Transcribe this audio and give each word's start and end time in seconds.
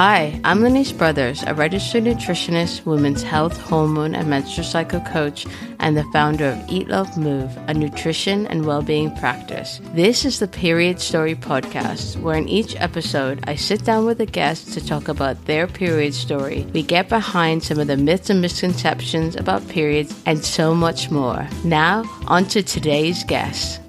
Hi, 0.00 0.40
I'm 0.44 0.60
Lenise 0.60 0.96
Brothers, 0.96 1.42
a 1.42 1.54
registered 1.54 2.04
nutritionist, 2.04 2.86
women's 2.86 3.24
health, 3.24 3.60
hormone, 3.60 4.14
and 4.14 4.30
menstrual 4.30 4.64
cycle 4.64 5.00
coach, 5.00 5.44
and 5.80 5.96
the 5.96 6.04
founder 6.12 6.50
of 6.50 6.70
Eat 6.70 6.86
Love 6.86 7.18
Move, 7.18 7.50
a 7.66 7.74
nutrition 7.74 8.46
and 8.46 8.64
well-being 8.64 9.12
practice. 9.16 9.80
This 9.94 10.24
is 10.24 10.38
the 10.38 10.46
Period 10.46 11.00
Story 11.00 11.34
podcast, 11.34 12.16
where 12.20 12.36
in 12.36 12.48
each 12.48 12.76
episode 12.76 13.42
I 13.48 13.56
sit 13.56 13.84
down 13.84 14.04
with 14.04 14.20
a 14.20 14.26
guest 14.26 14.72
to 14.74 14.86
talk 14.86 15.08
about 15.08 15.46
their 15.46 15.66
period 15.66 16.14
story. 16.14 16.64
We 16.72 16.84
get 16.84 17.08
behind 17.08 17.64
some 17.64 17.80
of 17.80 17.88
the 17.88 17.96
myths 17.96 18.30
and 18.30 18.40
misconceptions 18.40 19.34
about 19.34 19.66
periods 19.66 20.14
and 20.26 20.44
so 20.44 20.76
much 20.76 21.10
more. 21.10 21.48
Now, 21.64 22.04
on 22.28 22.44
to 22.50 22.62
today's 22.62 23.24
guest. 23.24 23.80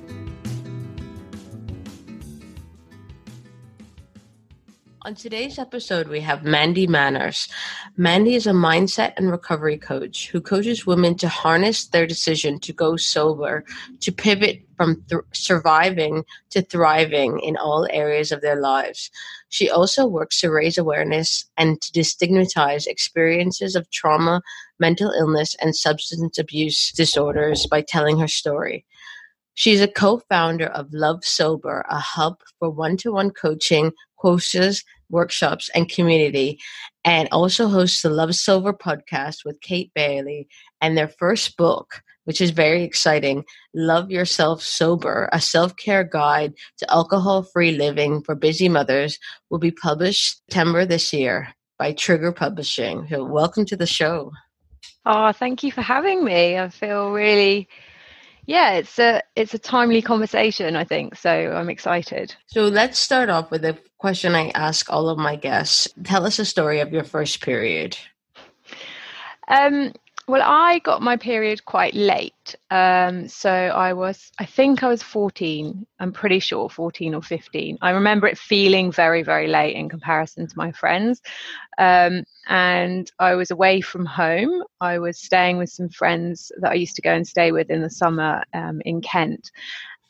On 5.10 5.16
today's 5.16 5.58
episode, 5.58 6.08
we 6.08 6.20
have 6.20 6.44
Mandy 6.44 6.86
Manners. 6.86 7.50
Mandy 7.98 8.36
is 8.36 8.46
a 8.46 8.52
mindset 8.52 9.14
and 9.18 9.32
recovery 9.32 9.76
coach 9.76 10.30
who 10.30 10.40
coaches 10.40 10.86
women 10.86 11.16
to 11.16 11.28
harness 11.28 11.88
their 11.88 12.06
decision 12.06 12.60
to 12.60 12.72
go 12.72 12.96
sober, 12.96 13.66
to 14.02 14.12
pivot 14.12 14.62
from 14.78 15.04
th- 15.10 15.24
surviving 15.34 16.26
to 16.52 16.62
thriving 16.62 17.40
in 17.40 17.58
all 17.58 17.88
areas 17.90 18.32
of 18.32 18.42
their 18.42 18.62
lives. 18.62 19.10
She 19.50 19.68
also 19.68 20.06
works 20.06 20.42
to 20.42 20.52
raise 20.52 20.78
awareness 20.78 21.44
and 21.58 21.82
to 21.82 21.92
destigmatize 21.92 22.86
experiences 22.86 23.76
of 23.76 23.90
trauma, 23.90 24.44
mental 24.78 25.10
illness, 25.10 25.56
and 25.60 25.76
substance 25.76 26.38
abuse 26.38 26.92
disorders 26.92 27.66
by 27.66 27.82
telling 27.82 28.20
her 28.20 28.28
story. 28.28 28.86
She's 29.56 29.82
a 29.82 29.90
co 29.90 30.20
founder 30.30 30.68
of 30.68 30.94
Love 30.94 31.26
Sober, 31.26 31.84
a 31.90 32.00
hub 32.00 32.38
for 32.60 32.70
one 32.70 32.96
to 32.98 33.12
one 33.12 33.32
coaching, 33.32 33.92
courses, 34.20 34.84
workshops, 35.10 35.70
and 35.74 35.90
community, 35.90 36.60
and 37.04 37.28
also 37.32 37.68
hosts 37.68 38.02
the 38.02 38.10
Love 38.10 38.36
Sober 38.36 38.74
podcast 38.74 39.38
with 39.46 39.62
Kate 39.62 39.92
Bailey 39.96 40.48
and 40.82 40.98
their 40.98 41.08
first 41.08 41.58
book, 41.58 42.02
which 42.26 42.42
is 42.42 42.52
very 42.52 42.84
exciting 42.84 43.44
Love 43.74 44.12
Yourself 44.12 44.62
Sober, 44.62 45.30
a 45.32 45.42
self 45.42 45.76
care 45.76 46.04
guide 46.04 46.54
to 46.78 46.92
alcohol 46.92 47.44
free 47.44 47.72
living 47.72 48.22
for 48.24 48.36
busy 48.36 48.70
mothers, 48.70 49.18
will 49.50 49.60
be 49.60 49.72
published 49.72 50.42
September 50.46 50.86
this 50.86 51.12
year 51.14 51.50
by 51.78 51.94
Trigger 51.94 52.32
Publishing. 52.32 53.08
So, 53.10 53.24
welcome 53.24 53.66
to 53.66 53.78
the 53.78 53.88
show. 53.88 54.32
Oh, 55.06 55.32
thank 55.32 55.64
you 55.64 55.72
for 55.72 55.82
having 55.82 56.24
me. 56.24 56.58
I 56.58 56.70
feel 56.70 57.12
really 57.12 57.68
yeah 58.50 58.72
it's 58.74 58.98
a 58.98 59.22
it's 59.36 59.54
a 59.54 59.60
timely 59.60 60.02
conversation 60.02 60.76
i 60.76 60.84
think 60.84 61.16
so 61.16 61.30
i'm 61.56 61.70
excited. 61.70 62.36
So 62.48 62.64
let's 62.64 62.98
start 62.98 63.30
off 63.30 63.52
with 63.52 63.64
a 63.64 63.78
question 64.00 64.34
i 64.34 64.50
ask 64.50 64.92
all 64.92 65.08
of 65.08 65.20
my 65.20 65.36
guests. 65.36 65.88
Tell 66.04 66.26
us 66.26 66.40
a 66.40 66.46
story 66.46 66.80
of 66.80 66.92
your 66.92 67.04
first 67.04 67.42
period. 67.42 67.96
Um 69.48 69.94
well, 70.30 70.44
I 70.44 70.78
got 70.80 71.02
my 71.02 71.18
period 71.18 71.66
quite 71.66 71.96
late. 71.96 72.56
Um, 72.70 73.28
so 73.28 73.50
I 73.50 73.94
was, 73.94 74.32
I 74.38 74.46
think 74.46 74.84
I 74.84 74.88
was 74.88 75.02
14. 75.02 75.88
I'm 76.00 76.12
pretty 76.12 76.38
sure 76.38 76.70
14 76.70 77.16
or 77.16 77.24
15. 77.24 77.80
I 77.82 77.90
remember 77.90 78.28
it 78.28 78.38
feeling 78.38 78.92
very, 78.92 79.24
very 79.24 79.48
late 79.48 79.76
in 79.76 79.90
comparison 79.90 80.46
to 80.46 80.56
my 80.56 80.72
friends. 80.72 81.20
Um, 81.80 82.26
and 82.48 83.12
I 83.18 83.34
was 83.34 83.50
away 83.50 83.82
from 83.82 84.06
home. 84.06 84.64
I 84.80 85.00
was 85.00 85.20
staying 85.20 85.58
with 85.58 85.72
some 85.72 85.90
friends 85.90 86.52
that 86.62 86.74
I 86.74 86.76
used 86.76 86.96
to 86.98 87.02
go 87.02 87.12
and 87.12 87.28
stay 87.28 87.52
with 87.52 87.72
in 87.72 87.82
the 87.82 87.90
summer 87.90 88.44
um, 88.54 88.84
in 88.86 89.02
Kent. 89.02 89.50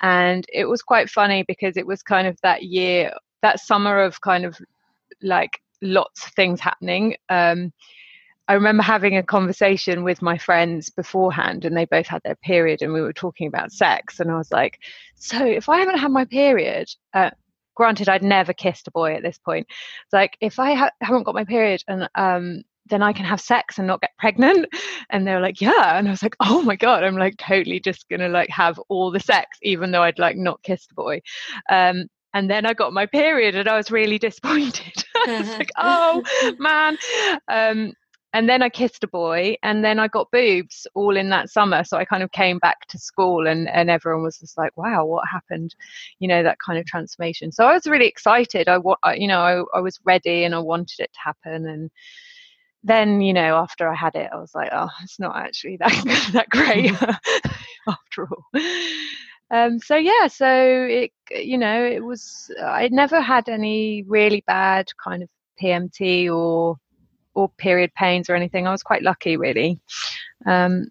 And 0.01 0.45
it 0.51 0.65
was 0.65 0.81
quite 0.81 1.09
funny 1.09 1.45
because 1.47 1.77
it 1.77 1.87
was 1.87 2.03
kind 2.03 2.27
of 2.27 2.37
that 2.43 2.63
year, 2.63 3.13
that 3.41 3.61
summer 3.61 4.02
of 4.02 4.19
kind 4.19 4.43
of 4.43 4.59
like 5.21 5.61
lots 5.81 6.27
of 6.27 6.33
things 6.33 6.59
happening. 6.59 7.15
Um, 7.29 7.71
I 8.49 8.54
remember 8.54 8.82
having 8.82 9.15
a 9.15 9.21
conversation 9.21 10.04
with 10.04 10.23
my 10.23 10.36
friends 10.39 10.89
beforehand, 10.89 11.65
and 11.65 11.77
they 11.77 11.86
both 11.86 12.08
had 12.08 12.23
their 12.23 12.36
period, 12.36 12.82
and 12.82 12.92
we 12.92 12.99
were 13.02 13.14
talking 13.14 13.48
about 13.48 13.71
sex. 13.71 14.20
And 14.20 14.32
I 14.32 14.37
was 14.37 14.52
like, 14.52 14.80
"So, 15.15 15.45
if 15.45 15.70
I 15.70 15.77
haven't 15.77 15.99
had 15.99 16.11
my 16.11 16.26
period, 16.26 16.89
uh, 17.14 17.30
granted, 17.76 18.09
I'd 18.09 18.23
never 18.23 18.52
kissed 18.52 18.88
a 18.88 18.92
boy 18.92 19.14
at 19.14 19.21
this 19.21 19.38
point. 19.38 19.67
It's 19.70 20.14
like 20.14 20.36
if 20.42 20.58
I 20.58 20.73
ha- 20.73 20.89
haven't 20.99 21.23
got 21.23 21.36
my 21.36 21.45
period, 21.45 21.83
and 21.88 22.09
um, 22.15 22.64
then 22.88 23.04
I 23.04 23.14
can 23.14 23.23
have 23.26 23.39
sex 23.39 23.77
and 23.77 23.86
not 23.86 24.02
get 24.02 24.17
pregnant." 24.17 24.65
And 25.11 25.27
they 25.27 25.33
were 25.36 25.42
like, 25.42 25.61
"Yeah," 25.61 25.98
and 25.99 26.08
I 26.08 26.11
was 26.11 26.23
like, 26.23 26.36
"Oh 26.39 26.64
my 26.64 26.76
god, 26.76 27.04
I'm 27.04 27.17
like 27.17 27.38
totally 27.38 27.80
just 27.80 28.09
gonna 28.09 28.30
like 28.30 28.49
have 28.49 28.80
all 28.89 29.11
the 29.11 29.20
sex, 29.20 29.59
even 29.61 29.92
though 29.92 30.02
I'd 30.02 30.17
like 30.17 30.38
not 30.38 30.64
kissed 30.64 30.92
a 30.92 30.95
boy." 30.95 31.21
Um, 31.70 32.08
and 32.33 32.49
then 32.49 32.65
I 32.65 32.73
got 32.73 32.93
my 32.93 33.05
period, 33.05 33.54
and 33.54 33.70
I 33.70 33.77
was 33.77 33.92
really 33.92 34.17
disappointed. 34.27 35.04
I 35.27 35.39
was 35.39 35.49
like, 35.49 35.71
"Oh 35.77 36.23
man." 36.58 36.98
Um, 37.48 37.93
and 38.33 38.47
then 38.47 38.61
I 38.61 38.69
kissed 38.69 39.03
a 39.03 39.07
boy, 39.07 39.55
and 39.63 39.83
then 39.83 39.99
I 39.99 40.07
got 40.07 40.31
boobs 40.31 40.85
all 40.93 41.17
in 41.17 41.29
that 41.29 41.49
summer. 41.49 41.83
So 41.83 41.97
I 41.97 42.05
kind 42.05 42.21
of 42.21 42.31
came 42.31 42.59
back 42.59 42.87
to 42.87 42.99
school, 42.99 43.47
and 43.47 43.67
and 43.69 43.89
everyone 43.89 44.23
was 44.23 44.37
just 44.39 44.57
like, 44.57 44.75
"Wow, 44.77 45.05
what 45.05 45.27
happened?" 45.27 45.75
You 46.19 46.27
know, 46.27 46.43
that 46.43 46.57
kind 46.63 46.77
of 46.77 46.85
transformation. 46.85 47.51
So 47.51 47.65
I 47.65 47.73
was 47.73 47.87
really 47.87 48.07
excited. 48.07 48.67
I, 48.69 48.79
you 49.15 49.27
know, 49.27 49.39
I, 49.39 49.77
I 49.77 49.81
was 49.81 49.99
ready, 50.03 50.43
and 50.43 50.53
I 50.53 50.59
wanted 50.59 50.99
it 50.99 51.11
to 51.13 51.19
happen. 51.23 51.67
And 51.67 51.91
then, 52.83 53.21
you 53.21 53.33
know, 53.33 53.57
after 53.57 53.87
I 53.89 53.95
had 53.95 54.15
it, 54.15 54.29
I 54.31 54.37
was 54.37 54.53
like, 54.53 54.69
"Oh, 54.71 54.89
it's 55.03 55.19
not 55.19 55.35
actually 55.35 55.77
that 55.77 56.29
that 56.33 56.49
great 56.49 56.91
after 57.87 58.27
all." 58.27 58.45
Um, 59.51 59.79
so 59.79 59.95
yeah, 59.95 60.27
so 60.27 60.47
it, 60.87 61.11
you 61.31 61.57
know, 61.57 61.83
it 61.83 62.03
was. 62.03 62.51
I 62.63 62.89
never 62.91 63.21
had 63.21 63.49
any 63.49 64.03
really 64.03 64.43
bad 64.45 64.87
kind 65.03 65.23
of 65.23 65.29
PMT 65.61 66.31
or 66.31 66.77
or 67.33 67.49
period 67.49 67.93
pains 67.93 68.29
or 68.29 68.35
anything. 68.35 68.67
I 68.67 68.71
was 68.71 68.83
quite 68.83 69.03
lucky, 69.03 69.37
really. 69.37 69.79
Um, 70.45 70.89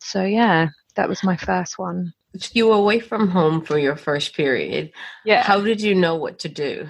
so 0.00 0.24
yeah, 0.24 0.68
that 0.94 1.08
was 1.08 1.22
my 1.24 1.36
first 1.36 1.78
one. 1.78 2.12
You 2.52 2.68
were 2.68 2.74
away 2.74 3.00
from 3.00 3.28
home 3.28 3.62
for 3.62 3.78
your 3.78 3.96
first 3.96 4.34
period. 4.34 4.92
Yeah. 5.24 5.42
How 5.42 5.60
did 5.60 5.80
you 5.80 5.94
know 5.94 6.16
what 6.16 6.38
to 6.40 6.48
do? 6.48 6.86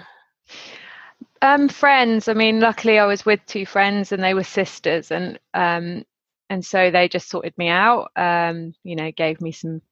Um, 1.42 1.68
friends. 1.68 2.28
I 2.28 2.34
mean, 2.34 2.60
luckily 2.60 2.98
I 2.98 3.06
was 3.06 3.24
with 3.24 3.40
two 3.46 3.66
friends 3.66 4.10
and 4.10 4.22
they 4.22 4.34
were 4.34 4.42
sisters, 4.42 5.10
and 5.10 5.38
um, 5.54 6.04
and 6.50 6.64
so 6.64 6.90
they 6.90 7.08
just 7.08 7.28
sorted 7.28 7.56
me 7.58 7.68
out. 7.68 8.10
Um, 8.16 8.74
you 8.82 8.96
know, 8.96 9.12
gave 9.12 9.40
me 9.40 9.52
some 9.52 9.82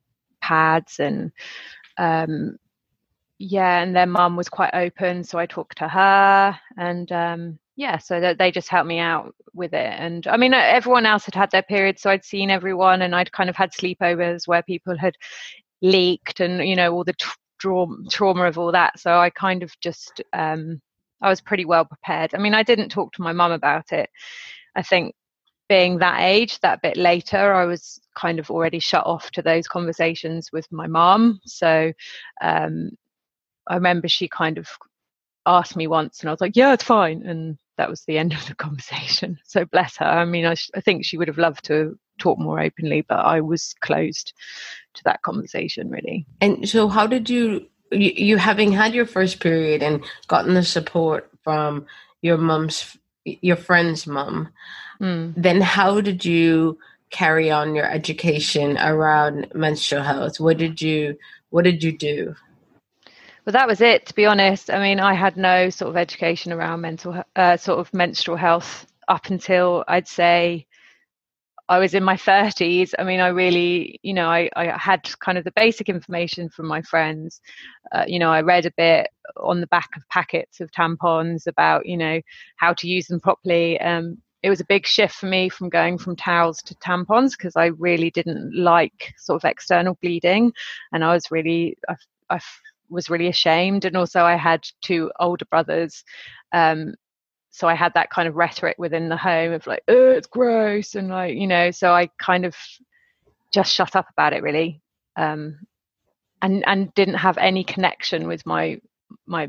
pads 0.40 0.98
and 0.98 1.30
um, 1.96 2.58
yeah, 3.38 3.80
and 3.82 3.94
their 3.94 4.06
mum 4.06 4.36
was 4.36 4.48
quite 4.48 4.74
open, 4.74 5.24
so 5.24 5.38
I 5.38 5.46
talked 5.46 5.78
to 5.78 5.88
her, 5.88 6.58
and 6.76 7.10
um, 7.12 7.58
yeah 7.76 7.98
so 7.98 8.20
that 8.20 8.38
they 8.38 8.50
just 8.50 8.68
helped 8.68 8.86
me 8.86 8.98
out 8.98 9.34
with 9.52 9.72
it 9.74 9.94
and 9.98 10.26
i 10.26 10.36
mean 10.36 10.54
everyone 10.54 11.06
else 11.06 11.24
had 11.24 11.34
had 11.34 11.50
their 11.50 11.62
periods 11.62 12.02
so 12.02 12.10
i'd 12.10 12.24
seen 12.24 12.50
everyone 12.50 13.02
and 13.02 13.14
i'd 13.14 13.32
kind 13.32 13.50
of 13.50 13.56
had 13.56 13.72
sleepovers 13.72 14.46
where 14.46 14.62
people 14.62 14.96
had 14.96 15.14
leaked 15.82 16.40
and 16.40 16.66
you 16.66 16.76
know 16.76 16.92
all 16.92 17.04
the 17.04 17.12
tra- 17.14 17.32
trauma 18.10 18.44
of 18.44 18.58
all 18.58 18.72
that 18.72 18.98
so 18.98 19.18
i 19.18 19.30
kind 19.30 19.62
of 19.62 19.72
just 19.80 20.22
um 20.32 20.80
i 21.22 21.28
was 21.28 21.40
pretty 21.40 21.64
well 21.64 21.84
prepared 21.84 22.34
i 22.34 22.38
mean 22.38 22.54
i 22.54 22.62
didn't 22.62 22.90
talk 22.90 23.12
to 23.12 23.22
my 23.22 23.32
mum 23.32 23.52
about 23.52 23.92
it 23.92 24.08
i 24.76 24.82
think 24.82 25.14
being 25.68 25.98
that 25.98 26.20
age 26.20 26.60
that 26.60 26.82
bit 26.82 26.96
later 26.96 27.54
i 27.54 27.64
was 27.64 27.98
kind 28.14 28.38
of 28.38 28.50
already 28.50 28.78
shut 28.78 29.06
off 29.06 29.30
to 29.30 29.40
those 29.40 29.66
conversations 29.66 30.50
with 30.52 30.70
my 30.70 30.86
mum 30.86 31.40
so 31.46 31.90
um 32.42 32.90
i 33.68 33.74
remember 33.74 34.06
she 34.08 34.28
kind 34.28 34.58
of 34.58 34.68
asked 35.46 35.76
me 35.76 35.86
once 35.86 36.20
and 36.20 36.28
I 36.28 36.32
was 36.32 36.40
like, 36.40 36.56
yeah, 36.56 36.72
it's 36.72 36.84
fine. 36.84 37.22
And 37.26 37.58
that 37.76 37.90
was 37.90 38.02
the 38.02 38.18
end 38.18 38.32
of 38.32 38.46
the 38.46 38.54
conversation. 38.66 39.38
So 39.44 39.64
bless 39.64 39.96
her. 39.98 40.06
I 40.06 40.24
mean, 40.24 40.46
I, 40.46 40.54
sh- 40.54 40.70
I 40.74 40.80
think 40.80 41.04
she 41.04 41.16
would 41.16 41.28
have 41.28 41.38
loved 41.38 41.64
to 41.66 41.98
talk 42.18 42.38
more 42.38 42.60
openly, 42.60 43.02
but 43.02 43.18
I 43.18 43.40
was 43.40 43.74
closed 43.80 44.32
to 44.94 45.04
that 45.04 45.22
conversation 45.22 45.90
really. 45.90 46.26
And 46.40 46.68
so, 46.68 46.88
how 46.88 47.06
did 47.06 47.28
you, 47.28 47.66
you, 47.90 48.12
you 48.14 48.36
having 48.36 48.72
had 48.72 48.94
your 48.94 49.06
first 49.06 49.40
period 49.40 49.82
and 49.82 50.04
gotten 50.28 50.54
the 50.54 50.62
support 50.62 51.30
from 51.42 51.86
your 52.22 52.38
mum's, 52.38 52.96
your 53.24 53.56
friend's 53.56 54.06
mom, 54.06 54.48
mm. 55.00 55.34
then 55.36 55.60
how 55.60 56.00
did 56.00 56.24
you 56.24 56.78
carry 57.10 57.50
on 57.50 57.74
your 57.74 57.90
education 57.90 58.78
around 58.78 59.46
menstrual 59.54 60.02
health? 60.02 60.40
What 60.40 60.58
did 60.58 60.80
you, 60.80 61.16
what 61.50 61.64
did 61.64 61.82
you 61.82 61.96
do? 61.96 62.34
Well, 63.44 63.52
that 63.52 63.68
was 63.68 63.80
it. 63.80 64.06
To 64.06 64.14
be 64.14 64.26
honest, 64.26 64.70
I 64.70 64.78
mean, 64.80 65.00
I 65.00 65.14
had 65.14 65.36
no 65.36 65.68
sort 65.70 65.90
of 65.90 65.96
education 65.96 66.52
around 66.52 66.80
mental, 66.80 67.22
uh, 67.36 67.56
sort 67.56 67.78
of 67.78 67.92
menstrual 67.92 68.36
health 68.38 68.86
up 69.08 69.26
until 69.30 69.84
I'd 69.86 70.08
say 70.08 70.66
I 71.68 71.78
was 71.78 71.94
in 71.94 72.04
my 72.04 72.16
30s. 72.16 72.94
I 72.98 73.04
mean, 73.04 73.20
I 73.20 73.28
really, 73.28 73.98
you 74.02 74.12
know, 74.12 74.28
I, 74.28 74.50
I 74.54 74.76
had 74.76 75.00
kind 75.20 75.38
of 75.38 75.44
the 75.44 75.52
basic 75.52 75.88
information 75.88 76.50
from 76.50 76.66
my 76.66 76.82
friends. 76.82 77.40
Uh, 77.92 78.04
you 78.06 78.18
know, 78.18 78.30
I 78.30 78.42
read 78.42 78.66
a 78.66 78.70
bit 78.76 79.08
on 79.38 79.60
the 79.60 79.66
back 79.68 79.88
of 79.96 80.02
packets 80.10 80.60
of 80.60 80.70
tampons 80.72 81.46
about, 81.46 81.86
you 81.86 81.96
know, 81.96 82.20
how 82.56 82.74
to 82.74 82.88
use 82.88 83.06
them 83.06 83.20
properly. 83.20 83.80
Um, 83.80 84.18
it 84.42 84.50
was 84.50 84.60
a 84.60 84.66
big 84.66 84.86
shift 84.86 85.14
for 85.14 85.26
me 85.26 85.48
from 85.48 85.70
going 85.70 85.96
from 85.96 86.16
towels 86.16 86.60
to 86.62 86.74
tampons 86.76 87.30
because 87.32 87.56
I 87.56 87.66
really 87.66 88.10
didn't 88.10 88.54
like 88.54 89.14
sort 89.16 89.42
of 89.42 89.48
external 89.50 89.96
bleeding, 90.02 90.52
and 90.92 91.02
I 91.02 91.14
was 91.14 91.30
really, 91.30 91.78
I, 91.88 91.94
I 92.28 92.40
was 92.94 93.10
really 93.10 93.28
ashamed. 93.28 93.84
And 93.84 93.96
also, 93.96 94.22
I 94.22 94.36
had 94.36 94.66
two 94.80 95.10
older 95.20 95.44
brothers 95.44 96.04
um, 96.52 96.94
so 97.50 97.68
I 97.68 97.74
had 97.74 97.94
that 97.94 98.10
kind 98.10 98.26
of 98.26 98.34
rhetoric 98.34 98.76
within 98.78 99.08
the 99.08 99.16
home 99.16 99.52
of 99.52 99.66
like, 99.66 99.84
oh, 99.86 100.10
it's 100.10 100.26
gross, 100.26 100.96
and 100.96 101.08
like, 101.08 101.36
you 101.36 101.46
know, 101.46 101.70
so 101.70 101.92
I 101.92 102.08
kind 102.18 102.44
of 102.44 102.56
just 103.52 103.72
shut 103.72 103.94
up 103.94 104.06
about 104.10 104.32
it 104.32 104.42
really, 104.42 104.80
um, 105.16 105.60
and 106.42 106.64
and 106.66 106.92
didn't 106.94 107.14
have 107.14 107.38
any 107.38 107.62
connection 107.62 108.26
with 108.26 108.44
my 108.44 108.80
my 109.26 109.48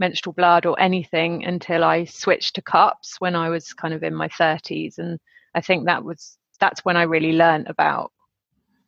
menstrual 0.00 0.32
blood 0.32 0.66
or 0.66 0.80
anything 0.80 1.44
until 1.44 1.84
I 1.84 2.06
switched 2.06 2.56
to 2.56 2.62
cups 2.62 3.20
when 3.20 3.36
I 3.36 3.50
was 3.50 3.72
kind 3.72 3.94
of 3.94 4.02
in 4.02 4.16
my 4.16 4.26
30s, 4.28 4.98
and 4.98 5.20
I 5.54 5.60
think 5.60 5.86
that 5.86 6.02
was 6.04 6.36
that's 6.58 6.84
when 6.84 6.96
I 6.96 7.02
really 7.02 7.34
learned 7.34 7.68
about 7.68 8.10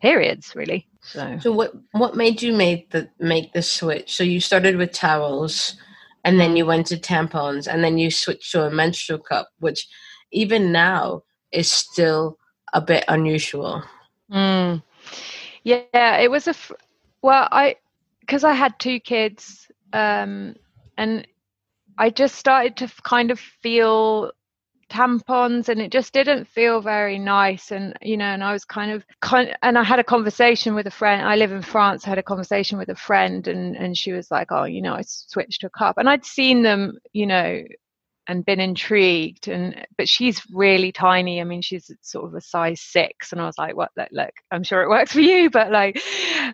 periods 0.01 0.55
really. 0.55 0.87
So, 1.03 1.39
so 1.41 1.53
what 1.53 1.73
what 1.93 2.17
made 2.17 2.43
you 2.43 2.53
make 2.53 2.91
the 2.91 3.09
make 3.19 3.53
the 3.53 3.63
switch? 3.63 4.15
So 4.15 4.25
you 4.25 4.41
started 4.41 4.77
with 4.77 4.93
towels 4.93 5.77
and 6.27 6.41
then 6.41 6.57
you 6.57 6.67
went 6.67 6.89
to 6.89 6.97
tampons 6.97 7.73
and 7.73 7.85
then 7.85 7.99
you 7.99 8.11
switched 8.11 8.51
to 8.51 8.65
a 8.65 8.71
menstrual 8.71 9.21
cup 9.21 9.49
which 9.61 9.89
even 10.33 10.73
now 10.73 11.23
is 11.53 11.71
still 11.71 12.37
a 12.75 12.81
bit 12.81 13.05
unusual 13.09 13.83
mm. 14.31 14.83
yeah 15.63 16.17
it 16.19 16.31
was 16.31 16.49
a 16.49 16.55
well 17.23 17.49
i 17.53 17.77
because 18.21 18.43
i 18.43 18.53
had 18.53 18.79
two 18.79 18.99
kids 18.99 19.71
um, 19.93 20.55
and 20.99 21.27
i 21.97 22.11
just 22.11 22.35
started 22.35 22.77
to 22.77 22.89
kind 23.05 23.31
of 23.31 23.39
feel 23.39 24.33
tampons 24.89 25.69
and 25.69 25.81
it 25.81 25.91
just 25.91 26.13
didn't 26.13 26.47
feel 26.47 26.81
very 26.81 27.19
nice 27.19 27.73
and 27.73 27.95
you 28.03 28.17
know 28.17 28.25
and 28.25 28.45
i 28.45 28.53
was 28.53 28.65
kind 28.65 28.93
of 28.93 29.05
and 29.63 29.77
i 29.77 29.83
had 29.83 29.99
a 29.99 30.05
conversation 30.05 30.75
with 30.75 30.87
a 30.87 30.91
friend 30.91 31.27
i 31.27 31.35
live 31.35 31.51
in 31.51 31.63
france 31.63 32.07
I 32.07 32.11
had 32.11 32.19
a 32.19 32.23
conversation 32.23 32.79
with 32.79 32.89
a 32.89 32.95
friend 32.95 33.49
and 33.49 33.77
and 33.77 33.97
she 33.97 34.13
was 34.13 34.31
like 34.31 34.53
oh 34.53 34.65
you 34.65 34.81
know 34.81 34.95
i 34.95 35.03
switched 35.05 35.63
to 35.63 35.67
a 35.67 35.71
cup 35.71 35.99
and 35.99 36.09
i'd 36.09 36.25
seen 36.25 36.63
them 36.63 36.99
you 37.13 37.27
know 37.27 37.63
and 38.29 38.45
been 38.45 38.61
intrigued 38.61 39.49
and 39.49 39.87
but 39.99 40.09
she's 40.09 40.43
really 40.53 40.93
tiny 40.93 41.41
i 41.41 41.45
mean 41.45 41.63
she's 41.63 41.91
sort 42.03 42.25
of 42.25 42.35
a 42.35 42.41
size 42.41 42.81
six 42.81 43.33
and 43.33 43.41
i 43.41 43.47
was 43.47 43.59
like 43.59 43.77
what 43.77 43.91
look, 43.97 44.09
look 44.13 44.33
i'm 44.53 44.63
sure 44.63 44.83
it 44.83 44.89
works 44.89 45.13
for 45.13 45.21
you 45.21 45.51
but 45.59 45.73
like 45.73 45.97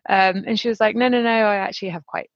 um 0.08 0.44
and 0.46 0.58
she 0.58 0.69
was 0.69 0.81
like 0.81 0.96
no 0.96 1.08
no 1.08 1.23
no 1.23 1.28
i 1.28 1.56
actually 1.56 1.90
have 1.90 2.06
quite 2.06 2.31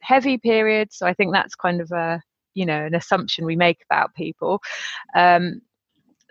heavy 0.00 0.38
periods 0.38 0.96
so 0.96 1.06
i 1.06 1.14
think 1.14 1.32
that's 1.32 1.54
kind 1.54 1.80
of 1.80 1.90
a 1.92 2.20
you 2.54 2.66
know 2.66 2.84
an 2.84 2.94
assumption 2.94 3.44
we 3.44 3.56
make 3.56 3.78
about 3.90 4.14
people. 4.14 4.60
Um, 5.16 5.62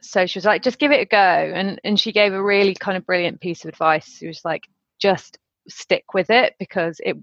so 0.01 0.25
she 0.25 0.37
was 0.37 0.45
like 0.45 0.63
just 0.63 0.79
give 0.79 0.91
it 0.91 1.01
a 1.01 1.05
go. 1.05 1.17
And 1.17 1.79
and 1.83 1.99
she 1.99 2.11
gave 2.11 2.33
a 2.33 2.43
really 2.43 2.73
kind 2.75 2.97
of 2.97 3.05
brilliant 3.05 3.39
piece 3.39 3.63
of 3.63 3.69
advice. 3.69 4.17
She 4.17 4.27
was 4.27 4.43
like 4.43 4.63
just 4.99 5.37
stick 5.67 6.13
with 6.13 6.29
it 6.29 6.55
because 6.59 6.99
it 7.03 7.17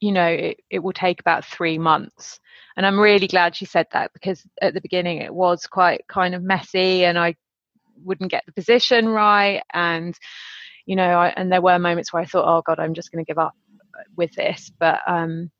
you 0.00 0.12
know 0.12 0.26
it, 0.26 0.58
it 0.70 0.78
will 0.80 0.92
take 0.92 1.20
about 1.20 1.44
three 1.44 1.78
months. 1.78 2.38
And 2.76 2.86
i'm 2.86 3.00
really 3.00 3.26
glad 3.26 3.56
she 3.56 3.64
said 3.64 3.86
that 3.92 4.12
because 4.12 4.44
at 4.62 4.74
the 4.74 4.80
beginning 4.80 5.18
it 5.18 5.34
was 5.34 5.66
quite 5.66 6.06
kind 6.08 6.34
of 6.34 6.42
messy 6.42 7.04
and 7.04 7.18
i 7.18 7.34
wouldn't 8.04 8.30
get 8.30 8.44
the 8.46 8.52
position 8.52 9.08
right. 9.08 9.62
And 9.72 10.16
you 10.86 10.96
know 10.96 11.18
I, 11.18 11.28
and 11.36 11.50
there 11.50 11.62
were 11.62 11.78
moments 11.78 12.12
where 12.12 12.22
i 12.22 12.26
thought 12.26 12.46
oh 12.46 12.62
god 12.64 12.78
i'm 12.78 12.94
just 12.94 13.10
going 13.10 13.24
to 13.24 13.28
give 13.28 13.38
up 13.38 13.54
with 14.16 14.32
this. 14.34 14.70
But 14.78 15.00
um 15.06 15.50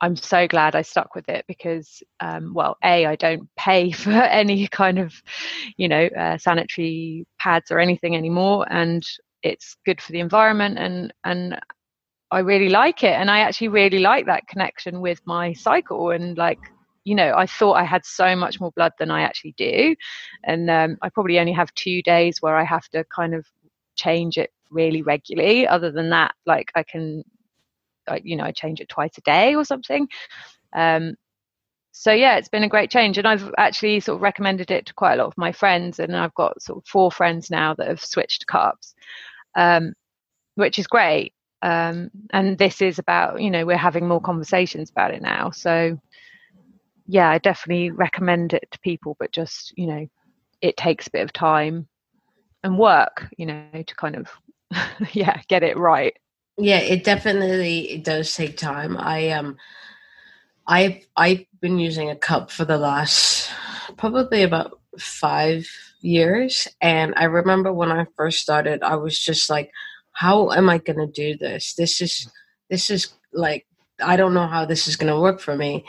I'm 0.00 0.16
so 0.16 0.48
glad 0.48 0.74
I 0.74 0.82
stuck 0.82 1.14
with 1.14 1.28
it 1.28 1.44
because, 1.46 2.02
um, 2.20 2.54
well, 2.54 2.76
a 2.82 3.06
I 3.06 3.16
don't 3.16 3.48
pay 3.56 3.92
for 3.92 4.10
any 4.10 4.66
kind 4.68 4.98
of, 4.98 5.14
you 5.76 5.88
know, 5.88 6.06
uh, 6.18 6.38
sanitary 6.38 7.26
pads 7.38 7.70
or 7.70 7.78
anything 7.78 8.16
anymore, 8.16 8.66
and 8.70 9.04
it's 9.42 9.76
good 9.86 10.00
for 10.00 10.12
the 10.12 10.20
environment, 10.20 10.78
and 10.78 11.12
and 11.24 11.58
I 12.30 12.40
really 12.40 12.68
like 12.68 13.02
it, 13.04 13.14
and 13.14 13.30
I 13.30 13.40
actually 13.40 13.68
really 13.68 13.98
like 13.98 14.26
that 14.26 14.46
connection 14.48 15.00
with 15.00 15.20
my 15.26 15.52
cycle, 15.52 16.10
and 16.10 16.36
like, 16.38 16.60
you 17.04 17.14
know, 17.14 17.34
I 17.36 17.46
thought 17.46 17.74
I 17.74 17.84
had 17.84 18.04
so 18.04 18.36
much 18.36 18.60
more 18.60 18.72
blood 18.72 18.92
than 18.98 19.10
I 19.10 19.22
actually 19.22 19.54
do, 19.58 19.94
and 20.44 20.70
um, 20.70 20.96
I 21.02 21.10
probably 21.10 21.38
only 21.38 21.52
have 21.52 21.74
two 21.74 22.02
days 22.02 22.38
where 22.40 22.56
I 22.56 22.64
have 22.64 22.88
to 22.90 23.04
kind 23.14 23.34
of 23.34 23.46
change 23.96 24.38
it 24.38 24.50
really 24.70 25.02
regularly. 25.02 25.66
Other 25.66 25.90
than 25.90 26.10
that, 26.10 26.34
like 26.46 26.70
I 26.74 26.82
can 26.84 27.24
You 28.22 28.36
know, 28.36 28.44
I 28.44 28.52
change 28.52 28.80
it 28.80 28.88
twice 28.88 29.16
a 29.18 29.22
day 29.22 29.54
or 29.54 29.64
something. 29.64 30.08
Um, 30.74 31.14
so 31.92 32.12
yeah, 32.12 32.36
it's 32.36 32.48
been 32.48 32.64
a 32.64 32.68
great 32.68 32.90
change, 32.90 33.18
and 33.18 33.26
I've 33.26 33.52
actually 33.58 34.00
sort 34.00 34.16
of 34.16 34.22
recommended 34.22 34.70
it 34.70 34.86
to 34.86 34.94
quite 34.94 35.14
a 35.14 35.16
lot 35.16 35.26
of 35.26 35.36
my 35.36 35.52
friends, 35.52 35.98
and 35.98 36.16
I've 36.16 36.34
got 36.34 36.62
sort 36.62 36.78
of 36.78 36.86
four 36.86 37.10
friends 37.10 37.50
now 37.50 37.74
that 37.74 37.88
have 37.88 38.00
switched 38.00 38.46
cups, 38.46 38.94
um, 39.56 39.94
which 40.54 40.78
is 40.78 40.86
great. 40.86 41.34
Um, 41.62 42.10
and 42.30 42.56
this 42.56 42.80
is 42.80 42.98
about, 42.98 43.42
you 43.42 43.50
know, 43.50 43.66
we're 43.66 43.76
having 43.76 44.08
more 44.08 44.20
conversations 44.20 44.90
about 44.90 45.12
it 45.12 45.20
now. 45.20 45.50
So 45.50 45.98
yeah, 47.06 47.28
I 47.28 47.38
definitely 47.38 47.90
recommend 47.90 48.52
it 48.54 48.68
to 48.70 48.78
people, 48.80 49.16
but 49.18 49.32
just 49.32 49.74
you 49.76 49.86
know, 49.86 50.06
it 50.62 50.76
takes 50.76 51.06
a 51.06 51.10
bit 51.10 51.22
of 51.22 51.32
time 51.32 51.88
and 52.62 52.78
work, 52.78 53.28
you 53.36 53.46
know, 53.46 53.66
to 53.74 53.94
kind 53.96 54.16
of 54.16 54.30
yeah 55.12 55.40
get 55.48 55.62
it 55.62 55.76
right. 55.76 56.16
Yeah, 56.60 56.78
it 56.78 57.04
definitely 57.04 57.90
it 57.90 58.04
does 58.04 58.34
take 58.34 58.58
time. 58.58 58.96
I 58.98 59.30
um 59.30 59.56
I've 60.66 61.06
I've 61.16 61.44
been 61.60 61.78
using 61.78 62.10
a 62.10 62.16
cup 62.16 62.50
for 62.50 62.66
the 62.66 62.76
last 62.76 63.50
probably 63.96 64.42
about 64.42 64.78
five 64.98 65.66
years 66.02 66.68
and 66.80 67.14
I 67.16 67.24
remember 67.24 67.72
when 67.72 67.90
I 67.90 68.06
first 68.16 68.40
started 68.40 68.82
I 68.82 68.96
was 68.96 69.18
just 69.18 69.48
like, 69.48 69.70
How 70.12 70.50
am 70.52 70.68
I 70.68 70.78
gonna 70.78 71.06
do 71.06 71.36
this? 71.36 71.74
This 71.74 72.00
is 72.02 72.30
this 72.68 72.90
is 72.90 73.14
like 73.32 73.66
I 74.02 74.16
don't 74.16 74.34
know 74.34 74.46
how 74.46 74.66
this 74.66 74.86
is 74.86 74.96
gonna 74.96 75.20
work 75.20 75.40
for 75.40 75.56
me. 75.56 75.84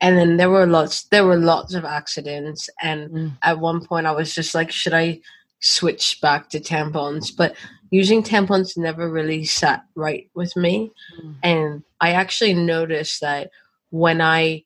And 0.00 0.16
then 0.16 0.38
there 0.38 0.50
were 0.50 0.66
lots 0.66 1.04
there 1.04 1.26
were 1.26 1.36
lots 1.36 1.74
of 1.74 1.84
accidents 1.84 2.70
and 2.82 3.10
mm. 3.10 3.32
at 3.42 3.58
one 3.60 3.84
point 3.84 4.06
I 4.06 4.12
was 4.12 4.34
just 4.34 4.54
like, 4.54 4.70
Should 4.70 4.94
I 4.94 5.20
switch 5.64 6.20
back 6.20 6.50
to 6.50 6.60
tampons? 6.60 7.34
But 7.36 7.56
using 7.94 8.24
tampons 8.24 8.76
never 8.76 9.08
really 9.08 9.44
sat 9.44 9.84
right 9.94 10.28
with 10.34 10.56
me 10.56 10.90
mm. 11.16 11.34
and 11.44 11.84
i 12.00 12.10
actually 12.10 12.52
noticed 12.52 13.20
that 13.20 13.50
when 13.90 14.20
i 14.20 14.60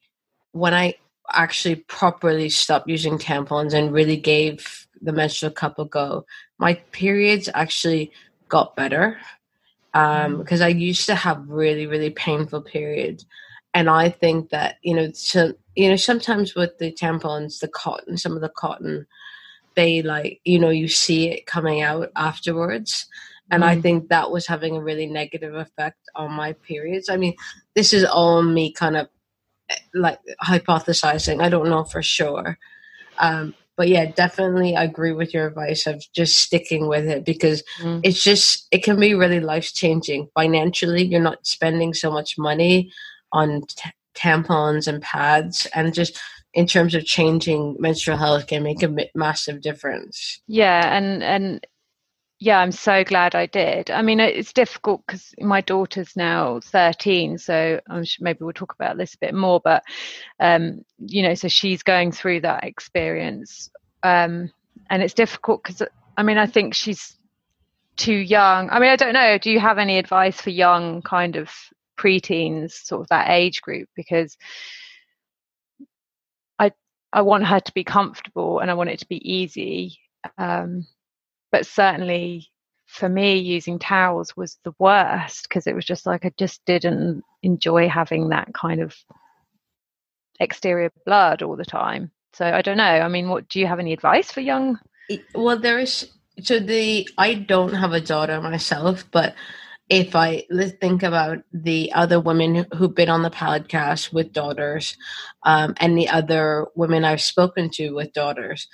when 0.53 0.73
i 0.73 0.95
actually 1.35 1.75
properly 1.75 2.49
stopped 2.49 2.89
using 2.89 3.19
tampons 3.19 3.75
and 3.75 3.93
really 3.93 4.17
gave 4.17 4.87
the 5.03 5.12
menstrual 5.12 5.53
cup 5.53 5.79
a 5.79 5.85
go 5.85 6.25
my 6.59 6.73
periods 6.91 7.50
actually 7.53 8.11
got 8.49 8.75
better 8.77 9.19
um, 9.93 10.38
because 10.38 10.61
mm. 10.61 10.64
i 10.64 10.69
used 10.69 11.05
to 11.05 11.14
have 11.14 11.49
really 11.49 11.87
really 11.87 12.11
painful 12.11 12.62
periods 12.62 13.26
and 13.75 13.90
i 13.90 14.09
think 14.09 14.49
that 14.49 14.76
you 14.81 14.95
know 14.95 15.11
so 15.12 15.52
you 15.76 15.90
know 15.90 15.97
sometimes 15.97 16.55
with 16.55 16.78
the 16.78 16.90
tampons 16.93 17.61
the 17.61 17.69
cotton 17.69 18.17
some 18.17 18.35
of 18.35 18.40
the 18.40 18.49
cotton 18.49 19.07
they 19.78 20.02
like 20.02 20.40
you 20.44 20.58
know 20.58 20.70
you 20.70 20.88
see 20.88 21.28
it 21.30 21.47
coming 21.47 21.80
out 21.80 22.11
afterwards. 22.16 23.06
And 23.50 23.62
mm. 23.62 23.66
i 23.66 23.80
think 23.80 24.08
that 24.08 24.30
was 24.30 24.47
having 24.47 24.76
a 24.76 24.82
really 24.82 25.06
negative 25.06 25.54
effect 25.54 26.00
on 26.16 26.32
my 26.32 26.52
periods. 26.52 27.08
I 27.08 27.16
mean 27.16 27.35
this 27.76 27.92
is 27.92 28.04
all 28.04 28.42
me 28.42 28.73
kind 28.73 28.97
of 28.97 29.08
eh, 29.70 29.76
like 29.94 30.18
hypothesizing. 30.42 31.40
I 31.40 31.49
don't 31.49 31.70
know 31.70 31.85
for 31.85 32.02
sure. 32.02 32.58
Um, 33.18 33.54
but 33.76 33.88
yeah 33.88 34.06
definitely 34.11 34.75
i 34.75 34.82
agree 34.82 35.12
with 35.12 35.32
your 35.32 35.47
advice 35.47 35.87
of 35.87 36.04
just 36.12 36.40
sticking 36.40 36.88
with 36.88 37.06
it 37.06 37.25
because 37.25 37.62
mm. 37.80 38.00
it's 38.02 38.23
just 38.23 38.66
it 38.73 38.82
can 38.82 38.99
be 38.99 39.14
really 39.14 39.40
life 39.40 39.73
changing 39.73 40.28
financially 40.35 41.04
you're 41.04 41.28
not 41.30 41.47
spending 41.47 41.94
so 41.94 42.11
much 42.11 42.37
money 42.37 42.90
on 43.32 43.62
t- 43.68 43.90
tampons 44.16 44.88
and 44.88 45.00
pads 45.00 45.66
and 45.75 45.94
just 45.94 46.20
in 46.59 46.67
terms 46.67 46.97
of 46.97 47.05
changing 47.05 47.77
menstrual 47.79 48.19
health 48.19 48.49
can 48.49 48.65
make 48.65 48.83
a 48.83 48.93
massive 49.15 49.61
difference. 49.61 50.41
Yeah, 50.49 50.93
and 50.93 51.23
and 51.23 51.65
yeah, 52.41 52.59
I'm 52.59 52.73
so 52.73 53.05
glad 53.05 53.37
I 53.37 53.47
did. 53.47 53.93
I 53.93 54.03
mean, 54.03 54.19
it's 54.19 54.53
difficult 54.53 55.05
because 55.07 55.33
my 55.38 55.61
daughter's 55.61 56.17
now 56.17 56.59
13, 56.65 57.38
so 57.38 57.81
I'm 57.88 58.03
sure 58.03 58.25
maybe 58.25 58.41
we'll 58.41 58.53
talk 58.53 58.75
about 58.75 58.97
this 58.97 59.15
a 59.15 59.19
bit 59.19 59.35
more. 59.35 59.61
But 59.62 59.85
um, 60.41 60.85
you 60.99 61.23
know, 61.23 61.35
so 61.35 61.47
she's 61.47 61.85
going 61.85 62.11
through 62.11 62.41
that 62.41 62.65
experience, 62.65 63.71
um, 64.03 64.50
and 64.91 65.00
it's 65.00 65.15
difficult 65.15 65.62
because 65.62 65.81
I 66.17 66.25
mean, 66.25 66.38
I 66.38 66.47
think 66.47 66.75
she's 66.75 67.17
too 67.97 68.19
young. 68.19 68.69
I 68.71 68.81
mean, 68.81 68.91
I 68.91 68.97
don't 68.97 69.15
know. 69.15 69.38
Do 69.38 69.53
you 69.53 69.61
have 69.61 69.79
any 69.79 69.97
advice 69.97 70.41
for 70.41 70.50
young 70.50 71.03
kind 71.03 71.37
of 71.37 71.50
preteens, 71.97 72.73
sort 72.73 73.03
of 73.03 73.09
that 73.11 73.31
age 73.31 73.62
group? 73.62 73.88
Because 73.95 74.37
I 77.12 77.23
want 77.23 77.47
her 77.47 77.61
to 77.61 77.73
be 77.73 77.85
comfortable 77.85 78.59
and 78.61 78.71
I 78.71 78.75
want 78.75 78.91
it 78.91 79.00
to 79.00 79.09
be 79.09 79.31
easy. 79.31 79.99
Um, 80.37 80.87
but 81.50 81.67
certainly 81.67 82.49
for 82.87 83.09
me, 83.09 83.37
using 83.37 83.79
towels 83.79 84.37
was 84.37 84.59
the 84.65 84.75
worst 84.79 85.49
because 85.49 85.67
it 85.67 85.75
was 85.75 85.85
just 85.85 86.07
like 86.07 86.25
I 86.25 86.33
just 86.38 86.65
didn't 86.65 87.23
enjoy 87.43 87.88
having 87.88 88.31
that 88.31 88.53
kind 88.55 88.81
of 88.81 88.97
exterior 90.41 90.91
blood 91.05 91.43
all 91.43 91.57
the 91.57 91.65
time. 91.65 92.11
So 92.33 92.47
I 92.47 92.62
don't 92.62 92.77
know. 92.77 92.85
I 92.85 93.09
mean, 93.09 93.29
what 93.29 93.49
do 93.49 93.61
you 93.61 93.67
have 93.67 93.79
any 93.79 93.93
advice 93.93 94.31
for 94.31 94.41
young? 94.41 94.79
Well, 95.35 95.59
there 95.59 95.79
is 95.79 96.11
so 96.43 96.61
the 96.61 97.09
I 97.19 97.35
don't 97.35 97.75
have 97.75 97.93
a 97.93 98.00
daughter 98.00 98.41
myself, 98.41 99.05
but 99.11 99.35
if 99.88 100.14
I 100.14 100.45
let's 100.50 100.73
think 100.73 101.02
about 101.02 101.38
the 101.52 101.90
other 101.92 102.21
women 102.21 102.66
who've 102.75 102.95
been 102.95 103.09
on 103.09 103.23
the 103.23 103.30
podcast 103.30 104.12
with 104.12 104.33
daughters, 104.33 104.97
um, 105.45 105.75
and 105.78 105.97
the 105.97 106.09
other 106.09 106.66
women 106.75 107.04
I've 107.04 107.23
spoken 107.23 107.71
to 107.71 107.92
with 107.92 108.12
daughters, 108.12 108.68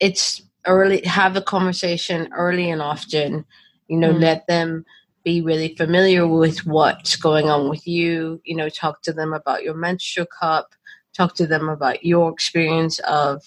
it's 0.00 0.42
early 0.66 1.02
have 1.06 1.36
a 1.36 1.42
conversation 1.42 2.28
early 2.32 2.70
and 2.70 2.82
often. 2.82 3.44
You 3.88 3.98
know, 3.98 4.12
mm. 4.12 4.20
let 4.20 4.46
them 4.46 4.84
be 5.24 5.40
really 5.40 5.74
familiar 5.76 6.26
with 6.26 6.66
what's 6.66 7.16
going 7.16 7.48
on 7.48 7.68
with 7.68 7.86
you. 7.86 8.40
You 8.44 8.56
know, 8.56 8.68
talk 8.68 9.02
to 9.02 9.12
them 9.12 9.32
about 9.32 9.62
your 9.62 9.74
menstrual 9.74 10.26
cup. 10.26 10.74
Talk 11.14 11.34
to 11.36 11.46
them 11.46 11.68
about 11.68 12.04
your 12.04 12.30
experience 12.30 12.98
of 13.00 13.42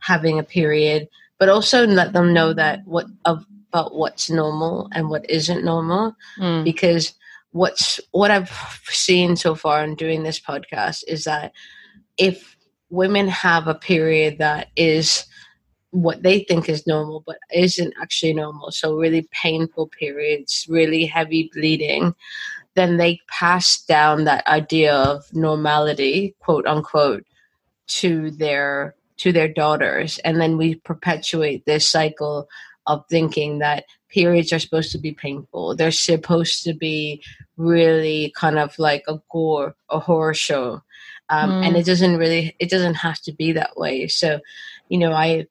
having 0.00 0.38
a 0.38 0.44
period, 0.44 1.08
but 1.38 1.48
also 1.48 1.86
let 1.86 2.12
them 2.12 2.34
know 2.34 2.52
that 2.52 2.80
what 2.84 3.06
of 3.24 3.46
about 3.76 3.94
what's 3.94 4.30
normal 4.30 4.88
and 4.92 5.10
what 5.10 5.28
isn't 5.28 5.62
normal 5.62 6.16
mm. 6.38 6.64
because 6.64 7.14
what's 7.50 8.00
what 8.12 8.30
I've 8.30 8.50
seen 8.88 9.36
so 9.36 9.54
far 9.54 9.84
in 9.84 9.94
doing 9.96 10.22
this 10.22 10.40
podcast 10.40 11.04
is 11.06 11.24
that 11.24 11.52
if 12.16 12.56
women 12.88 13.28
have 13.28 13.68
a 13.68 13.74
period 13.74 14.38
that 14.38 14.68
is 14.76 15.26
what 15.90 16.22
they 16.22 16.40
think 16.40 16.70
is 16.70 16.86
normal 16.86 17.22
but 17.26 17.36
isn't 17.52 17.92
actually 18.00 18.32
normal 18.32 18.70
so 18.70 18.96
really 18.96 19.28
painful 19.30 19.88
periods 19.88 20.66
really 20.70 21.04
heavy 21.04 21.50
bleeding 21.52 22.14
then 22.76 22.96
they 22.96 23.20
pass 23.28 23.82
down 23.84 24.24
that 24.24 24.46
idea 24.46 24.94
of 24.94 25.24
normality 25.34 26.34
quote 26.40 26.66
unquote 26.66 27.24
to 27.88 28.30
their 28.32 28.94
to 29.18 29.32
their 29.32 29.48
daughters 29.48 30.18
and 30.24 30.40
then 30.40 30.56
we 30.56 30.74
perpetuate 30.76 31.64
this 31.66 31.88
cycle 31.88 32.48
of 32.86 33.04
thinking 33.08 33.58
that 33.58 33.84
periods 34.08 34.52
are 34.52 34.58
supposed 34.58 34.92
to 34.92 34.98
be 34.98 35.12
painful. 35.12 35.74
They're 35.74 35.90
supposed 35.90 36.62
to 36.64 36.74
be 36.74 37.22
really 37.56 38.32
kind 38.36 38.58
of 38.58 38.78
like 38.78 39.04
a 39.08 39.20
gore, 39.30 39.74
a 39.90 39.98
horror 39.98 40.34
show. 40.34 40.82
Um, 41.28 41.50
mm. 41.50 41.66
And 41.66 41.76
it 41.76 41.86
doesn't 41.86 42.16
really, 42.16 42.54
it 42.58 42.70
doesn't 42.70 42.94
have 42.94 43.20
to 43.22 43.32
be 43.32 43.52
that 43.52 43.76
way. 43.76 44.06
So, 44.06 44.40
you 44.88 44.98
know, 44.98 45.12
I, 45.12 45.46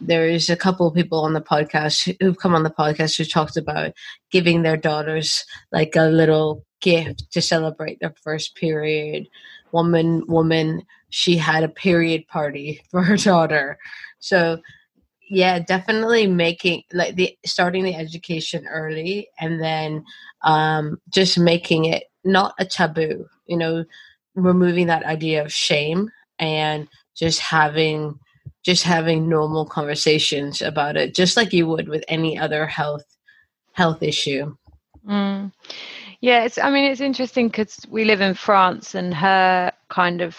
there's 0.00 0.48
a 0.48 0.56
couple 0.56 0.86
of 0.86 0.94
people 0.94 1.20
on 1.20 1.34
the 1.34 1.40
podcast 1.40 2.16
who've 2.20 2.38
come 2.38 2.54
on 2.54 2.62
the 2.62 2.70
podcast 2.70 3.16
who 3.16 3.24
talked 3.24 3.56
about 3.56 3.92
giving 4.30 4.62
their 4.62 4.76
daughters 4.76 5.44
like 5.70 5.96
a 5.96 6.04
little 6.04 6.64
gift 6.80 7.30
to 7.32 7.42
celebrate 7.42 8.00
their 8.00 8.14
first 8.22 8.54
period. 8.56 9.28
Woman, 9.72 10.24
woman, 10.26 10.82
she 11.10 11.36
had 11.36 11.62
a 11.62 11.68
period 11.68 12.26
party 12.26 12.82
for 12.90 13.02
her 13.02 13.16
daughter. 13.16 13.78
So 14.18 14.60
yeah 15.30 15.60
definitely 15.60 16.26
making 16.26 16.82
like 16.92 17.14
the 17.14 17.34
starting 17.46 17.84
the 17.84 17.94
education 17.94 18.66
early 18.66 19.28
and 19.38 19.62
then 19.62 20.04
um 20.42 21.00
just 21.08 21.38
making 21.38 21.84
it 21.84 22.04
not 22.24 22.52
a 22.58 22.64
taboo 22.64 23.24
you 23.46 23.56
know 23.56 23.84
removing 24.34 24.88
that 24.88 25.04
idea 25.04 25.42
of 25.42 25.52
shame 25.52 26.10
and 26.40 26.88
just 27.16 27.38
having 27.38 28.18
just 28.64 28.82
having 28.82 29.28
normal 29.28 29.64
conversations 29.64 30.60
about 30.60 30.96
it 30.96 31.14
just 31.14 31.36
like 31.36 31.52
you 31.52 31.66
would 31.66 31.88
with 31.88 32.04
any 32.08 32.36
other 32.36 32.66
health 32.66 33.04
health 33.72 34.02
issue 34.02 34.54
mm. 35.06 35.50
yeah 36.20 36.42
it's 36.42 36.58
i 36.58 36.68
mean 36.68 36.90
it's 36.90 37.00
interesting 37.00 37.46
because 37.46 37.86
we 37.88 38.04
live 38.04 38.20
in 38.20 38.34
france 38.34 38.96
and 38.96 39.14
her 39.14 39.72
kind 39.88 40.20
of 40.20 40.36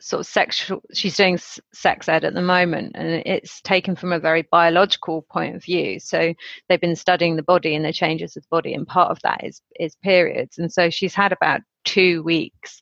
sort 0.00 0.20
of 0.20 0.26
sexual 0.26 0.80
she's 0.92 1.16
doing 1.16 1.38
sex 1.72 2.08
ed 2.08 2.24
at 2.24 2.34
the 2.34 2.42
moment 2.42 2.92
and 2.94 3.22
it's 3.26 3.60
taken 3.62 3.96
from 3.96 4.12
a 4.12 4.18
very 4.18 4.42
biological 4.50 5.22
point 5.30 5.56
of 5.56 5.64
view 5.64 5.98
so 5.98 6.32
they've 6.68 6.80
been 6.80 6.96
studying 6.96 7.36
the 7.36 7.42
body 7.42 7.74
and 7.74 7.84
the 7.84 7.92
changes 7.92 8.36
of 8.36 8.42
the 8.44 8.48
body 8.50 8.74
and 8.74 8.86
part 8.86 9.10
of 9.10 9.18
that 9.22 9.42
is 9.42 9.60
is 9.80 9.96
periods 9.96 10.58
and 10.58 10.72
so 10.72 10.88
she's 10.88 11.14
had 11.14 11.32
about 11.32 11.60
two 11.84 12.22
weeks 12.22 12.80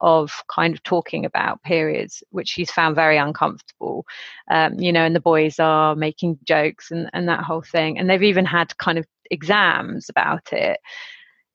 of 0.00 0.30
kind 0.52 0.74
of 0.74 0.82
talking 0.82 1.24
about 1.24 1.62
periods, 1.62 2.22
which 2.30 2.48
she's 2.48 2.70
found 2.70 2.94
very 2.94 3.16
uncomfortable. 3.16 4.06
Um, 4.50 4.74
you 4.78 4.92
know, 4.92 5.04
and 5.04 5.14
the 5.14 5.20
boys 5.20 5.58
are 5.58 5.96
making 5.96 6.38
jokes 6.44 6.90
and, 6.90 7.10
and 7.12 7.28
that 7.28 7.42
whole 7.42 7.62
thing. 7.62 7.98
And 7.98 8.08
they've 8.08 8.22
even 8.22 8.44
had 8.44 8.76
kind 8.78 8.98
of 8.98 9.06
exams 9.30 10.08
about 10.08 10.52
it. 10.52 10.78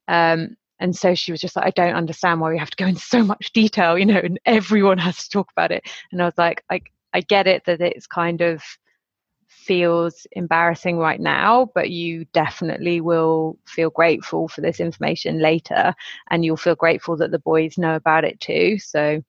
Um, 0.08 0.55
and 0.83 0.93
so 0.93 1.15
she 1.15 1.31
was 1.31 1.39
just 1.39 1.55
like, 1.55 1.65
I 1.65 1.69
don't 1.69 1.95
understand 1.95 2.41
why 2.41 2.49
we 2.49 2.59
have 2.59 2.69
to 2.69 2.75
go 2.75 2.85
into 2.85 2.99
so 2.99 3.23
much 3.23 3.53
detail, 3.53 3.97
you 3.97 4.05
know, 4.05 4.19
and 4.21 4.37
everyone 4.45 4.97
has 4.97 5.23
to 5.23 5.29
talk 5.29 5.49
about 5.53 5.71
it. 5.71 5.85
And 6.11 6.21
I 6.21 6.25
was 6.25 6.37
like, 6.37 6.61
I, 6.69 6.81
I 7.13 7.21
get 7.21 7.47
it 7.47 7.63
that 7.65 7.79
it's 7.79 8.05
kind 8.05 8.41
of 8.41 8.61
feels 9.47 10.27
embarrassing 10.33 10.97
right 10.97 11.21
now, 11.21 11.71
but 11.73 11.89
you 11.89 12.25
definitely 12.33 12.99
will 12.99 13.57
feel 13.65 13.91
grateful 13.91 14.49
for 14.49 14.59
this 14.59 14.81
information 14.81 15.39
later. 15.39 15.95
And 16.29 16.43
you'll 16.43 16.57
feel 16.57 16.75
grateful 16.75 17.15
that 17.15 17.31
the 17.31 17.39
boys 17.39 17.77
know 17.77 17.95
about 17.95 18.25
it 18.25 18.41
too. 18.41 18.77
So 18.77 19.23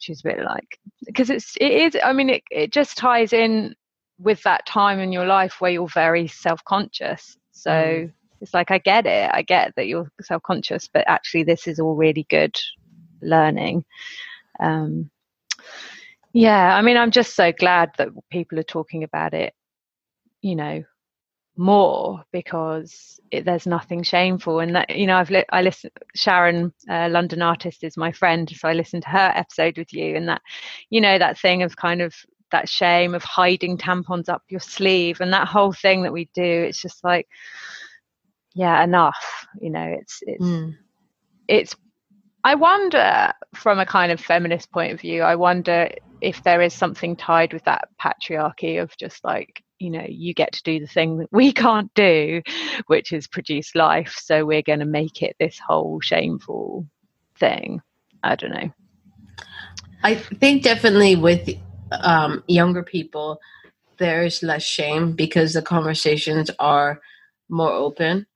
she's 0.00 0.20
a 0.20 0.28
bit 0.28 0.44
like, 0.44 0.78
because 1.06 1.30
it's, 1.30 1.56
it 1.62 1.72
is, 1.72 1.96
I 2.04 2.12
mean, 2.12 2.28
it, 2.28 2.42
it 2.50 2.72
just 2.72 2.98
ties 2.98 3.32
in 3.32 3.74
with 4.18 4.42
that 4.42 4.66
time 4.66 5.00
in 5.00 5.12
your 5.12 5.24
life 5.24 5.62
where 5.62 5.70
you're 5.70 5.88
very 5.88 6.28
self 6.28 6.62
conscious. 6.64 7.38
So, 7.52 7.70
mm 7.70 8.12
it's 8.40 8.54
like 8.54 8.70
I 8.70 8.78
get 8.78 9.06
it. 9.06 9.30
I 9.32 9.42
get 9.42 9.74
that 9.76 9.86
you're 9.86 10.10
self 10.22 10.42
conscious, 10.42 10.88
but 10.92 11.04
actually, 11.06 11.44
this 11.44 11.66
is 11.66 11.78
all 11.78 11.94
really 11.94 12.26
good 12.30 12.58
learning. 13.22 13.84
Um, 14.58 15.10
yeah, 16.32 16.76
I 16.76 16.82
mean, 16.82 16.96
I'm 16.96 17.10
just 17.10 17.34
so 17.34 17.52
glad 17.52 17.90
that 17.98 18.08
people 18.30 18.58
are 18.58 18.64
talking 18.64 19.04
about 19.04 19.34
it. 19.34 19.52
You 20.42 20.56
know, 20.56 20.84
more 21.60 22.22
because 22.32 23.20
it, 23.30 23.44
there's 23.44 23.66
nothing 23.66 24.02
shameful 24.02 24.60
and 24.60 24.74
that 24.74 24.96
you 24.96 25.06
know 25.06 25.16
i've 25.16 25.30
li- 25.30 25.44
i 25.50 25.60
listen 25.60 25.90
sharon 26.14 26.72
uh, 26.88 27.06
london 27.10 27.42
artist 27.42 27.84
is 27.84 27.98
my 27.98 28.10
friend 28.10 28.50
so 28.56 28.66
i 28.66 28.72
listened 28.72 29.02
to 29.02 29.10
her 29.10 29.30
episode 29.34 29.76
with 29.76 29.92
you 29.92 30.16
and 30.16 30.26
that 30.26 30.40
you 30.88 31.02
know 31.02 31.18
that 31.18 31.38
thing 31.38 31.62
of 31.62 31.76
kind 31.76 32.00
of 32.00 32.14
that 32.50 32.66
shame 32.66 33.14
of 33.14 33.22
hiding 33.24 33.76
tampons 33.76 34.30
up 34.30 34.42
your 34.48 34.60
sleeve 34.60 35.20
and 35.20 35.34
that 35.34 35.46
whole 35.46 35.72
thing 35.72 36.02
that 36.02 36.12
we 36.14 36.30
do 36.34 36.42
it's 36.42 36.80
just 36.80 37.04
like 37.04 37.28
yeah 38.54 38.82
enough 38.82 39.46
you 39.60 39.70
know 39.70 39.84
it's 39.84 40.22
it's 40.26 40.44
mm. 40.44 40.74
it's 41.48 41.74
i 42.44 42.54
wonder 42.54 43.32
from 43.54 43.78
a 43.78 43.86
kind 43.86 44.10
of 44.12 44.20
feminist 44.20 44.70
point 44.72 44.92
of 44.92 45.00
view 45.00 45.22
i 45.22 45.34
wonder 45.34 45.88
if 46.20 46.42
there 46.42 46.60
is 46.60 46.74
something 46.74 47.16
tied 47.16 47.52
with 47.52 47.64
that 47.64 47.88
patriarchy 48.00 48.82
of 48.82 48.94
just 48.96 49.24
like 49.24 49.62
you 49.78 49.90
know 49.90 50.04
you 50.08 50.34
get 50.34 50.52
to 50.52 50.62
do 50.62 50.80
the 50.80 50.86
thing 50.86 51.18
that 51.18 51.28
we 51.32 51.52
can't 51.64 51.92
do 51.94 52.42
which 52.86 53.12
is 53.12 53.26
produce 53.26 53.74
life 53.74 54.14
so 54.20 54.44
we're 54.44 54.62
going 54.62 54.80
to 54.80 54.84
make 54.84 55.22
it 55.22 55.36
this 55.38 55.58
whole 55.66 56.00
shameful 56.00 56.86
thing. 57.40 57.80
I 58.22 58.36
don't 58.36 58.52
know. 58.52 58.70
I 60.04 60.14
think 60.14 60.62
definitely 60.62 61.16
with 61.16 61.50
um, 61.90 62.44
younger 62.46 62.84
people 62.84 63.40
there's 63.96 64.42
less 64.42 64.62
shame 64.62 65.12
because 65.12 65.52
the 65.52 65.60
conversations 65.60 66.50
are 66.58 67.00
more 67.50 67.72
open 67.72 68.26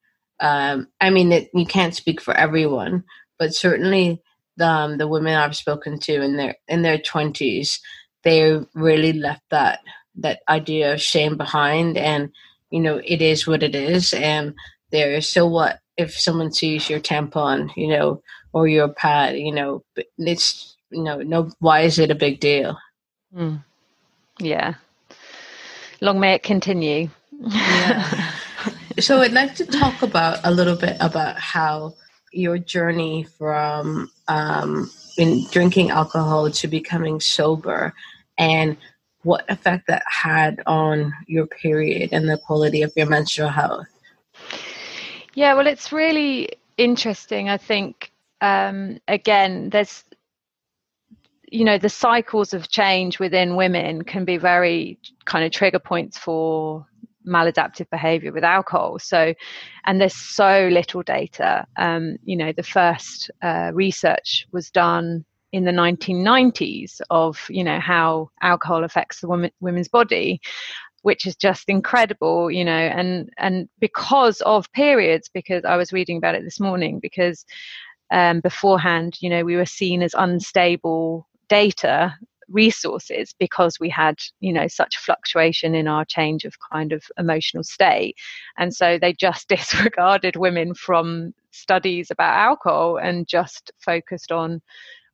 um, 0.41 0.89
I 1.01 1.11
mean, 1.11 1.33
it, 1.33 1.51
you 1.55 1.67
can't 1.67 1.95
speak 1.95 2.21
for 2.21 2.35
everyone, 2.35 3.05
but 3.39 3.55
certainly 3.55 4.23
the, 4.57 4.69
um, 4.69 4.99
the 4.99 5.09
women 5.09 5.35
I've 5.35 5.57
spoken 5.57 5.99
to 6.01 6.23
in 6.23 6.37
their 6.37 6.57
in 6.69 6.83
their 6.83 6.99
twenties, 6.99 7.81
they 8.23 8.61
really 8.75 9.13
left 9.13 9.43
that 9.51 9.81
that 10.17 10.41
idea 10.49 10.95
of 10.95 11.03
shame 11.03 11.37
behind, 11.37 11.97
and 11.97 12.31
you 12.71 12.81
know, 12.81 13.01
it 13.05 13.23
is 13.23 13.47
what 13.47 13.63
it 13.63 13.75
is, 13.75 14.13
and 14.13 14.55
there. 14.91 15.21
So 15.21 15.47
what 15.47 15.81
if 15.97 16.19
someone 16.19 16.53
sees 16.53 16.91
your 16.91 17.01
tampon, 17.01 17.71
you 17.77 17.89
know, 17.89 18.23
or 18.53 18.69
your 18.69 18.89
pad, 18.89 19.37
you 19.37 19.53
know, 19.53 19.85
it's 20.19 20.77
you 20.91 21.03
know, 21.03 21.19
no, 21.19 21.51
why 21.59 21.81
is 21.81 21.99
it 21.99 22.11
a 22.11 22.15
big 22.15 22.41
deal? 22.41 22.79
Mm. 23.35 23.63
Yeah. 24.39 24.75
Long 26.01 26.21
may 26.21 26.35
it 26.35 26.43
continue. 26.43 27.09
Yeah. 27.41 28.31
so 28.99 29.21
I'd 29.21 29.33
like 29.33 29.55
to 29.57 29.67
talk 29.67 30.03
about 30.03 30.39
a 30.45 30.51
little 30.51 30.77
bit 30.77 30.97
about 31.01 31.39
how 31.39 31.95
your 32.33 32.59
journey 32.59 33.25
from 33.25 34.11
um, 34.29 34.91
in 35.19 35.45
drinking 35.51 35.91
alcohol 35.91 36.51
to 36.51 36.69
becoming 36.69 37.21
sober 37.21 37.95
and 38.39 38.77
what 39.23 39.45
effect 39.51 39.87
that 39.89 40.03
had 40.07 40.63
on 40.67 41.13
your 41.27 41.47
period 41.47 42.11
and 42.13 42.29
the 42.29 42.39
quality 42.39 42.83
of 42.83 42.93
your 42.97 43.07
menstrual 43.07 43.49
health. 43.49 43.87
Yeah, 45.35 45.55
well, 45.55 45.67
it's 45.67 45.93
really 45.93 46.51
interesting. 46.77 47.49
I 47.49 47.57
think, 47.57 48.13
um, 48.41 49.01
again, 49.09 49.71
there's, 49.71 50.05
you 51.51 51.65
know, 51.65 51.79
the 51.79 51.89
cycles 51.89 52.53
of 52.53 52.69
change 52.69 53.19
within 53.19 53.57
women 53.57 54.03
can 54.03 54.25
be 54.25 54.37
very 54.37 54.99
kind 55.25 55.45
of 55.45 55.53
trigger 55.53 55.79
points 55.79 56.19
for 56.19 56.87
maladaptive 57.27 57.89
behavior 57.91 58.33
with 58.33 58.45
alcohol. 58.45 58.99
So, 58.99 59.35
and 59.85 60.01
there's 60.01 60.17
so 60.17 60.69
little 60.71 61.03
data. 61.03 61.67
Um, 61.77 62.17
you 62.25 62.37
know, 62.37 62.53
the 62.53 62.63
first 62.63 63.31
uh, 63.43 63.71
research 63.75 64.47
was 64.53 64.71
done 64.71 65.25
in 65.53 65.65
the 65.65 65.71
1990s 65.71 67.01
of 67.11 67.47
you 67.49 67.63
know 67.63 67.79
how 67.79 68.29
alcohol 68.43 68.83
affects 68.83 69.21
the 69.21 69.29
woman, 69.29 69.51
women's 69.61 69.89
body 69.89 70.41
which 71.03 71.27
is 71.27 71.37
just 71.37 71.69
incredible, 71.69 72.51
you 72.51 72.65
know, 72.65 72.73
and 72.73 73.29
and 73.37 73.69
because 73.79 74.41
of 74.41 74.73
periods, 74.73 75.29
because 75.29 75.63
I 75.63 75.77
was 75.77 75.93
reading 75.93 76.17
about 76.17 76.35
it 76.35 76.45
this 76.45 76.59
morning, 76.59 76.99
because 76.99 77.45
um, 78.11 78.41
beforehand, 78.41 79.19
you 79.21 79.29
know, 79.29 79.45
we 79.45 79.57
were 79.57 79.67
seen 79.67 80.03
as 80.03 80.15
unstable 80.17 81.29
data 81.49 82.17
resources 82.49 83.35
because 83.39 83.79
we 83.81 83.89
had 83.89 84.19
you 84.41 84.53
know 84.53 84.69
such 84.69 84.97
fluctuation 84.97 85.75
in 85.75 85.89
our 85.89 86.05
change 86.05 86.45
of 86.45 86.55
kind 86.73 86.93
of 86.93 87.05
emotional 87.19 87.65
state. 87.65 88.17
And 88.59 88.75
so 88.75 88.99
they 88.99 89.13
just 89.13 89.49
disregarded 89.49 90.37
women 90.37 90.75
from 90.75 91.35
studies 91.51 92.11
about 92.11 92.37
alcohol 92.37 92.97
and 92.97 93.27
just 93.27 93.73
focused 93.79 94.33
on 94.33 94.61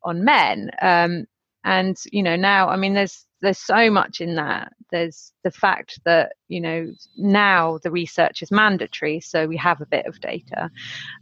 on 0.02 0.24
men. 0.24 0.70
Um, 0.80 1.26
and 1.62 1.98
you 2.10 2.22
know 2.22 2.36
now 2.36 2.70
i 2.70 2.76
mean 2.78 2.94
there's 2.94 3.26
there's 3.40 3.58
so 3.58 3.90
much 3.90 4.20
in 4.20 4.34
that. 4.36 4.72
There's 4.90 5.32
the 5.44 5.50
fact 5.50 6.00
that 6.04 6.32
you 6.48 6.60
know 6.60 6.92
now 7.16 7.78
the 7.82 7.90
research 7.90 8.42
is 8.42 8.50
mandatory 8.50 9.20
so 9.20 9.46
we 9.46 9.56
have 9.56 9.80
a 9.80 9.86
bit 9.86 10.06
of 10.06 10.20
data. 10.20 10.70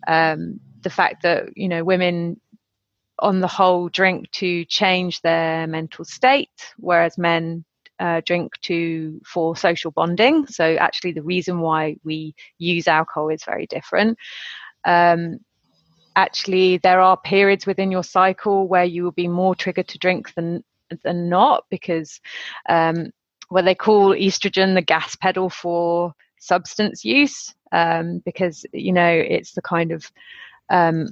Um, 0.06 0.60
the 0.82 0.90
fact 0.90 1.22
that 1.22 1.56
you 1.56 1.68
know 1.68 1.84
women 1.84 2.40
on 3.20 3.40
the 3.40 3.48
whole 3.48 3.88
drink 3.88 4.30
to 4.32 4.64
change 4.66 5.20
their 5.22 5.66
mental 5.66 6.04
state 6.04 6.74
whereas 6.78 7.18
men 7.18 7.64
uh, 8.00 8.20
drink 8.24 8.52
to 8.62 9.20
for 9.26 9.56
social 9.56 9.90
bonding. 9.90 10.46
So 10.46 10.76
actually 10.76 11.12
the 11.12 11.22
reason 11.22 11.60
why 11.60 11.96
we 12.04 12.34
use 12.58 12.86
alcohol 12.86 13.28
is 13.30 13.44
very 13.44 13.66
different. 13.66 14.18
Um, 14.84 15.38
actually 16.16 16.78
there 16.78 17.00
are 17.00 17.16
periods 17.16 17.66
within 17.66 17.90
your 17.90 18.02
cycle 18.02 18.66
where 18.66 18.84
you 18.84 19.04
will 19.04 19.12
be 19.12 19.28
more 19.28 19.54
triggered 19.54 19.88
to 19.88 19.98
drink 19.98 20.34
than 20.34 20.64
than 21.04 21.28
not 21.28 21.64
because 21.70 22.20
um, 22.68 23.10
what 23.50 23.64
they 23.64 23.74
call 23.74 24.10
estrogen 24.10 24.74
the 24.74 24.82
gas 24.82 25.14
pedal 25.16 25.48
for 25.48 26.12
substance 26.40 27.04
use 27.04 27.54
um, 27.72 28.20
because 28.24 28.64
you 28.72 28.92
know 28.92 29.10
it's 29.10 29.52
the 29.52 29.62
kind 29.62 29.92
of 29.92 30.10
um, 30.70 31.08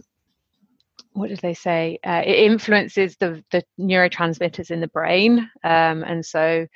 what 1.16 1.30
did 1.30 1.40
they 1.40 1.54
say? 1.54 1.98
Uh, 2.06 2.22
it 2.24 2.38
influences 2.38 3.16
the 3.16 3.42
the 3.50 3.64
neurotransmitters 3.80 4.70
in 4.70 4.80
the 4.80 4.88
brain, 4.88 5.50
um, 5.64 6.04
and 6.04 6.24
so 6.24 6.66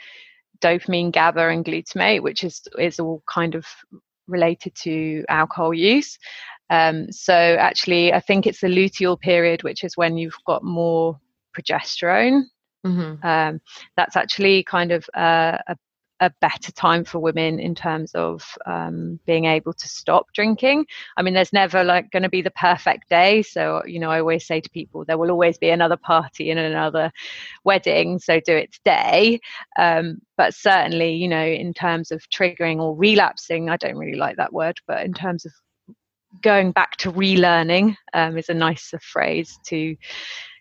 dopamine, 0.61 1.13
GABA, 1.13 1.49
and 1.49 1.65
glutamate, 1.65 2.23
which 2.23 2.43
is 2.43 2.63
is 2.79 2.99
all 2.99 3.23
kind 3.29 3.55
of 3.55 3.67
related 4.27 4.75
to 4.77 5.25
alcohol 5.29 5.75
use. 5.75 6.19
Um, 6.71 7.13
so 7.13 7.35
actually, 7.35 8.13
I 8.13 8.21
think 8.21 8.47
it's 8.47 8.61
the 8.61 8.69
luteal 8.69 9.21
period, 9.21 9.63
which 9.63 9.85
is 9.85 9.97
when 9.97 10.17
you've 10.17 10.39
got 10.47 10.65
more 10.65 11.21
progesterone. 11.57 12.45
Mm-hmm. 12.87 13.27
Um, 13.27 13.61
that's 13.97 14.17
actually 14.17 14.63
kind 14.65 14.93
of 14.93 15.05
a, 15.15 15.61
a, 15.67 15.77
a, 16.21 16.31
better 16.41 16.73
time 16.73 17.05
for 17.05 17.19
women 17.19 17.59
in 17.59 17.75
terms 17.75 18.15
of 18.15 18.57
um, 18.67 19.19
being 19.27 19.45
able 19.45 19.73
to 19.73 19.89
stop 19.89 20.27
drinking. 20.33 20.87
I 21.17 21.23
mean, 21.23 21.35
there's 21.35 21.53
never 21.53 21.85
like 21.85 22.11
going 22.11 22.23
to 22.23 22.29
be 22.29 22.43
the 22.43 22.51
perfect 22.53 23.09
day. 23.09 23.43
So, 23.43 23.83
you 23.87 23.99
know, 23.99 24.11
I 24.11 24.21
always 24.21 24.47
say 24.47 24.61
to 24.61 24.71
people, 24.71 25.05
there 25.05 25.19
will 25.19 25.31
always 25.31 25.59
be 25.59 25.71
another 25.71 25.97
party 25.97 26.51
and 26.51 26.59
another 26.59 27.13
wedding. 27.65 28.19
So 28.19 28.41
do 28.41 28.57
it 28.57 28.73
today. 28.73 29.41
Um, 29.79 30.21
but 30.37 30.55
certainly, 30.55 31.15
you 31.15 31.29
know, 31.29 31.45
in 31.45 31.75
terms 31.75 32.11
of 32.11 32.23
triggering 32.31 32.79
or 32.79 32.97
relapsing, 32.97 33.69
I 33.69 33.77
don't 33.77 33.99
really 33.99 34.19
like 34.19 34.37
that 34.37 34.53
word, 34.53 34.79
but 34.87 35.05
in 35.05 35.13
terms 35.13 35.45
of 35.45 35.53
going 36.43 36.73
back 36.73 36.97
to 36.99 37.13
relearning 37.13 37.97
um, 38.15 38.39
is 38.39 38.49
a 38.49 38.55
nicer 38.55 38.99
phrase 39.01 39.59
to 39.67 39.97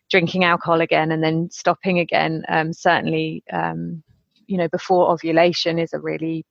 drinking 0.09 0.43
alcohol 0.43 0.81
again 0.81 1.11
and 1.11 1.23
then 1.23 1.49
stopping 1.51 1.99
again. 1.99 2.43
Um, 2.49 2.73
certainly, 2.73 3.43
um, 3.51 4.03
you 4.49 4.57
know, 4.57 4.67
before 4.67 5.11
ovulation 5.11 5.77
is 5.77 5.93
a 5.93 5.99
really 5.99 6.43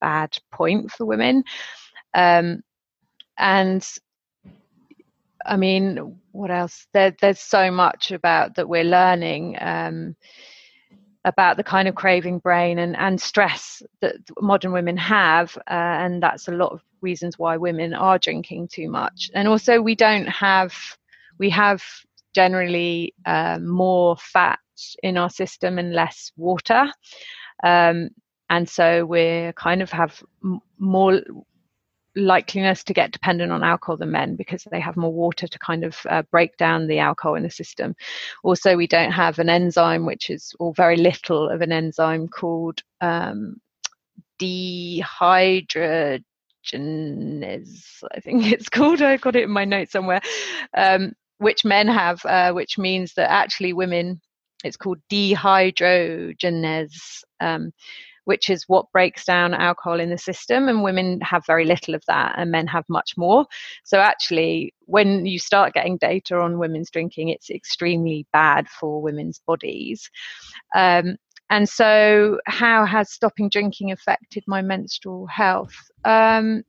bad 0.00 0.38
point 0.52 0.90
for 0.90 1.06
women. 1.06 1.42
Um, 2.12 2.62
and 3.38 3.84
I 5.46 5.56
mean, 5.56 6.20
what 6.32 6.50
else? 6.50 6.86
There, 6.92 7.16
there's 7.20 7.40
so 7.40 7.70
much 7.70 8.12
about 8.12 8.54
that 8.56 8.68
we're 8.68 8.84
learning 8.84 9.56
um, 9.60 10.16
about 11.24 11.56
the 11.56 11.64
kind 11.64 11.88
of 11.88 11.94
craving 11.94 12.38
brain 12.40 12.78
and, 12.78 12.94
and 12.96 13.18
stress 13.20 13.82
that 14.02 14.16
modern 14.40 14.72
women 14.72 14.96
have. 14.98 15.56
Uh, 15.70 15.96
and 16.04 16.22
that's 16.22 16.48
a 16.48 16.52
lot 16.52 16.72
of 16.72 16.82
reasons 17.00 17.38
why 17.38 17.56
women 17.56 17.94
are 17.94 18.18
drinking 18.18 18.68
too 18.68 18.90
much. 18.90 19.30
And 19.34 19.48
also, 19.48 19.80
we 19.80 19.94
don't 19.94 20.28
have, 20.28 20.74
we 21.38 21.48
have 21.50 21.82
generally 22.34 23.14
uh, 23.26 23.58
more 23.60 24.16
fat 24.18 24.58
in 25.02 25.16
our 25.16 25.30
system 25.30 25.78
and 25.78 25.92
less 25.92 26.32
water. 26.36 26.86
Um, 27.62 28.10
and 28.50 28.68
so 28.68 29.04
we 29.04 29.52
kind 29.56 29.82
of 29.82 29.90
have 29.90 30.22
m- 30.44 30.60
more 30.78 31.20
likeliness 32.16 32.84
to 32.84 32.92
get 32.94 33.10
dependent 33.10 33.50
on 33.50 33.64
alcohol 33.64 33.96
than 33.96 34.10
men 34.12 34.36
because 34.36 34.64
they 34.70 34.80
have 34.80 34.96
more 34.96 35.12
water 35.12 35.46
to 35.48 35.58
kind 35.58 35.84
of 35.84 35.98
uh, 36.08 36.22
break 36.30 36.56
down 36.56 36.86
the 36.86 36.98
alcohol 36.98 37.34
in 37.34 37.42
the 37.42 37.50
system. 37.50 37.94
Also, 38.44 38.76
we 38.76 38.86
don't 38.86 39.12
have 39.12 39.38
an 39.38 39.48
enzyme, 39.48 40.06
which 40.06 40.30
is, 40.30 40.54
or 40.58 40.72
very 40.74 40.96
little 40.96 41.48
of 41.48 41.60
an 41.60 41.72
enzyme 41.72 42.28
called 42.28 42.82
um, 43.00 43.56
dehydrogenase, 44.40 46.22
I 48.14 48.20
think 48.20 48.46
it's 48.52 48.68
called. 48.68 49.02
I 49.02 49.16
got 49.16 49.36
it 49.36 49.44
in 49.44 49.50
my 49.50 49.64
notes 49.64 49.92
somewhere, 49.92 50.20
um, 50.76 51.12
which 51.38 51.64
men 51.64 51.88
have, 51.88 52.24
uh, 52.24 52.52
which 52.52 52.78
means 52.78 53.14
that 53.14 53.30
actually 53.30 53.72
women, 53.72 54.20
it's 54.64 54.76
called 54.76 54.98
dehydrogenase. 55.10 57.22
Um, 57.40 57.72
which 58.24 58.48
is 58.48 58.64
what 58.68 58.90
breaks 58.92 59.24
down 59.24 59.54
alcohol 59.54 60.00
in 60.00 60.10
the 60.10 60.18
system. 60.18 60.68
And 60.68 60.82
women 60.82 61.20
have 61.20 61.46
very 61.46 61.64
little 61.64 61.94
of 61.94 62.02
that, 62.06 62.34
and 62.36 62.50
men 62.50 62.66
have 62.66 62.84
much 62.88 63.16
more. 63.16 63.46
So, 63.84 64.00
actually, 64.00 64.74
when 64.86 65.26
you 65.26 65.38
start 65.38 65.74
getting 65.74 65.98
data 65.98 66.38
on 66.38 66.58
women's 66.58 66.90
drinking, 66.90 67.28
it's 67.28 67.50
extremely 67.50 68.26
bad 68.32 68.68
for 68.68 69.02
women's 69.02 69.40
bodies. 69.46 70.10
Um, 70.74 71.16
and 71.50 71.68
so, 71.68 72.38
how 72.46 72.86
has 72.86 73.12
stopping 73.12 73.48
drinking 73.48 73.92
affected 73.92 74.44
my 74.46 74.62
menstrual 74.62 75.26
health? 75.26 75.76
Um, 76.04 76.62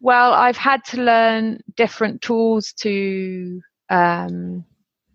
well, 0.00 0.32
I've 0.32 0.56
had 0.56 0.84
to 0.86 1.00
learn 1.00 1.60
different 1.76 2.22
tools 2.22 2.72
to 2.80 3.60
um, 3.92 4.64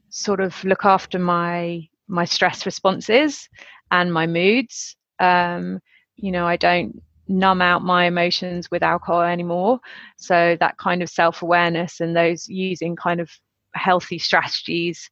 sort 0.10 0.40
of 0.40 0.64
look 0.64 0.86
after 0.86 1.20
my 1.20 1.88
my 2.08 2.24
stress 2.24 2.66
responses 2.66 3.50
and 3.92 4.14
my 4.14 4.26
moods. 4.26 4.96
Um, 5.20 5.82
you 6.16 6.32
know, 6.32 6.48
I 6.48 6.56
don't 6.56 7.02
numb 7.28 7.62
out 7.62 7.84
my 7.84 8.06
emotions 8.06 8.72
with 8.72 8.84
alcohol 8.84 9.22
anymore. 9.24 9.80
So 10.18 10.56
that 10.60 10.78
kind 10.78 11.04
of 11.04 11.10
self 11.10 11.42
awareness 11.42 12.00
and 12.00 12.16
those 12.16 12.48
using 12.48 12.96
kind 12.96 13.20
of 13.20 13.30
healthy 13.74 14.20
strategies 14.20 15.10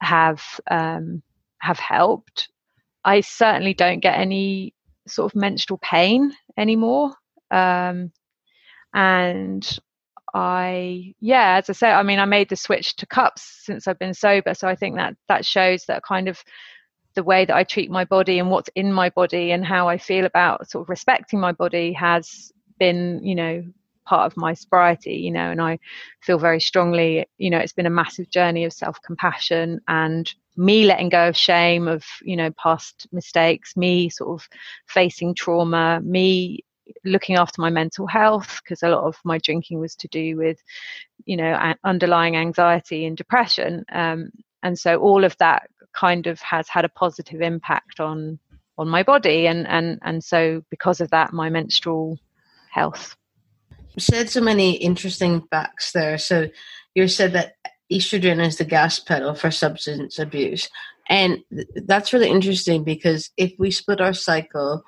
have 0.00 0.42
um, 0.70 1.22
have 1.58 1.78
helped. 1.78 2.48
I 3.04 3.20
certainly 3.20 3.74
don't 3.74 4.00
get 4.00 4.18
any 4.18 4.74
sort 5.06 5.32
of 5.32 5.40
menstrual 5.40 5.78
pain 5.78 6.32
anymore. 6.56 7.14
Um, 7.50 8.12
and 8.94 9.78
I, 10.34 11.14
yeah, 11.20 11.56
as 11.58 11.70
I 11.70 11.74
say, 11.74 11.90
I 11.92 12.02
mean, 12.02 12.18
I 12.18 12.24
made 12.24 12.48
the 12.48 12.56
switch 12.56 12.96
to 12.96 13.06
cups 13.06 13.42
since 13.64 13.86
I've 13.86 14.00
been 14.00 14.14
sober. 14.14 14.54
So 14.54 14.66
I 14.68 14.74
think 14.74 14.96
that 14.96 15.16
that 15.28 15.44
shows 15.46 15.84
that 15.86 16.02
kind 16.02 16.28
of 16.28 16.42
the 17.14 17.22
way 17.22 17.44
that 17.44 17.56
I 17.56 17.62
treat 17.62 17.90
my 17.90 18.04
body 18.04 18.40
and 18.40 18.50
what's 18.50 18.68
in 18.74 18.92
my 18.92 19.10
body 19.10 19.52
and 19.52 19.64
how 19.64 19.88
I 19.88 19.96
feel 19.96 20.24
about 20.26 20.68
sort 20.68 20.82
of 20.82 20.88
respecting 20.88 21.38
my 21.38 21.52
body 21.52 21.92
has 21.92 22.50
been, 22.78 23.20
you 23.22 23.36
know, 23.36 23.64
part 24.04 24.26
of 24.26 24.36
my 24.36 24.54
sobriety, 24.54 25.14
you 25.14 25.30
know, 25.30 25.50
and 25.52 25.62
I 25.62 25.78
feel 26.20 26.38
very 26.38 26.60
strongly, 26.60 27.26
you 27.38 27.50
know, 27.50 27.58
it's 27.58 27.72
been 27.72 27.86
a 27.86 27.90
massive 27.90 28.28
journey 28.28 28.64
of 28.64 28.72
self 28.72 29.00
compassion 29.02 29.80
and 29.86 30.32
me 30.56 30.84
letting 30.84 31.10
go 31.10 31.28
of 31.28 31.36
shame 31.36 31.86
of, 31.86 32.04
you 32.22 32.36
know, 32.36 32.50
past 32.60 33.06
mistakes, 33.12 33.76
me 33.76 34.08
sort 34.10 34.40
of 34.40 34.48
facing 34.88 35.34
trauma, 35.34 36.00
me 36.02 36.64
looking 37.04 37.36
after 37.36 37.60
my 37.60 37.70
mental 37.70 38.06
health 38.06 38.60
because 38.62 38.82
a 38.82 38.88
lot 38.88 39.04
of 39.04 39.16
my 39.24 39.38
drinking 39.38 39.80
was 39.80 39.96
to 39.96 40.08
do 40.08 40.36
with, 40.36 40.62
you 41.24 41.36
know, 41.36 41.74
underlying 41.84 42.36
anxiety 42.36 43.06
and 43.06 43.16
depression. 43.16 43.84
Um, 43.92 44.30
and 44.62 44.78
so 44.78 44.96
all 44.96 45.24
of 45.24 45.36
that 45.38 45.68
kind 45.94 46.26
of 46.26 46.40
has 46.40 46.68
had 46.68 46.84
a 46.84 46.88
positive 46.88 47.40
impact 47.40 48.00
on 48.00 48.38
on 48.76 48.88
my 48.88 49.02
body 49.02 49.46
and 49.46 49.66
and 49.68 49.98
and 50.02 50.24
so 50.24 50.62
because 50.68 51.00
of 51.00 51.10
that 51.10 51.32
my 51.32 51.48
menstrual 51.48 52.18
health 52.72 53.16
you 53.94 54.00
said 54.00 54.28
so 54.28 54.40
many 54.40 54.72
interesting 54.72 55.40
facts 55.50 55.92
there 55.92 56.18
so 56.18 56.48
you 56.96 57.06
said 57.06 57.32
that 57.32 57.54
estrogen 57.92 58.44
is 58.44 58.56
the 58.56 58.64
gas 58.64 58.98
pedal 58.98 59.34
for 59.34 59.50
substance 59.50 60.18
abuse 60.18 60.68
and 61.08 61.38
th- 61.54 61.68
that's 61.86 62.12
really 62.12 62.28
interesting 62.28 62.82
because 62.82 63.30
if 63.36 63.52
we 63.58 63.70
split 63.70 64.00
our 64.00 64.12
cycle 64.12 64.82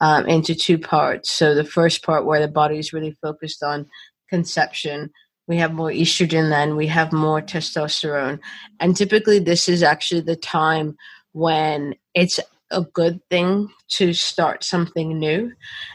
um, 0.00 0.26
into 0.26 0.54
two 0.54 0.78
parts. 0.78 1.30
So 1.30 1.54
the 1.54 1.64
first 1.64 2.04
part 2.04 2.24
where 2.24 2.40
the 2.40 2.48
body 2.48 2.78
is 2.78 2.92
really 2.92 3.16
focused 3.22 3.62
on 3.62 3.88
conception 4.28 5.10
we 5.50 5.56
have 5.56 5.72
more 5.72 5.90
estrogen 5.90 6.48
then 6.48 6.76
we 6.76 6.86
have 6.86 7.12
more 7.12 7.42
testosterone. 7.42 8.38
And 8.78 8.96
typically 8.96 9.40
this 9.40 9.68
is 9.68 9.82
actually 9.82 10.20
the 10.20 10.36
time 10.36 10.96
when 11.32 11.96
it's 12.14 12.38
a 12.70 12.82
good 12.82 13.20
thing 13.30 13.68
to 13.98 14.12
start 14.12 14.62
something 14.62 15.18
new. 15.18 15.52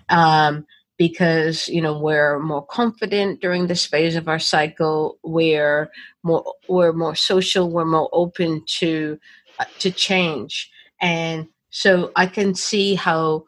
Um, 0.09 0.65
because 0.97 1.69
you 1.69 1.81
know 1.81 1.97
we're 1.97 2.39
more 2.39 2.65
confident 2.65 3.41
during 3.41 3.67
this 3.67 3.85
phase 3.85 4.17
of 4.17 4.27
our 4.27 4.39
cycle. 4.39 5.19
We're 5.23 5.89
more 6.23 6.43
we're 6.67 6.93
more 6.93 7.15
social 7.15 7.69
we're 7.69 7.85
more 7.85 8.09
open 8.11 8.63
to 8.79 9.17
uh, 9.59 9.65
to 9.79 9.89
change. 9.89 10.69
And 11.01 11.47
so 11.69 12.11
i 12.15 12.25
can 12.25 12.55
see 12.55 12.95
how 12.95 13.43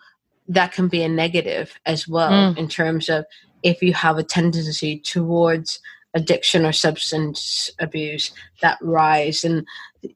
that 0.47 0.71
can 0.71 0.87
be 0.87 1.03
a 1.03 1.09
negative 1.09 1.73
as 1.85 2.07
well 2.07 2.31
mm. 2.31 2.57
in 2.57 2.67
terms 2.67 3.09
of 3.09 3.25
if 3.63 3.81
you 3.81 3.93
have 3.93 4.17
a 4.17 4.23
tendency 4.23 4.99
towards 4.99 5.79
addiction 6.13 6.65
or 6.65 6.71
substance 6.71 7.69
abuse 7.79 8.31
that 8.61 8.77
rise 8.81 9.43
and 9.43 9.65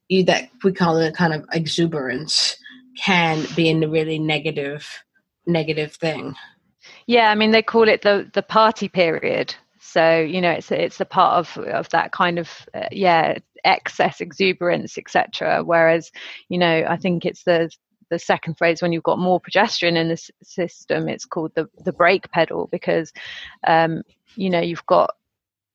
you, 0.08 0.24
that 0.24 0.50
we 0.64 0.72
call 0.72 0.98
it 0.98 1.16
kind 1.16 1.34
of 1.34 1.46
exuberance 1.52 2.56
can 2.98 3.46
be 3.56 3.70
a 3.70 3.88
really 3.88 4.20
negative 4.20 5.04
negative 5.46 5.94
thing 5.94 6.36
yeah, 7.08 7.30
I 7.30 7.36
mean 7.36 7.52
they 7.52 7.62
call 7.62 7.88
it 7.88 8.02
the 8.02 8.30
the 8.34 8.42
party 8.44 8.88
period. 8.88 9.56
So 9.80 10.20
you 10.20 10.42
know 10.42 10.52
it's 10.52 10.72
it's 10.72 11.00
a 11.00 11.06
part 11.06 11.38
of 11.38 11.64
of 11.66 11.90
that 11.90 12.12
kind 12.12 12.40
of 12.40 12.50
uh, 12.74 12.88
yeah 12.92 13.38
excess 13.64 14.22
exuberance 14.22 14.98
etc. 14.98 15.64
Whereas 15.64 16.12
you 16.50 16.58
know 16.58 16.86
I 16.88 16.98
think 16.98 17.26
it's 17.26 17.44
the 17.44 17.70
the 18.12 18.20
second 18.20 18.56
phrase 18.58 18.82
when 18.82 18.92
you've 18.92 19.02
got 19.02 19.18
more 19.18 19.42
progesterone 19.42 19.98
in 19.98 20.10
the 20.10 20.30
system 20.44 21.10
it's 21.10 21.26
called 21.26 21.52
the 21.56 21.68
the 21.84 21.94
brake 21.94 22.30
pedal 22.32 22.68
because 22.72 23.12
um, 23.66 24.04
you 24.36 24.50
know 24.50 24.62
you've 24.62 24.86
got 24.86 25.16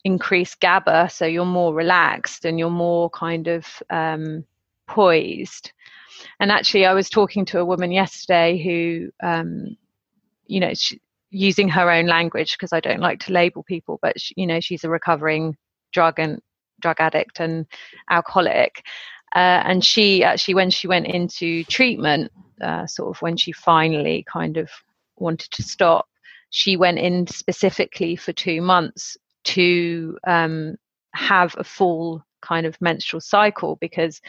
increased 0.05 0.61
GABA 0.61 1.09
so 1.11 1.27
you're 1.27 1.45
more 1.45 1.75
relaxed 1.75 2.45
and 2.45 2.61
you're 2.61 2.71
more 2.71 3.11
kind 3.11 3.49
of 3.49 3.67
um, 3.91 4.45
poised. 4.87 5.73
And 6.41 6.51
actually, 6.51 6.87
I 6.87 6.95
was 6.95 7.11
talking 7.11 7.45
to 7.47 7.59
a 7.61 7.65
woman 7.65 7.93
yesterday 7.93 8.63
who, 8.63 9.11
um, 9.23 9.77
you 10.47 10.61
know, 10.61 10.73
she, 10.75 11.01
using 11.31 11.69
her 11.69 11.91
own 11.91 12.07
language 12.07 12.53
because 12.53 12.73
I 12.73 12.81
don't 12.81 13.01
like 13.01 13.21
to 13.21 13.33
label 13.33 13.63
people, 13.63 13.99
but 14.01 14.19
she, 14.21 14.33
you 14.37 14.47
know 14.47 14.61
she's 14.61 14.85
a 14.85 14.89
recovering 14.89 15.57
drug 15.93 16.19
and 16.19 16.41
drug 16.81 16.97
addict 17.01 17.41
and 17.41 17.67
alcoholic, 18.11 18.85
uh, 19.37 19.63
and 19.67 19.85
she 19.85 20.25
actually 20.25 20.55
when 20.55 20.71
she 20.71 20.89
went 20.89 21.07
into 21.07 21.63
treatment, 21.65 22.33
uh, 22.63 22.87
sort 22.87 23.15
of 23.15 23.21
when 23.21 23.37
she 23.37 23.53
finally 23.53 24.25
kind 24.33 24.57
of 24.57 24.71
wanted 25.19 25.51
to 25.51 25.63
stop, 25.63 26.09
she 26.49 26.75
went 26.75 26.99
in 26.99 27.27
specifically 27.27 28.17
for 28.17 28.33
two 28.33 28.63
months 28.63 29.19
to 29.45 30.19
um, 30.27 30.77
have 31.13 31.55
a 31.59 31.65
full 31.65 32.25
kind 32.41 32.65
of 32.65 32.81
menstrual 32.81 33.21
cycle 33.21 33.77
because 33.77 34.23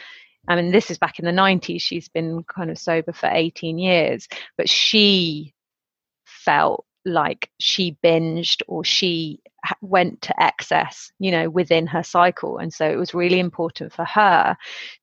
I 0.46 0.56
mean, 0.56 0.72
this 0.72 0.90
is 0.90 0.98
back 0.98 1.18
in 1.18 1.24
the 1.24 1.30
90s. 1.30 1.80
She's 1.80 2.08
been 2.08 2.44
kind 2.44 2.70
of 2.70 2.78
sober 2.78 3.12
for 3.12 3.30
18 3.32 3.78
years, 3.78 4.28
but 4.58 4.68
she 4.68 5.54
felt 6.24 6.84
like 7.08 7.50
she 7.58 7.96
binged 8.04 8.62
or 8.68 8.84
she 8.84 9.40
went 9.80 10.22
to 10.22 10.42
excess 10.42 11.10
you 11.18 11.30
know 11.30 11.50
within 11.50 11.86
her 11.86 12.02
cycle. 12.02 12.58
And 12.58 12.72
so 12.72 12.88
it 12.88 12.96
was 12.96 13.14
really 13.14 13.40
important 13.40 13.92
for 13.92 14.04
her 14.04 14.56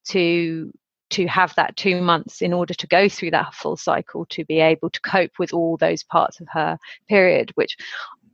to 0.05 0.71
to 1.11 1.27
have 1.27 1.53
that 1.55 1.77
two 1.77 2.01
months 2.01 2.41
in 2.41 2.51
order 2.51 2.73
to 2.73 2.87
go 2.87 3.07
through 3.07 3.31
that 3.31 3.53
full 3.53 3.77
cycle 3.77 4.25
to 4.25 4.43
be 4.45 4.59
able 4.59 4.89
to 4.89 5.01
cope 5.01 5.37
with 5.37 5.53
all 5.53 5.77
those 5.77 6.03
parts 6.03 6.39
of 6.39 6.47
her 6.51 6.79
period 7.07 7.51
which 7.55 7.77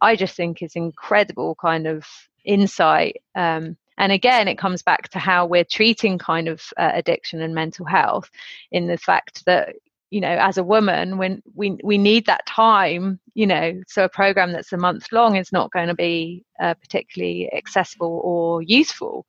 i 0.01 0.15
just 0.15 0.36
think 0.36 0.62
is 0.62 0.75
incredible 0.75 1.55
kind 1.55 1.86
of 1.86 2.07
insight. 2.43 3.21
Um, 3.36 3.77
and 3.97 4.12
again 4.12 4.47
it 4.47 4.57
comes 4.57 4.81
back 4.81 5.10
to 5.10 5.19
how 5.19 5.45
we're 5.45 5.63
treating 5.63 6.17
kind 6.17 6.47
of 6.47 6.62
uh, 6.77 6.91
addiction 6.93 7.41
and 7.41 7.53
mental 7.53 7.86
health 7.86 8.29
in 8.71 8.88
the 8.88 8.97
fact 8.97 9.43
that 9.45 9.75
you 10.12 10.21
know 10.21 10.38
as 10.39 10.58
a 10.58 10.63
woman 10.63 11.17
when 11.17 11.41
we 11.56 11.78
we 11.84 11.97
need 11.97 12.26
that 12.28 12.45
time 12.45 13.19
you 13.34 13.47
know 13.47 13.74
so 13.88 14.04
a 14.04 14.10
program 14.10 14.52
that's 14.52 14.74
a 14.74 14.78
month 14.78 15.12
long 15.12 15.36
is 15.36 15.52
not 15.52 15.71
going 15.71 15.88
to 15.88 15.95
be 15.95 16.45
uh, 16.60 16.76
particularly 16.76 17.52
accessible 17.54 18.21
or 18.24 18.62
useful. 18.62 19.26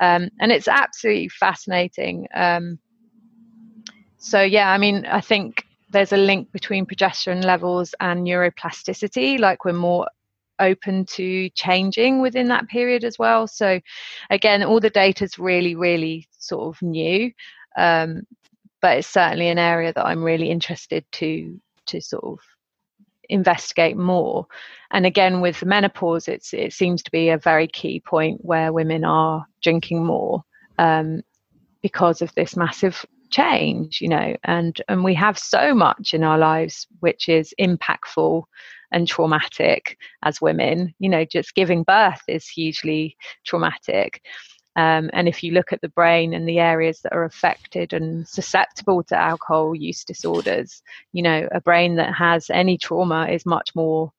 Um, 0.00 0.28
and 0.40 0.50
it's 0.52 0.68
absolutely 0.68 1.28
fascinating 1.28 2.26
um, 2.34 2.78
so 4.18 4.42
yeah 4.42 4.70
i 4.72 4.78
mean 4.78 5.06
i 5.06 5.20
think 5.20 5.64
there's 5.90 6.12
a 6.12 6.16
link 6.16 6.50
between 6.52 6.84
progesterone 6.84 7.44
levels 7.44 7.94
and 8.00 8.26
neuroplasticity 8.26 9.38
like 9.38 9.64
we're 9.64 9.72
more 9.72 10.06
open 10.58 11.04
to 11.04 11.48
changing 11.50 12.20
within 12.22 12.48
that 12.48 12.66
period 12.68 13.04
as 13.04 13.18
well. 13.18 13.46
So 13.46 13.80
again 14.30 14.62
all 14.62 14.80
the 14.80 14.90
data 14.90 15.24
is 15.24 15.38
really 15.38 15.74
really 15.74 16.28
sort 16.38 16.74
of 16.74 16.82
new 16.82 17.30
um, 17.76 18.22
but 18.80 18.98
it's 18.98 19.08
certainly 19.08 19.48
an 19.48 19.58
area 19.58 19.92
that 19.92 20.06
I'm 20.06 20.22
really 20.22 20.50
interested 20.50 21.04
to 21.12 21.60
to 21.86 22.00
sort 22.00 22.24
of 22.24 22.38
investigate 23.28 23.96
more. 23.96 24.46
And 24.90 25.06
again, 25.06 25.40
with 25.40 25.64
menopause, 25.64 26.28
it's 26.28 26.52
it 26.54 26.72
seems 26.72 27.02
to 27.02 27.10
be 27.10 27.28
a 27.28 27.38
very 27.38 27.66
key 27.66 28.00
point 28.00 28.44
where 28.44 28.72
women 28.72 29.04
are 29.04 29.46
drinking 29.62 30.04
more 30.04 30.44
um, 30.78 31.22
because 31.82 32.22
of 32.22 32.34
this 32.34 32.56
massive 32.56 33.04
change, 33.30 34.00
you 34.00 34.08
know. 34.08 34.36
And 34.44 34.80
and 34.88 35.04
we 35.04 35.14
have 35.14 35.38
so 35.38 35.74
much 35.74 36.14
in 36.14 36.22
our 36.22 36.38
lives 36.38 36.86
which 37.00 37.28
is 37.28 37.54
impactful 37.60 38.44
and 38.92 39.08
traumatic 39.08 39.98
as 40.22 40.40
women. 40.40 40.94
You 40.98 41.08
know, 41.08 41.24
just 41.24 41.54
giving 41.54 41.82
birth 41.82 42.20
is 42.28 42.48
hugely 42.48 43.16
traumatic. 43.44 44.22
Um, 44.76 45.10
and 45.12 45.26
if 45.26 45.42
you 45.42 45.52
look 45.52 45.72
at 45.72 45.80
the 45.80 45.88
brain 45.88 46.34
and 46.34 46.48
the 46.48 46.60
areas 46.60 47.00
that 47.00 47.14
are 47.14 47.24
affected 47.24 47.92
and 47.92 48.28
susceptible 48.28 49.02
to 49.04 49.16
alcohol 49.16 49.74
use 49.74 50.04
disorders, 50.04 50.82
you 51.12 51.22
know, 51.22 51.48
a 51.52 51.60
brain 51.60 51.96
that 51.96 52.14
has 52.14 52.50
any 52.50 52.76
trauma 52.76 53.26
is 53.28 53.46
much 53.46 53.74
more 53.74 54.12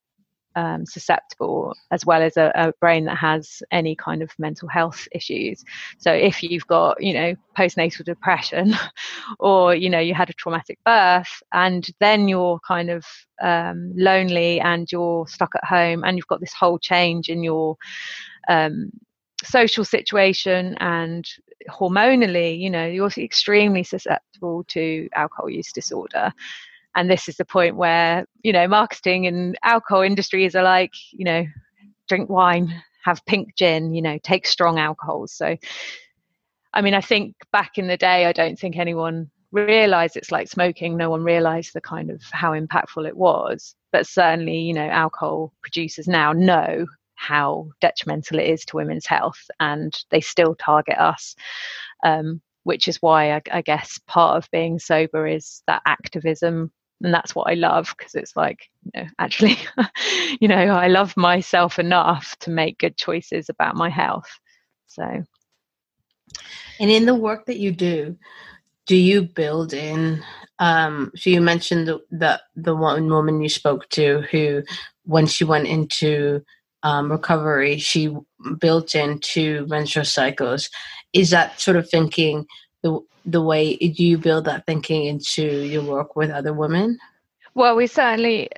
um, 0.58 0.88
susceptible, 0.88 1.76
as 1.92 2.04
well 2.04 2.24
as 2.24 2.36
a, 2.36 2.52
a, 2.56 2.74
brain 2.82 3.06
that 3.06 3.18
has 3.18 3.62
any 3.72 3.96
kind 3.96 4.24
of 4.24 4.32
mental 4.40 4.68
health 4.68 5.08
issues. 5.12 5.64
So 6.00 6.12
if 6.12 6.42
you've 6.42 6.66
got, 6.66 7.02
you 7.02 7.14
know, 7.14 7.36
postnatal 7.56 8.04
depression, 8.04 8.74
or 9.40 9.76
you 9.76 9.88
know, 9.88 10.00
you 10.00 10.16
had 10.16 10.32
a 10.32 10.34
traumatic 10.34 10.80
birth, 10.84 11.44
and 11.54 11.88
then 12.00 12.28
you're 12.28 12.60
kind 12.68 12.90
of 12.90 13.06
um, 13.40 13.94
lonely 13.96 14.60
and 14.60 14.92
you're 14.92 15.28
stuck 15.28 15.54
at 15.54 15.64
home, 15.64 16.04
and 16.04 16.18
you've 16.18 16.26
got 16.26 16.40
this 16.40 16.54
whole 16.54 16.80
change 16.80 17.30
in 17.30 17.44
your 17.44 17.78
um, 18.50 18.90
social 19.48 19.86
situation 19.86 20.76
and 20.80 21.28
hormonally, 21.70 22.60
you 22.60 22.70
know, 22.70 22.86
you're 22.86 23.10
extremely 23.18 23.84
susceptible 23.84 24.64
to 24.66 25.10
alcohol 25.16 25.50
use 25.50 25.72
disorder. 25.72 26.32
And 26.96 27.10
this 27.10 27.28
is 27.28 27.38
the 27.38 27.46
point 27.46 27.76
where, 27.76 28.26
you 28.44 28.52
know, 28.52 28.68
marketing 28.68 29.28
and 29.28 29.58
alcohol 29.64 30.02
industries 30.02 30.56
are 30.56 30.64
like, 30.64 30.94
you 31.12 31.26
know, 31.26 31.46
drink 32.08 32.30
wine, 32.30 32.74
have 33.04 33.26
pink 33.26 33.56
gin, 33.56 33.94
you 33.94 34.02
know, 34.02 34.18
take 34.24 34.48
strong 34.48 34.80
alcohols. 34.80 35.32
So, 35.32 35.58
I 36.74 36.82
mean, 36.82 36.94
I 36.94 37.02
think 37.02 37.36
back 37.52 37.78
in 37.78 37.88
the 37.88 37.98
day, 37.98 38.26
I 38.26 38.34
don't 38.34 38.58
think 38.58 38.78
anyone 38.78 39.30
realized 39.52 40.18
it's 40.18 40.32
like 40.32 40.50
smoking. 40.50 40.98
No 40.98 41.10
one 41.10 41.24
realized 41.24 41.74
the 41.74 41.82
kind 41.82 42.10
of 42.10 42.22
how 42.32 42.52
impactful 42.52 43.08
it 43.08 43.16
was. 43.16 43.76
But 43.92 44.08
certainly, 44.08 44.60
you 44.60 44.74
know, 44.74 44.88
alcohol 44.88 45.54
producers 45.62 46.08
now 46.08 46.34
know 46.34 46.86
how 47.18 47.70
detrimental 47.82 48.40
it 48.40 48.48
is 48.48 48.64
to 48.66 48.78
women's 48.78 49.06
health, 49.06 49.50
and 49.60 49.94
they 50.10 50.22
still 50.22 50.56
target 50.56 50.98
us. 50.98 51.36
Um, 52.04 52.42
which 52.64 52.90
is 52.90 53.02
why 53.02 53.32
I, 53.32 53.42
I 53.50 53.62
guess 53.62 53.98
part 54.08 54.36
of 54.36 54.52
being 54.52 54.78
sober 54.78 55.26
is 55.26 55.64
that 55.68 55.82
activism 55.86 56.70
and 57.02 57.14
that's 57.14 57.36
what 57.36 57.50
I 57.50 57.54
love 57.54 57.94
because 57.98 58.16
it's 58.16 58.36
like 58.36 58.70
you 58.94 59.02
know 59.02 59.08
actually 59.20 59.58
you 60.42 60.48
know 60.48 60.56
I 60.56 60.88
love 60.88 61.16
myself 61.16 61.80
enough 61.80 62.36
to 62.40 62.50
make 62.50 62.80
good 62.80 62.98
choices 62.98 63.50
about 63.50 63.76
my 63.76 63.90
health 63.90 64.30
so 64.88 65.24
and 66.80 66.92
in 66.92 67.06
the 67.06 67.16
work 67.16 67.46
that 67.46 67.60
you 67.60 67.72
do 67.72 68.18
do 68.86 68.96
you 68.96 69.22
build 69.22 69.74
in 69.74 70.24
um 70.60 71.12
so 71.16 71.30
you 71.30 71.42
mentioned 71.42 71.88
the 71.88 72.00
the, 72.12 72.42
the 72.56 72.76
one 72.76 73.08
woman 73.10 73.42
you 73.42 73.50
spoke 73.50 73.88
to 73.90 74.22
who 74.32 74.64
when 75.06 75.26
she 75.26 75.44
went 75.44 75.68
into 75.68 76.44
um, 76.84 77.12
recovery 77.12 77.78
she 77.78 78.16
built 78.60 78.96
into 78.96 79.66
menstrual 79.68 80.06
cycles. 80.06 80.70
Is 81.14 81.30
that 81.32 81.60
sort 81.60 81.78
of 81.78 81.90
thinking 81.90 82.46
the 82.84 83.00
the 83.26 83.42
way 83.42 83.76
do 83.76 84.06
you 84.06 84.18
build 84.18 84.46
that 84.46 84.66
thinking 84.66 85.06
into 85.06 85.44
your 85.44 85.84
work 85.84 86.16
with 86.16 86.30
other 86.30 86.54
women? 86.54 86.98
Well, 87.56 87.76
we 87.76 87.88
certainly 87.88 88.50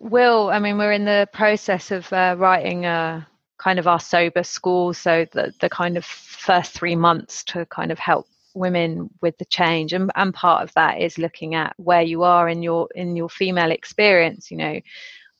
will. 0.00 0.50
I 0.50 0.58
mean, 0.58 0.78
we're 0.78 0.92
in 0.92 1.04
the 1.04 1.28
process 1.32 1.90
of 1.90 2.12
uh, 2.12 2.34
writing 2.38 2.86
a 2.86 3.26
kind 3.58 3.78
of 3.78 3.86
our 3.86 4.00
sober 4.00 4.42
school, 4.42 4.94
so 4.94 5.26
the 5.32 5.54
the 5.60 5.68
kind 5.68 5.96
of 5.96 6.04
first 6.04 6.72
three 6.72 6.96
months 6.96 7.44
to 7.44 7.66
kind 7.66 7.92
of 7.92 7.98
help 7.98 8.26
women 8.56 9.10
with 9.20 9.36
the 9.38 9.44
change 9.44 9.92
and, 9.92 10.10
and 10.16 10.32
part 10.32 10.62
of 10.62 10.72
that 10.74 11.00
is 11.00 11.18
looking 11.18 11.54
at 11.54 11.74
where 11.76 12.00
you 12.00 12.22
are 12.22 12.48
in 12.48 12.62
your 12.62 12.88
in 12.94 13.14
your 13.14 13.28
female 13.28 13.70
experience 13.70 14.50
you 14.50 14.56
know 14.56 14.80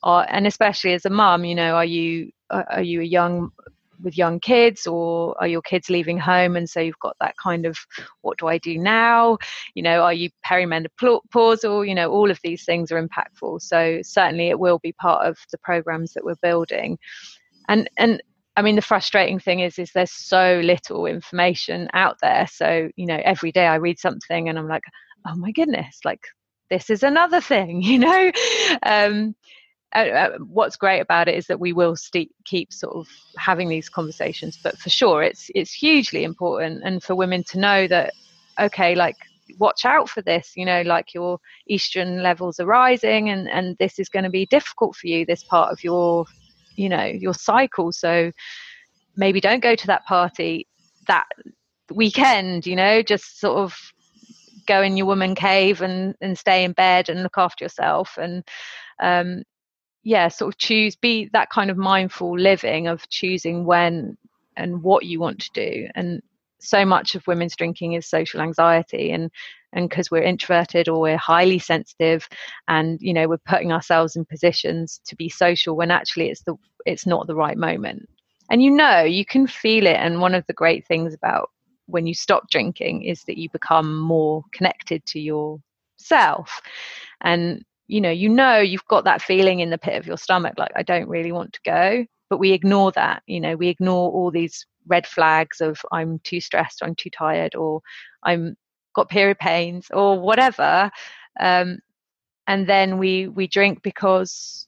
or, 0.06 0.24
and 0.32 0.46
especially 0.46 0.94
as 0.94 1.04
a 1.04 1.10
mum 1.10 1.44
you 1.44 1.54
know 1.54 1.74
are 1.74 1.84
you 1.84 2.30
are 2.50 2.82
you 2.82 3.00
a 3.00 3.04
young 3.04 3.50
with 4.02 4.16
young 4.16 4.38
kids 4.38 4.86
or 4.86 5.34
are 5.40 5.48
your 5.48 5.62
kids 5.62 5.90
leaving 5.90 6.18
home 6.18 6.54
and 6.54 6.68
so 6.68 6.80
you've 6.80 6.98
got 7.00 7.16
that 7.20 7.34
kind 7.42 7.66
of 7.66 7.76
what 8.20 8.38
do 8.38 8.46
i 8.46 8.58
do 8.58 8.78
now 8.78 9.36
you 9.74 9.82
know 9.82 10.02
are 10.02 10.12
you 10.12 10.30
perimenopausal 10.46 11.86
you 11.86 11.94
know 11.94 12.10
all 12.10 12.30
of 12.30 12.38
these 12.44 12.64
things 12.64 12.92
are 12.92 13.02
impactful 13.02 13.60
so 13.60 13.98
certainly 14.02 14.48
it 14.48 14.58
will 14.58 14.78
be 14.78 14.92
part 14.92 15.26
of 15.26 15.36
the 15.50 15.58
programs 15.58 16.12
that 16.12 16.24
we're 16.24 16.36
building 16.42 16.98
and 17.68 17.90
and 17.98 18.22
I 18.58 18.62
mean, 18.62 18.76
the 18.76 18.80
frustrating 18.80 19.38
thing 19.38 19.60
is, 19.60 19.78
is 19.78 19.90
there's 19.92 20.10
so 20.12 20.62
little 20.64 21.04
information 21.04 21.90
out 21.92 22.16
there. 22.22 22.46
So, 22.50 22.88
you 22.96 23.04
know, 23.04 23.20
every 23.22 23.52
day 23.52 23.66
I 23.66 23.74
read 23.74 23.98
something 23.98 24.48
and 24.48 24.58
I'm 24.58 24.66
like, 24.66 24.84
oh 25.28 25.36
my 25.36 25.52
goodness, 25.52 26.00
like 26.06 26.22
this 26.70 26.88
is 26.88 27.02
another 27.02 27.42
thing, 27.42 27.82
you 27.82 27.98
know? 27.98 28.32
Um, 28.82 29.34
uh, 29.94 29.98
uh, 29.98 30.38
what's 30.38 30.76
great 30.76 31.00
about 31.00 31.28
it 31.28 31.36
is 31.36 31.46
that 31.46 31.60
we 31.60 31.72
will 31.72 31.96
st- 31.96 32.34
keep 32.44 32.72
sort 32.72 32.94
of 32.94 33.06
having 33.38 33.68
these 33.68 33.88
conversations, 33.88 34.58
but 34.62 34.76
for 34.78 34.90
sure, 34.90 35.22
it's 35.22 35.50
it's 35.54 35.72
hugely 35.72 36.24
important, 36.24 36.82
and 36.84 37.02
for 37.02 37.14
women 37.14 37.44
to 37.44 37.58
know 37.58 37.86
that, 37.88 38.12
okay, 38.58 38.94
like 38.94 39.16
watch 39.58 39.84
out 39.84 40.08
for 40.08 40.22
this 40.22 40.52
you 40.56 40.64
know 40.64 40.82
like 40.82 41.14
your 41.14 41.38
estrogen 41.70 42.20
levels 42.22 42.58
are 42.58 42.66
rising 42.66 43.30
and 43.30 43.48
and 43.48 43.76
this 43.78 43.98
is 43.98 44.08
going 44.08 44.24
to 44.24 44.30
be 44.30 44.46
difficult 44.46 44.96
for 44.96 45.06
you 45.06 45.24
this 45.24 45.44
part 45.44 45.70
of 45.70 45.82
your 45.84 46.24
you 46.76 46.88
know 46.88 47.04
your 47.04 47.34
cycle. 47.34 47.92
So 47.92 48.32
maybe 49.16 49.40
don't 49.40 49.62
go 49.62 49.74
to 49.74 49.86
that 49.86 50.04
party 50.04 50.66
that 51.06 51.26
weekend 51.94 52.66
you 52.66 52.76
know 52.76 53.02
just 53.02 53.40
sort 53.40 53.58
of 53.58 53.76
go 54.66 54.82
in 54.82 54.96
your 54.96 55.06
woman 55.06 55.34
cave 55.34 55.80
and 55.80 56.14
and 56.20 56.36
stay 56.36 56.64
in 56.64 56.72
bed 56.72 57.08
and 57.08 57.22
look 57.22 57.38
after 57.38 57.64
yourself. 57.64 58.18
And 58.18 58.44
um 59.00 59.42
yeah 60.06 60.28
sort 60.28 60.54
of 60.54 60.58
choose 60.58 60.94
be 60.94 61.28
that 61.32 61.50
kind 61.50 61.68
of 61.68 61.76
mindful 61.76 62.38
living 62.38 62.86
of 62.86 63.08
choosing 63.08 63.64
when 63.64 64.16
and 64.56 64.82
what 64.84 65.04
you 65.04 65.18
want 65.18 65.40
to 65.40 65.50
do. 65.52 65.88
And 65.96 66.22
so 66.60 66.84
much 66.84 67.16
of 67.16 67.26
women's 67.26 67.56
drinking 67.56 67.94
is 67.94 68.06
social 68.06 68.40
anxiety 68.40 69.10
and 69.10 69.30
and 69.72 69.88
because 69.88 70.08
we're 70.08 70.22
introverted 70.22 70.88
or 70.88 71.00
we're 71.00 71.16
highly 71.16 71.58
sensitive 71.58 72.28
and 72.68 73.00
you 73.02 73.12
know 73.12 73.28
we're 73.28 73.36
putting 73.38 73.72
ourselves 73.72 74.14
in 74.14 74.24
positions 74.24 75.00
to 75.06 75.16
be 75.16 75.28
social 75.28 75.76
when 75.76 75.90
actually 75.90 76.30
it's 76.30 76.42
the 76.42 76.54
it's 76.86 77.04
not 77.04 77.26
the 77.26 77.34
right 77.34 77.58
moment. 77.58 78.08
And 78.48 78.62
you 78.62 78.70
know 78.70 79.02
you 79.02 79.24
can 79.24 79.48
feel 79.48 79.88
it. 79.88 79.96
And 79.96 80.20
one 80.20 80.36
of 80.36 80.46
the 80.46 80.54
great 80.54 80.86
things 80.86 81.14
about 81.14 81.50
when 81.86 82.06
you 82.06 82.14
stop 82.14 82.48
drinking 82.48 83.02
is 83.02 83.24
that 83.24 83.38
you 83.38 83.50
become 83.50 83.96
more 83.98 84.44
connected 84.52 85.04
to 85.06 85.18
yourself. 85.18 86.60
And 87.22 87.64
you 87.88 88.00
know 88.00 88.10
you 88.10 88.28
know 88.28 88.58
you've 88.58 88.86
got 88.86 89.04
that 89.04 89.22
feeling 89.22 89.60
in 89.60 89.70
the 89.70 89.78
pit 89.78 89.98
of 89.98 90.06
your 90.06 90.16
stomach 90.16 90.54
like 90.58 90.72
i 90.76 90.82
don't 90.82 91.08
really 91.08 91.32
want 91.32 91.52
to 91.52 91.60
go. 91.64 92.04
But 92.28 92.38
we 92.38 92.52
ignore 92.52 92.90
that 92.92 93.22
you 93.26 93.40
know 93.40 93.54
we 93.54 93.68
ignore 93.68 94.10
all 94.10 94.30
these 94.30 94.66
red 94.88 95.06
flags 95.06 95.60
of 95.60 95.78
i'm 95.92 96.18
too 96.20 96.40
stressed 96.40 96.82
i'm 96.82 96.94
too 96.94 97.10
tired 97.10 97.54
or 97.54 97.82
i'm 98.22 98.56
got 98.94 99.08
period 99.08 99.38
pains 99.38 99.88
or 99.92 100.18
whatever 100.18 100.90
um, 101.38 101.78
and 102.46 102.66
then 102.66 102.98
we 102.98 103.28
we 103.28 103.46
drink 103.46 103.82
because 103.82 104.66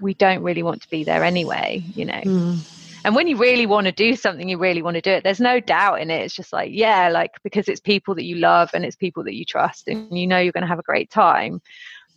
we 0.00 0.14
don't 0.14 0.42
really 0.42 0.62
want 0.62 0.82
to 0.82 0.90
be 0.90 1.04
there 1.04 1.22
anyway 1.22 1.82
you 1.94 2.04
know. 2.04 2.20
Mm. 2.24 2.58
and 3.04 3.14
when 3.14 3.28
you 3.28 3.36
really 3.36 3.66
want 3.66 3.86
to 3.86 3.92
do 3.92 4.16
something 4.16 4.48
you 4.48 4.58
really 4.58 4.82
want 4.82 4.94
to 4.94 5.00
do 5.00 5.10
it 5.10 5.22
there's 5.22 5.40
no 5.40 5.60
doubt 5.60 6.00
in 6.00 6.10
it. 6.10 6.22
It's 6.22 6.34
just 6.34 6.52
like 6.52 6.70
yeah 6.72 7.08
like 7.08 7.32
because 7.44 7.68
it's 7.68 7.80
people 7.80 8.14
that 8.16 8.24
you 8.24 8.36
love 8.36 8.70
and 8.74 8.84
it's 8.84 8.96
people 8.96 9.22
that 9.24 9.34
you 9.34 9.44
trust 9.44 9.86
and 9.86 10.16
you 10.18 10.26
know 10.26 10.38
you're 10.38 10.52
going 10.52 10.62
to 10.62 10.68
have 10.68 10.80
a 10.80 10.90
great 10.90 11.10
time 11.10 11.60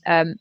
um, 0.10 0.36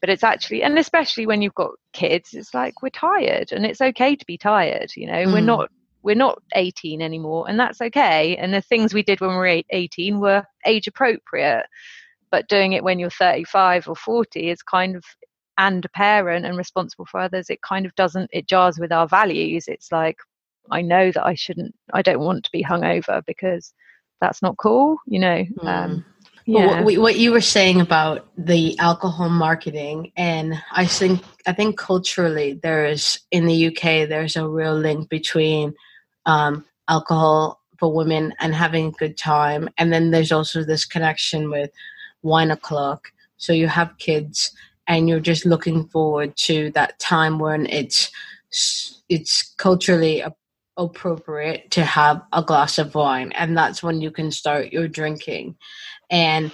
but 0.00 0.10
it's 0.10 0.22
actually 0.22 0.62
and 0.62 0.78
especially 0.78 1.26
when 1.26 1.40
you've 1.40 1.54
got 1.54 1.70
kids 1.92 2.34
it's 2.34 2.52
like 2.52 2.82
we're 2.82 2.90
tired 2.90 3.50
and 3.52 3.64
it's 3.64 3.80
okay 3.80 4.14
to 4.14 4.26
be 4.26 4.36
tired 4.36 4.90
you 4.96 5.06
know 5.06 5.24
mm. 5.24 5.32
we're 5.32 5.40
not 5.40 5.70
we're 6.02 6.14
not 6.14 6.42
18 6.54 7.00
anymore 7.00 7.46
and 7.48 7.58
that's 7.58 7.80
okay 7.80 8.36
and 8.36 8.52
the 8.52 8.60
things 8.60 8.92
we 8.92 9.02
did 9.02 9.20
when 9.20 9.30
we 9.30 9.36
were 9.36 9.62
18 9.70 10.20
were 10.20 10.44
age 10.66 10.86
appropriate 10.86 11.64
but 12.30 12.48
doing 12.48 12.74
it 12.74 12.84
when 12.84 12.98
you're 12.98 13.08
35 13.08 13.88
or 13.88 13.96
40 13.96 14.50
is 14.50 14.62
kind 14.62 14.94
of 14.94 15.02
and 15.56 15.84
a 15.84 15.88
parent 15.88 16.44
and 16.44 16.58
responsible 16.58 17.06
for 17.06 17.18
others 17.18 17.48
it 17.48 17.62
kind 17.62 17.86
of 17.86 17.94
doesn't 17.94 18.28
it 18.30 18.46
jars 18.46 18.78
with 18.78 18.92
our 18.92 19.08
values 19.08 19.64
it's 19.68 19.90
like 19.90 20.18
i 20.70 20.82
know 20.82 21.12
that 21.12 21.24
i 21.24 21.34
shouldn't 21.34 21.74
i 21.94 22.02
don't 22.02 22.20
want 22.20 22.44
to 22.44 22.50
be 22.52 22.62
hungover 22.62 23.24
because 23.26 23.72
that's 24.20 24.42
not 24.42 24.58
cool 24.58 24.98
you 25.06 25.18
know 25.18 25.44
mm. 25.62 25.66
um, 25.66 26.04
yeah. 26.46 26.82
What, 26.82 26.98
what, 26.98 27.16
you 27.16 27.32
were 27.32 27.40
saying 27.40 27.80
about 27.80 28.26
the 28.36 28.78
alcohol 28.78 29.30
marketing, 29.30 30.12
and 30.16 30.54
I 30.72 30.86
think 30.86 31.22
I 31.46 31.52
think 31.52 31.78
culturally 31.78 32.60
there 32.62 32.86
is 32.86 33.18
in 33.30 33.46
the 33.46 33.68
UK 33.68 34.08
there's 34.08 34.36
a 34.36 34.46
real 34.46 34.74
link 34.74 35.08
between 35.08 35.74
um, 36.26 36.64
alcohol 36.88 37.60
for 37.78 37.92
women 37.92 38.34
and 38.40 38.54
having 38.54 38.86
a 38.86 38.92
good 38.92 39.16
time. 39.16 39.68
And 39.78 39.92
then 39.92 40.10
there's 40.10 40.32
also 40.32 40.64
this 40.64 40.84
connection 40.84 41.50
with 41.50 41.70
wine 42.22 42.50
o'clock. 42.50 43.12
So 43.36 43.52
you 43.52 43.68
have 43.68 43.98
kids 43.98 44.52
and 44.86 45.08
you're 45.08 45.20
just 45.20 45.44
looking 45.44 45.86
forward 45.88 46.36
to 46.36 46.70
that 46.72 46.98
time 46.98 47.38
when 47.38 47.66
it's 47.66 48.10
it's 49.08 49.54
culturally 49.56 50.22
appropriate 50.76 51.70
to 51.70 51.84
have 51.84 52.22
a 52.32 52.42
glass 52.42 52.78
of 52.78 52.94
wine 52.94 53.32
and 53.32 53.56
that's 53.56 53.82
when 53.82 54.00
you 54.00 54.10
can 54.10 54.30
start 54.30 54.72
your 54.72 54.88
drinking 54.88 55.56
and 56.14 56.52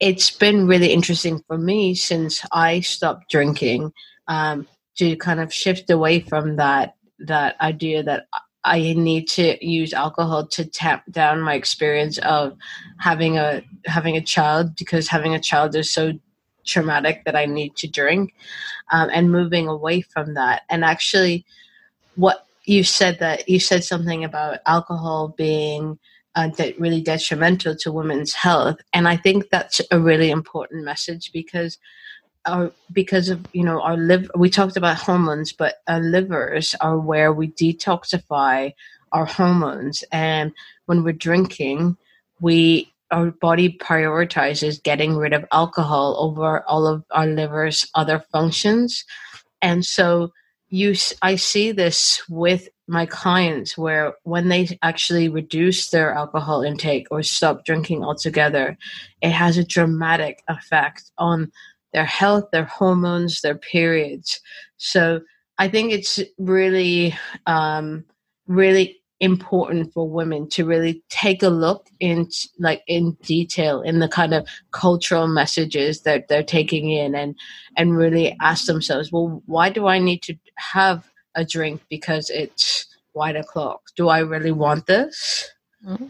it's 0.00 0.30
been 0.30 0.68
really 0.68 0.92
interesting 0.92 1.42
for 1.46 1.58
me 1.58 1.94
since 1.94 2.44
i 2.52 2.80
stopped 2.80 3.30
drinking 3.30 3.92
um, 4.28 4.66
to 4.96 5.16
kind 5.16 5.40
of 5.40 5.52
shift 5.52 5.90
away 5.90 6.20
from 6.20 6.56
that 6.56 6.94
that 7.18 7.60
idea 7.60 8.02
that 8.02 8.26
I 8.64 8.92
need 8.92 9.28
to 9.28 9.64
use 9.66 9.92
alcohol 9.92 10.46
to 10.48 10.64
tap 10.64 11.04
down 11.10 11.40
my 11.40 11.54
experience 11.54 12.18
of 12.18 12.56
having 12.98 13.38
a 13.38 13.62
having 13.86 14.16
a 14.16 14.20
child 14.20 14.76
because 14.76 15.08
having 15.08 15.34
a 15.34 15.40
child 15.40 15.74
is 15.74 15.90
so 15.90 16.12
traumatic 16.66 17.24
that 17.24 17.34
I 17.34 17.46
need 17.46 17.76
to 17.76 17.88
drink, 17.88 18.34
um, 18.92 19.08
and 19.12 19.32
moving 19.32 19.68
away 19.68 20.02
from 20.02 20.34
that. 20.34 20.62
And 20.68 20.84
actually, 20.84 21.46
what 22.16 22.46
you 22.64 22.84
said 22.84 23.20
that 23.20 23.48
you 23.48 23.58
said 23.58 23.84
something 23.84 24.22
about 24.22 24.58
alcohol 24.66 25.28
being 25.28 25.98
uh, 26.34 26.48
that 26.56 26.78
really 26.78 27.00
detrimental 27.00 27.74
to 27.76 27.92
women's 27.92 28.34
health, 28.34 28.78
and 28.92 29.08
I 29.08 29.16
think 29.16 29.50
that's 29.50 29.80
a 29.90 29.98
really 29.98 30.30
important 30.30 30.84
message 30.84 31.30
because 31.32 31.78
our 32.46 32.72
because 32.92 33.28
of 33.28 33.46
you 33.52 33.64
know 33.64 33.80
our 33.80 33.96
liver 33.96 34.28
we 34.36 34.48
talked 34.48 34.76
about 34.76 34.96
hormones 34.96 35.52
but 35.52 35.82
our 35.88 36.00
livers 36.00 36.74
are 36.80 36.96
where 36.96 37.32
we 37.32 37.48
detoxify 37.48 38.72
our 39.12 39.26
hormones. 39.26 40.04
And 40.12 40.52
when 40.86 41.04
we're 41.04 41.12
drinking 41.12 41.96
we 42.40 42.92
our 43.10 43.30
body 43.30 43.76
prioritizes 43.80 44.82
getting 44.82 45.16
rid 45.16 45.32
of 45.32 45.44
alcohol 45.50 46.16
over 46.18 46.62
all 46.68 46.86
of 46.86 47.04
our 47.10 47.26
liver's 47.26 47.88
other 47.94 48.22
functions. 48.30 49.04
And 49.62 49.84
so 49.84 50.32
you 50.68 50.94
i 51.22 51.34
see 51.36 51.72
this 51.72 52.22
with 52.28 52.68
my 52.86 53.04
clients 53.06 53.76
where 53.76 54.14
when 54.24 54.48
they 54.48 54.78
actually 54.82 55.28
reduce 55.28 55.90
their 55.90 56.12
alcohol 56.12 56.62
intake 56.62 57.06
or 57.10 57.22
stop 57.22 57.64
drinking 57.64 58.02
altogether 58.04 58.76
it 59.22 59.30
has 59.30 59.56
a 59.56 59.64
dramatic 59.64 60.42
effect 60.48 61.10
on 61.18 61.50
their 61.92 62.04
health, 62.04 62.44
their 62.52 62.64
hormones, 62.64 63.40
their 63.40 63.56
periods. 63.56 64.40
So 64.76 65.20
I 65.58 65.68
think 65.68 65.92
it's 65.92 66.20
really, 66.38 67.16
um, 67.46 68.04
really 68.46 68.96
important 69.20 69.92
for 69.92 70.08
women 70.08 70.48
to 70.48 70.64
really 70.64 71.02
take 71.08 71.42
a 71.42 71.48
look 71.48 71.88
in 71.98 72.28
like 72.60 72.82
in 72.86 73.16
detail 73.24 73.82
in 73.82 73.98
the 73.98 74.06
kind 74.06 74.32
of 74.32 74.46
cultural 74.70 75.26
messages 75.26 76.02
that 76.02 76.28
they're 76.28 76.44
taking 76.44 76.92
in 76.92 77.16
and 77.16 77.34
and 77.76 77.96
really 77.96 78.36
ask 78.40 78.66
themselves 78.66 79.10
well 79.10 79.42
why 79.46 79.68
do 79.68 79.88
i 79.88 79.98
need 79.98 80.22
to 80.22 80.36
have 80.58 81.08
a 81.34 81.44
drink 81.44 81.80
because 81.88 82.30
it's 82.30 82.86
wine 83.14 83.36
o'clock 83.36 83.82
do 83.96 84.08
i 84.08 84.18
really 84.18 84.52
want 84.52 84.86
this 84.86 85.50
mm-hmm. 85.84 86.06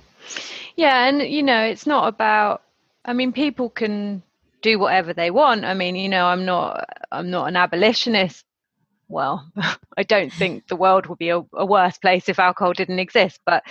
yeah 0.76 1.06
and 1.08 1.22
you 1.22 1.42
know 1.42 1.62
it's 1.62 1.86
not 1.86 2.08
about 2.08 2.62
i 3.04 3.12
mean 3.12 3.32
people 3.32 3.70
can 3.70 4.22
do 4.62 4.78
whatever 4.78 5.12
they 5.12 5.30
want. 5.30 5.64
I 5.64 5.74
mean, 5.74 5.96
you 5.96 6.08
know, 6.08 6.26
I'm 6.26 6.44
not 6.44 6.84
I'm 7.10 7.30
not 7.30 7.48
an 7.48 7.56
abolitionist. 7.56 8.44
Well, 9.08 9.50
I 9.96 10.02
don't 10.02 10.32
think 10.32 10.68
the 10.68 10.76
world 10.76 11.06
would 11.06 11.18
be 11.18 11.30
a, 11.30 11.42
a 11.54 11.64
worse 11.66 11.98
place 11.98 12.28
if 12.28 12.38
alcohol 12.38 12.72
didn't 12.72 12.98
exist, 12.98 13.40
but 13.46 13.62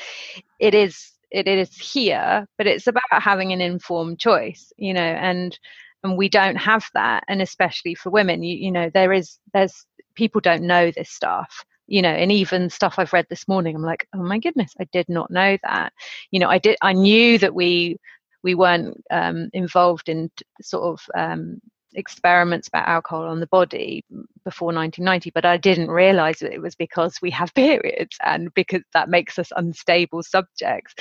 it 0.59 0.73
is 0.73 1.11
it 1.29 1.47
is 1.47 1.75
here, 1.75 2.47
but 2.57 2.67
it's 2.67 2.87
about 2.87 3.03
having 3.11 3.51
an 3.51 3.61
informed 3.61 4.19
choice, 4.19 4.71
you 4.77 4.93
know, 4.93 5.01
and 5.01 5.57
and 6.03 6.17
we 6.17 6.29
don't 6.29 6.55
have 6.57 6.85
that 6.93 7.23
and 7.27 7.41
especially 7.41 7.95
for 7.95 8.11
women 8.11 8.43
you, 8.43 8.55
you 8.55 8.71
know 8.71 8.89
there 8.93 9.11
is 9.11 9.39
there's 9.51 9.83
people 10.17 10.41
don't 10.41 10.63
know 10.63 10.91
this 10.91 11.09
stuff 11.09 11.63
you 11.87 12.01
know 12.01 12.09
and 12.09 12.31
even 12.31 12.69
stuff 12.69 12.95
i've 12.97 13.13
read 13.13 13.25
this 13.29 13.47
morning 13.47 13.75
i'm 13.75 13.81
like 13.81 14.07
oh 14.13 14.21
my 14.21 14.37
goodness 14.37 14.73
i 14.79 14.83
did 14.91 15.07
not 15.07 15.31
know 15.31 15.57
that. 15.63 15.93
You 16.31 16.39
know 16.39 16.49
i 16.49 16.57
did 16.57 16.77
i 16.81 16.93
knew 16.93 17.37
that 17.37 17.55
we 17.55 17.97
we 18.43 18.55
weren't 18.55 19.01
um, 19.11 19.49
involved 19.53 20.09
in 20.09 20.29
sort 20.61 20.83
of 20.83 21.01
um, 21.17 21.59
experiments 21.95 22.67
about 22.67 22.87
alcohol 22.87 23.23
on 23.23 23.39
the 23.39 23.47
body 23.47 24.03
before 24.45 24.67
1990 24.67 25.31
but 25.33 25.45
i 25.45 25.57
didn't 25.57 25.89
realize 25.89 26.39
that 26.39 26.53
it 26.53 26.61
was 26.61 26.75
because 26.75 27.17
we 27.21 27.31
have 27.31 27.53
periods 27.55 28.17
and 28.23 28.53
because 28.53 28.81
that 28.93 29.09
makes 29.09 29.39
us 29.39 29.51
unstable 29.55 30.21
subjects. 30.23 30.93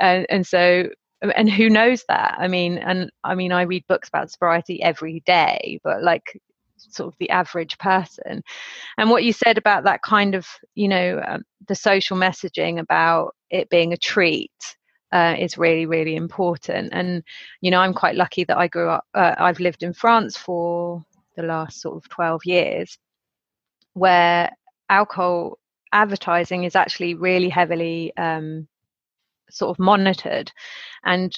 And, 0.00 0.26
and 0.30 0.46
so 0.46 0.88
and 1.36 1.50
who 1.50 1.68
knows 1.68 2.02
that? 2.08 2.36
I 2.38 2.48
mean 2.48 2.78
and 2.78 3.10
i 3.24 3.34
mean 3.34 3.52
i 3.52 3.62
read 3.62 3.84
books 3.88 4.08
about 4.08 4.30
sobriety 4.30 4.82
every 4.82 5.22
day 5.26 5.80
but 5.84 6.02
like 6.02 6.40
sort 6.90 7.12
of 7.12 7.18
the 7.18 7.30
average 7.30 7.78
person. 7.78 8.42
And 8.98 9.10
what 9.10 9.24
you 9.24 9.32
said 9.32 9.58
about 9.58 9.84
that 9.84 10.02
kind 10.02 10.34
of 10.34 10.46
you 10.74 10.88
know 10.88 11.22
um, 11.26 11.42
the 11.68 11.74
social 11.74 12.16
messaging 12.16 12.78
about 12.78 13.34
it 13.50 13.68
being 13.70 13.92
a 13.92 13.96
treat 13.96 14.52
uh, 15.12 15.34
is 15.38 15.58
really 15.58 15.86
really 15.86 16.16
important. 16.16 16.92
And 16.92 17.22
you 17.60 17.70
know 17.70 17.80
i'm 17.80 17.94
quite 17.94 18.16
lucky 18.16 18.44
that 18.44 18.58
i 18.58 18.68
grew 18.68 18.88
up 18.88 19.04
uh, 19.14 19.34
i've 19.38 19.60
lived 19.60 19.82
in 19.82 19.92
france 19.92 20.36
for 20.36 21.02
the 21.36 21.42
last 21.42 21.80
sort 21.80 21.96
of 21.96 22.08
12 22.08 22.44
years 22.44 22.98
where 23.94 24.50
alcohol 24.88 25.58
advertising 25.92 26.64
is 26.64 26.76
actually 26.76 27.14
really 27.14 27.48
heavily 27.48 28.12
um, 28.16 28.68
sort 29.50 29.70
of 29.70 29.78
monitored. 29.78 30.50
And 31.04 31.34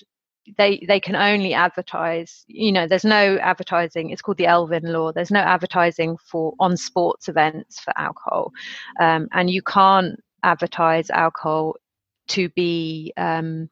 they 0.59 0.85
they 0.89 0.99
can 0.99 1.15
only 1.15 1.55
advertise 1.55 2.45
you 2.49 2.73
know 2.73 2.87
there's 2.87 3.05
no 3.05 3.39
advertising 3.39 4.11
it's 4.11 4.23
called 4.23 4.39
the 4.39 4.45
Evin 4.45 4.83
law 4.85 5.13
there's 5.13 5.31
no 5.31 5.41
advertising 5.41 6.17
for 6.17 6.53
on 6.59 6.77
sports 6.77 7.29
events 7.29 7.81
for 7.81 7.93
alcohol. 7.97 8.53
Um, 9.01 9.29
and 9.33 9.51
you 9.51 9.63
can't 9.63 10.21
advertise 10.43 11.11
alcohol 11.11 11.77
to 12.29 12.49
be 12.51 13.13
um, 13.17 13.69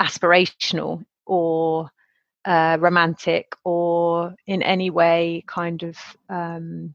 aspirational 0.00 1.04
or 1.26 1.90
uh, 2.44 2.76
romantic 2.80 3.54
or 3.64 4.34
in 4.46 4.62
any 4.62 4.90
way 4.90 5.44
kind 5.46 5.82
of 5.84 5.96
um, 6.28 6.92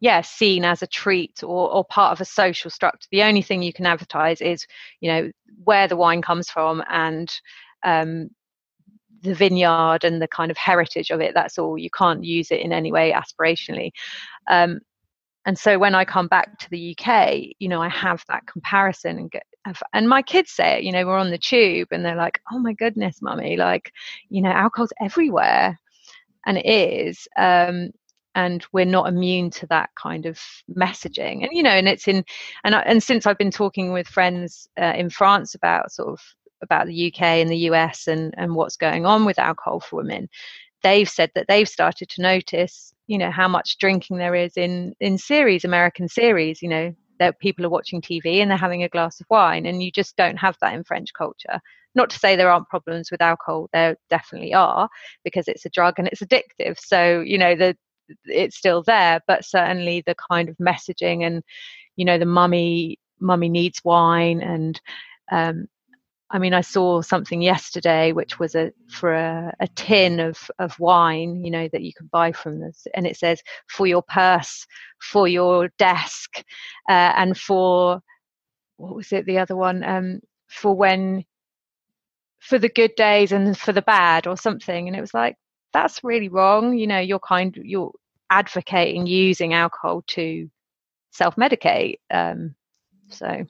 yeah 0.00 0.20
seen 0.22 0.64
as 0.64 0.82
a 0.82 0.86
treat 0.86 1.42
or, 1.42 1.70
or 1.70 1.84
part 1.84 2.12
of 2.12 2.20
a 2.20 2.24
social 2.24 2.70
structure. 2.70 3.08
The 3.10 3.22
only 3.22 3.42
thing 3.42 3.62
you 3.62 3.72
can 3.72 3.86
advertise 3.86 4.40
is 4.40 4.66
you 5.00 5.10
know 5.10 5.30
where 5.64 5.88
the 5.88 5.96
wine 5.96 6.22
comes 6.22 6.48
from 6.48 6.82
and 6.88 7.30
um, 7.84 8.28
the 9.22 9.34
vineyard 9.34 10.04
and 10.04 10.22
the 10.22 10.28
kind 10.28 10.50
of 10.50 10.56
heritage 10.56 11.10
of 11.10 11.20
it 11.20 11.34
that's 11.34 11.58
all 11.58 11.76
you 11.76 11.90
can't 11.90 12.24
use 12.24 12.50
it 12.50 12.60
in 12.60 12.72
any 12.72 12.92
way 12.92 13.12
aspirationally. 13.12 13.90
Um, 14.48 14.80
and 15.46 15.58
so 15.58 15.78
when 15.78 15.94
i 15.94 16.04
come 16.04 16.28
back 16.28 16.58
to 16.58 16.68
the 16.70 16.96
uk 16.98 17.36
you 17.58 17.68
know 17.68 17.80
i 17.80 17.88
have 17.88 18.22
that 18.28 18.46
comparison 18.46 19.18
and 19.18 19.30
get 19.30 19.44
and 19.92 20.08
my 20.08 20.22
kids 20.22 20.50
say 20.50 20.78
it 20.78 20.84
you 20.84 20.92
know 20.92 21.06
we're 21.06 21.16
on 21.16 21.30
the 21.30 21.38
tube 21.38 21.88
and 21.90 22.04
they're 22.04 22.16
like 22.16 22.40
oh 22.52 22.58
my 22.58 22.72
goodness 22.72 23.20
mummy 23.22 23.56
like 23.56 23.92
you 24.28 24.42
know 24.42 24.50
alcohol's 24.50 24.92
everywhere. 25.00 25.78
And 26.46 26.56
it 26.56 26.66
is 26.66 27.28
um, 27.36 27.90
and 28.34 28.64
we're 28.72 28.84
not 28.84 29.08
immune 29.08 29.50
to 29.50 29.66
that 29.66 29.90
kind 30.00 30.24
of 30.24 30.40
messaging. 30.74 31.42
And 31.42 31.50
you 31.52 31.62
know 31.62 31.70
and 31.70 31.88
it's 31.88 32.08
in 32.08 32.24
and 32.64 32.74
and 32.74 33.02
since 33.02 33.26
i've 33.26 33.38
been 33.38 33.50
talking 33.50 33.92
with 33.92 34.06
friends 34.06 34.68
uh, 34.80 34.94
in 34.96 35.10
france 35.10 35.54
about 35.54 35.92
sort 35.92 36.08
of 36.08 36.20
about 36.62 36.86
the 36.86 37.08
uk 37.08 37.22
and 37.22 37.50
the 37.50 37.56
us 37.56 38.06
and 38.06 38.34
and 38.36 38.54
what's 38.54 38.76
going 38.76 39.06
on 39.06 39.24
with 39.24 39.38
alcohol 39.38 39.80
for 39.80 39.96
women 39.96 40.28
they've 40.82 41.08
said 41.08 41.30
that 41.34 41.46
they've 41.48 41.68
started 41.68 42.08
to 42.08 42.22
notice 42.22 42.92
you 43.06 43.18
know 43.18 43.30
how 43.30 43.48
much 43.48 43.78
drinking 43.78 44.18
there 44.18 44.34
is 44.34 44.56
in 44.56 44.94
in 45.00 45.18
series 45.18 45.64
american 45.64 46.08
series 46.08 46.62
you 46.62 46.68
know 46.68 46.94
that 47.18 47.38
people 47.40 47.64
are 47.64 47.70
watching 47.70 48.00
tv 48.00 48.40
and 48.40 48.50
they're 48.50 48.58
having 48.58 48.82
a 48.82 48.88
glass 48.88 49.20
of 49.20 49.26
wine 49.30 49.66
and 49.66 49.82
you 49.82 49.90
just 49.90 50.16
don't 50.16 50.36
have 50.36 50.56
that 50.60 50.74
in 50.74 50.84
french 50.84 51.12
culture. 51.12 51.60
Not 51.94 52.10
to 52.10 52.18
say 52.18 52.36
there 52.36 52.50
aren't 52.50 52.68
problems 52.68 53.10
with 53.10 53.20
alcohol 53.20 53.68
there 53.72 53.96
definitely 54.08 54.54
are 54.54 54.88
because 55.24 55.48
it's 55.48 55.66
a 55.66 55.70
drug 55.70 55.94
and 55.98 56.08
it's 56.08 56.22
addictive. 56.22 56.78
So 56.78 57.20
you 57.20 57.38
know 57.38 57.54
the 57.56 57.76
it's 58.24 58.56
still 58.56 58.82
there 58.82 59.20
but 59.26 59.44
certainly 59.44 60.02
the 60.06 60.14
kind 60.30 60.48
of 60.48 60.56
messaging 60.56 61.26
and 61.26 61.42
you 61.96 62.04
know 62.04 62.18
the 62.18 62.24
mummy 62.24 62.98
mummy 63.20 63.48
needs 63.48 63.80
wine 63.84 64.40
and 64.40 64.80
um, 65.30 65.66
I 66.30 66.38
mean, 66.38 66.52
I 66.52 66.60
saw 66.60 67.00
something 67.00 67.40
yesterday 67.40 68.12
which 68.12 68.38
was 68.38 68.54
a 68.54 68.72
for 68.90 69.14
a, 69.14 69.54
a, 69.60 69.68
tin 69.68 70.20
of 70.20 70.50
of 70.58 70.78
wine, 70.78 71.42
you 71.42 71.50
know, 71.50 71.68
that 71.72 71.82
you 71.82 71.92
can 71.94 72.06
buy 72.12 72.32
from 72.32 72.60
this, 72.60 72.86
and 72.94 73.06
it 73.06 73.16
says 73.16 73.42
for 73.66 73.86
your 73.86 74.02
purse, 74.02 74.66
for 75.00 75.26
your 75.26 75.68
desk, 75.78 76.44
uh, 76.88 77.12
and 77.16 77.36
for 77.38 78.02
what 78.76 78.94
was 78.94 79.12
it? 79.12 79.26
The 79.26 79.38
other 79.38 79.56
one, 79.56 79.82
um, 79.84 80.20
for 80.48 80.74
when 80.74 81.24
for 82.40 82.58
the 82.58 82.68
good 82.68 82.94
days 82.96 83.32
and 83.32 83.56
for 83.58 83.72
the 83.72 83.82
bad, 83.82 84.26
or 84.26 84.36
something. 84.36 84.86
And 84.86 84.96
it 84.96 85.00
was 85.00 85.14
like 85.14 85.36
that's 85.72 86.04
really 86.04 86.28
wrong. 86.28 86.76
You 86.76 86.86
know, 86.86 87.00
you're 87.00 87.20
kind 87.20 87.56
you're 87.62 87.92
advocating 88.30 89.06
using 89.06 89.54
alcohol 89.54 90.02
to 90.08 90.50
self 91.10 91.36
medicate. 91.36 92.00
Um, 92.10 92.54
so 93.08 93.46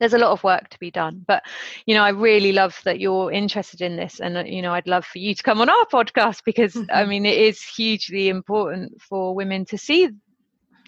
there's 0.00 0.14
a 0.14 0.18
lot 0.18 0.32
of 0.32 0.42
work 0.42 0.68
to 0.70 0.78
be 0.80 0.90
done 0.90 1.22
but 1.26 1.42
you 1.86 1.94
know 1.94 2.02
i 2.02 2.08
really 2.08 2.52
love 2.52 2.80
that 2.84 2.98
you're 2.98 3.30
interested 3.30 3.80
in 3.80 3.96
this 3.96 4.18
and 4.18 4.36
uh, 4.36 4.44
you 4.44 4.60
know 4.60 4.72
i'd 4.72 4.88
love 4.88 5.04
for 5.04 5.18
you 5.18 5.34
to 5.34 5.42
come 5.42 5.60
on 5.60 5.70
our 5.70 5.86
podcast 5.86 6.42
because 6.44 6.74
mm-hmm. 6.74 6.90
i 6.92 7.04
mean 7.04 7.24
it 7.24 7.38
is 7.38 7.62
hugely 7.62 8.28
important 8.28 9.00
for 9.00 9.34
women 9.34 9.64
to 9.64 9.78
see 9.78 10.08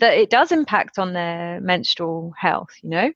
that 0.00 0.14
it 0.14 0.30
does 0.30 0.50
impact 0.50 0.98
on 0.98 1.12
their 1.12 1.60
menstrual 1.60 2.32
health 2.36 2.70
you 2.82 2.90
know 2.90 3.12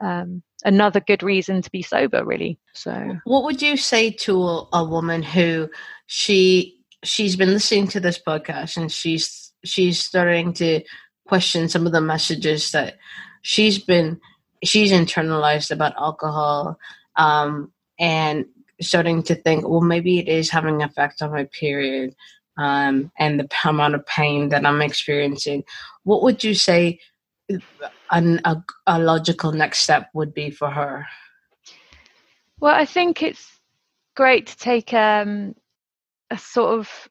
um, 0.00 0.42
another 0.64 0.98
good 0.98 1.22
reason 1.22 1.62
to 1.62 1.70
be 1.70 1.82
sober 1.82 2.24
really 2.24 2.58
so 2.72 3.16
what 3.24 3.44
would 3.44 3.62
you 3.62 3.76
say 3.76 4.10
to 4.10 4.42
a, 4.42 4.68
a 4.72 4.84
woman 4.84 5.22
who 5.22 5.68
she 6.06 6.80
she's 7.04 7.36
been 7.36 7.50
listening 7.50 7.86
to 7.86 8.00
this 8.00 8.18
podcast 8.18 8.76
and 8.76 8.90
she's 8.90 9.52
she's 9.64 10.02
starting 10.02 10.52
to 10.52 10.80
question 11.26 11.68
some 11.68 11.86
of 11.86 11.92
the 11.92 12.00
messages 12.00 12.72
that 12.72 12.96
she's 13.42 13.78
been 13.78 14.20
she's 14.64 14.92
internalized 14.92 15.70
about 15.70 15.96
alcohol 15.96 16.78
um, 17.16 17.72
and 17.98 18.46
starting 18.80 19.22
to 19.22 19.34
think, 19.34 19.68
well, 19.68 19.80
maybe 19.80 20.18
it 20.18 20.28
is 20.28 20.50
having 20.50 20.76
an 20.76 20.88
effect 20.88 21.22
on 21.22 21.32
my 21.32 21.44
period 21.44 22.14
um, 22.56 23.10
and 23.18 23.40
the 23.40 23.48
amount 23.68 23.94
of 23.94 24.06
pain 24.06 24.48
that 24.50 24.66
I'm 24.66 24.82
experiencing. 24.82 25.64
What 26.04 26.22
would 26.22 26.44
you 26.44 26.54
say 26.54 27.00
an, 28.10 28.40
a, 28.44 28.62
a 28.86 28.98
logical 28.98 29.52
next 29.52 29.80
step 29.80 30.10
would 30.14 30.34
be 30.34 30.50
for 30.50 30.70
her? 30.70 31.06
Well, 32.60 32.74
I 32.74 32.84
think 32.84 33.22
it's 33.22 33.60
great 34.16 34.46
to 34.46 34.56
take 34.56 34.92
um, 34.92 35.54
a 36.30 36.38
sort 36.38 36.78
of 36.78 37.08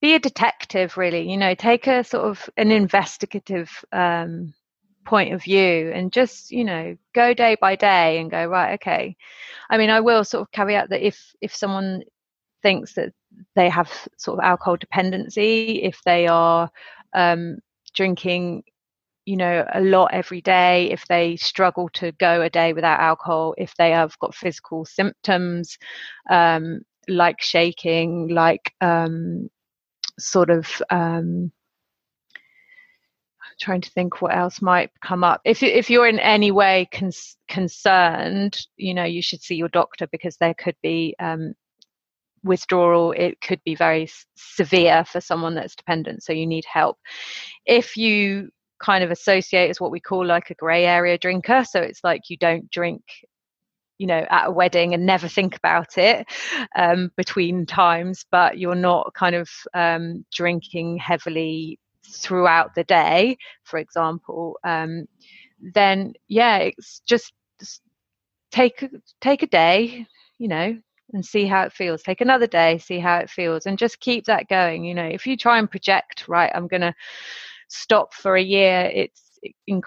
be 0.00 0.14
a 0.14 0.20
detective, 0.20 0.96
really. 0.96 1.30
You 1.30 1.38
know, 1.38 1.54
take 1.54 1.86
a 1.86 2.04
sort 2.04 2.24
of 2.24 2.48
an 2.56 2.70
investigative 2.70 3.84
um, 3.90 4.52
point 5.04 5.32
of 5.32 5.42
view 5.42 5.90
and 5.94 6.12
just 6.12 6.50
you 6.50 6.64
know 6.64 6.96
go 7.14 7.34
day 7.34 7.56
by 7.60 7.76
day 7.76 8.18
and 8.18 8.30
go 8.30 8.46
right 8.46 8.74
okay. 8.74 9.16
I 9.70 9.78
mean 9.78 9.90
i 9.90 10.00
will 10.00 10.24
sort 10.24 10.42
of 10.42 10.50
caveat 10.52 10.90
that 10.90 11.06
if 11.06 11.34
if 11.40 11.54
someone 11.54 12.02
thinks 12.62 12.94
that 12.94 13.12
they 13.54 13.68
have 13.68 13.90
sort 14.16 14.38
of 14.38 14.44
alcohol 14.44 14.76
dependency 14.76 15.82
if 15.82 16.00
they 16.04 16.26
are 16.26 16.70
um, 17.12 17.58
drinking 17.94 18.64
you 19.26 19.36
know 19.36 19.64
a 19.72 19.80
lot 19.80 20.10
every 20.12 20.40
day 20.40 20.90
if 20.90 21.06
they 21.06 21.36
struggle 21.36 21.88
to 21.90 22.12
go 22.12 22.42
a 22.42 22.50
day 22.50 22.72
without 22.72 23.00
alcohol 23.00 23.54
if 23.56 23.74
they 23.76 23.90
have 23.90 24.18
got 24.18 24.34
physical 24.34 24.84
symptoms 24.84 25.78
um, 26.30 26.80
like 27.08 27.40
shaking 27.40 28.28
like 28.28 28.72
um, 28.80 29.48
sort 30.18 30.50
of 30.50 30.82
um, 30.90 31.50
trying 33.60 33.80
to 33.80 33.90
think 33.90 34.20
what 34.20 34.34
else 34.36 34.62
might 34.62 34.90
come 35.02 35.24
up. 35.24 35.40
If 35.44 35.62
if 35.62 35.90
you're 35.90 36.08
in 36.08 36.18
any 36.18 36.50
way 36.50 36.88
con- 36.92 37.10
concerned, 37.48 38.58
you 38.76 38.94
know, 38.94 39.04
you 39.04 39.22
should 39.22 39.42
see 39.42 39.54
your 39.56 39.68
doctor 39.68 40.06
because 40.08 40.36
there 40.36 40.54
could 40.54 40.76
be 40.82 41.14
um, 41.18 41.54
withdrawal. 42.42 43.12
It 43.12 43.40
could 43.40 43.60
be 43.64 43.74
very 43.74 44.04
s- 44.04 44.26
severe 44.36 45.04
for 45.04 45.20
someone 45.20 45.54
that's 45.54 45.76
dependent, 45.76 46.22
so 46.22 46.32
you 46.32 46.46
need 46.46 46.64
help. 46.64 46.98
If 47.66 47.96
you 47.96 48.50
kind 48.80 49.04
of 49.04 49.10
associate 49.10 49.70
as 49.70 49.80
what 49.80 49.90
we 49.90 50.00
call 50.00 50.26
like 50.26 50.50
a 50.50 50.54
grey 50.54 50.84
area 50.86 51.18
drinker, 51.18 51.64
so 51.64 51.80
it's 51.80 52.04
like 52.04 52.22
you 52.28 52.36
don't 52.36 52.70
drink 52.70 53.02
you 53.98 54.06
know 54.06 54.26
at 54.30 54.48
a 54.48 54.50
wedding 54.50 54.94
and 54.94 55.06
never 55.06 55.28
think 55.28 55.56
about 55.56 55.98
it 55.98 56.26
um, 56.76 57.10
between 57.16 57.64
times 57.64 58.24
but 58.30 58.58
you're 58.58 58.74
not 58.74 59.14
kind 59.14 59.36
of 59.36 59.48
um, 59.74 60.24
drinking 60.32 60.98
heavily 60.98 61.78
throughout 62.06 62.74
the 62.74 62.84
day, 62.84 63.36
for 63.64 63.78
example, 63.78 64.58
um, 64.64 65.06
then 65.74 66.14
yeah, 66.28 66.58
it's 66.58 67.00
just, 67.06 67.32
take 68.50 68.84
take 69.20 69.42
a 69.42 69.46
day, 69.46 70.06
you 70.38 70.48
know, 70.48 70.76
and 71.12 71.24
see 71.24 71.46
how 71.46 71.62
it 71.62 71.72
feels. 71.72 72.02
Take 72.02 72.20
another 72.20 72.46
day, 72.46 72.78
see 72.78 72.98
how 72.98 73.18
it 73.18 73.30
feels, 73.30 73.66
and 73.66 73.78
just 73.78 74.00
keep 74.00 74.24
that 74.26 74.48
going. 74.48 74.84
You 74.84 74.94
know, 74.94 75.06
if 75.06 75.26
you 75.26 75.36
try 75.36 75.58
and 75.58 75.70
project, 75.70 76.28
right, 76.28 76.52
I'm 76.54 76.68
going 76.68 76.82
to 76.82 76.94
stop 77.68 78.14
for 78.14 78.36
a 78.36 78.42
year, 78.42 78.90
it's 78.94 79.38
inc- 79.68 79.82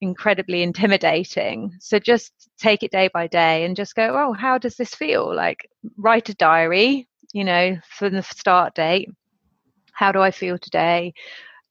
incredibly 0.00 0.62
intimidating. 0.62 1.72
So 1.80 1.98
just 1.98 2.32
take 2.58 2.82
it 2.82 2.90
day 2.92 3.08
by 3.12 3.26
day 3.28 3.64
and 3.64 3.76
just 3.76 3.94
go, 3.94 4.16
oh, 4.18 4.32
how 4.32 4.58
does 4.58 4.76
this 4.76 4.94
feel? 4.94 5.34
Like 5.34 5.68
write 5.96 6.28
a 6.28 6.34
diary 6.34 7.08
you 7.32 7.44
know, 7.44 7.78
from 7.88 8.14
the 8.14 8.22
start 8.22 8.74
date. 8.74 9.08
How 9.92 10.12
do 10.12 10.20
I 10.20 10.30
feel 10.30 10.58
today? 10.58 11.14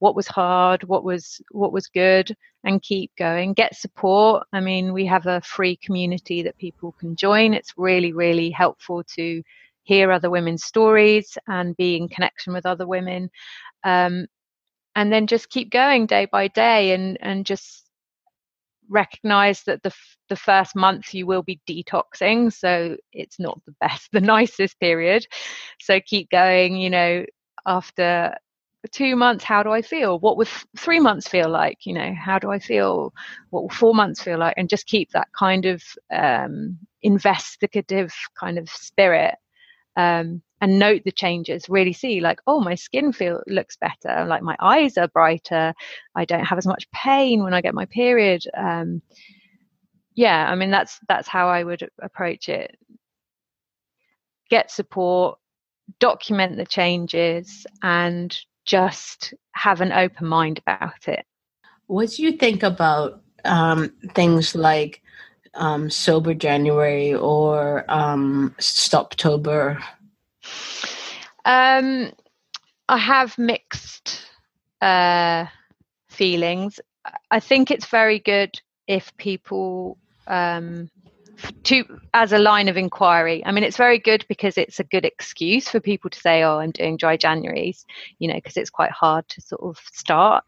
What 0.01 0.15
was 0.15 0.27
hard? 0.27 0.83
What 0.85 1.03
was 1.03 1.39
what 1.51 1.71
was 1.71 1.87
good? 1.87 2.35
And 2.63 2.81
keep 2.81 3.11
going. 3.19 3.53
Get 3.53 3.75
support. 3.75 4.47
I 4.51 4.59
mean, 4.59 4.93
we 4.93 5.05
have 5.05 5.27
a 5.27 5.41
free 5.41 5.75
community 5.75 6.41
that 6.41 6.57
people 6.57 6.93
can 6.99 7.15
join. 7.15 7.53
It's 7.53 7.73
really, 7.77 8.11
really 8.11 8.49
helpful 8.49 9.03
to 9.15 9.43
hear 9.83 10.11
other 10.11 10.31
women's 10.31 10.63
stories 10.63 11.37
and 11.47 11.77
be 11.77 11.97
in 11.97 12.09
connection 12.09 12.51
with 12.51 12.65
other 12.65 12.87
women. 12.87 13.29
Um, 13.83 14.25
and 14.95 15.13
then 15.13 15.27
just 15.27 15.51
keep 15.51 15.69
going 15.69 16.07
day 16.07 16.25
by 16.31 16.47
day 16.47 16.93
and 16.93 17.19
and 17.21 17.45
just 17.45 17.85
recognize 18.89 19.61
that 19.65 19.83
the 19.83 19.93
the 20.29 20.35
first 20.35 20.75
month 20.75 21.13
you 21.13 21.27
will 21.27 21.43
be 21.43 21.61
detoxing 21.69 22.51
so 22.51 22.97
it's 23.13 23.39
not 23.39 23.59
the 23.67 23.75
best 23.81 24.09
the 24.11 24.19
nicest 24.19 24.79
period 24.79 25.27
so 25.79 25.99
keep 26.07 26.27
going 26.31 26.75
you 26.75 26.89
know 26.89 27.23
after 27.67 28.35
two 28.87 29.15
months 29.15 29.43
how 29.43 29.63
do 29.63 29.71
i 29.71 29.81
feel? 29.81 30.19
What 30.19 30.37
would 30.37 30.47
three 30.77 30.99
months 30.99 31.27
feel 31.27 31.49
like 31.49 31.85
you 31.85 31.93
know? 31.93 32.13
How 32.13 32.39
do 32.39 32.51
i 32.51 32.59
feel? 32.59 33.13
What 33.49 33.63
will 33.63 33.69
four 33.69 33.93
months 33.93 34.21
feel 34.21 34.39
like? 34.39 34.55
And 34.57 34.69
just 34.69 34.87
keep 34.87 35.11
that 35.11 35.27
kind 35.37 35.65
of 35.65 35.83
um, 36.11 36.77
investigative 37.01 38.13
kind 38.39 38.57
of 38.57 38.69
spirit 38.69 39.35
um, 39.97 40.41
and 40.61 40.79
note 40.79 41.03
the 41.05 41.11
changes. 41.11 41.69
Really 41.69 41.93
see 41.93 42.21
like 42.21 42.39
oh 42.47 42.59
my 42.59 42.75
skin 42.75 43.13
feel 43.13 43.41
looks 43.47 43.77
better. 43.77 44.25
Like 44.25 44.41
my 44.43 44.55
eyes 44.59 44.97
are 44.97 45.07
brighter. 45.07 45.73
I 46.15 46.25
don't 46.25 46.45
have 46.45 46.57
as 46.57 46.67
much 46.67 46.89
pain 46.91 47.43
when 47.43 47.53
i 47.53 47.61
get 47.61 47.73
my 47.75 47.85
period. 47.85 48.43
Um, 48.55 49.01
yeah 50.13 50.45
i 50.49 50.55
mean 50.55 50.69
that's 50.71 50.99
that's 51.07 51.27
how 51.27 51.47
i 51.49 51.63
would 51.63 51.87
approach 52.01 52.49
it. 52.49 52.77
Get 54.49 54.71
support 54.71 55.37
document 55.99 56.57
the 56.57 56.65
changes 56.65 57.65
and 57.81 58.37
just 58.71 59.33
have 59.51 59.81
an 59.81 59.91
open 59.91 60.25
mind 60.27 60.59
about 60.59 61.07
it 61.07 61.25
what 61.87 62.09
do 62.11 62.23
you 62.23 62.31
think 62.31 62.63
about 62.63 63.21
um, 63.43 63.91
things 64.15 64.55
like 64.55 65.01
um, 65.55 65.89
sober 65.89 66.33
January 66.33 67.13
or 67.13 67.83
um, 67.91 68.55
Stoptober? 68.59 69.81
Um, 71.43 72.13
I 72.87 72.97
have 72.97 73.37
mixed 73.37 74.21
uh, 74.81 75.47
feelings. 76.07 76.79
I 77.29 77.41
think 77.41 77.71
it's 77.71 77.87
very 77.87 78.19
good 78.19 78.51
if 78.87 79.15
people 79.17 79.97
um, 80.27 80.89
to 81.63 81.83
as 82.13 82.31
a 82.33 82.39
line 82.39 82.67
of 82.67 82.77
inquiry. 82.77 83.43
I 83.45 83.51
mean, 83.51 83.63
it's 83.63 83.77
very 83.77 83.99
good 83.99 84.25
because 84.27 84.57
it's 84.57 84.79
a 84.79 84.83
good 84.83 85.05
excuse 85.05 85.67
for 85.69 85.79
people 85.79 86.09
to 86.09 86.19
say, 86.19 86.43
"Oh, 86.43 86.59
I'm 86.59 86.71
doing 86.71 86.97
dry 86.97 87.17
Januaries," 87.17 87.85
you 88.19 88.27
know, 88.27 88.35
because 88.35 88.57
it's 88.57 88.69
quite 88.69 88.91
hard 88.91 89.27
to 89.29 89.41
sort 89.41 89.61
of 89.61 89.77
start. 89.93 90.43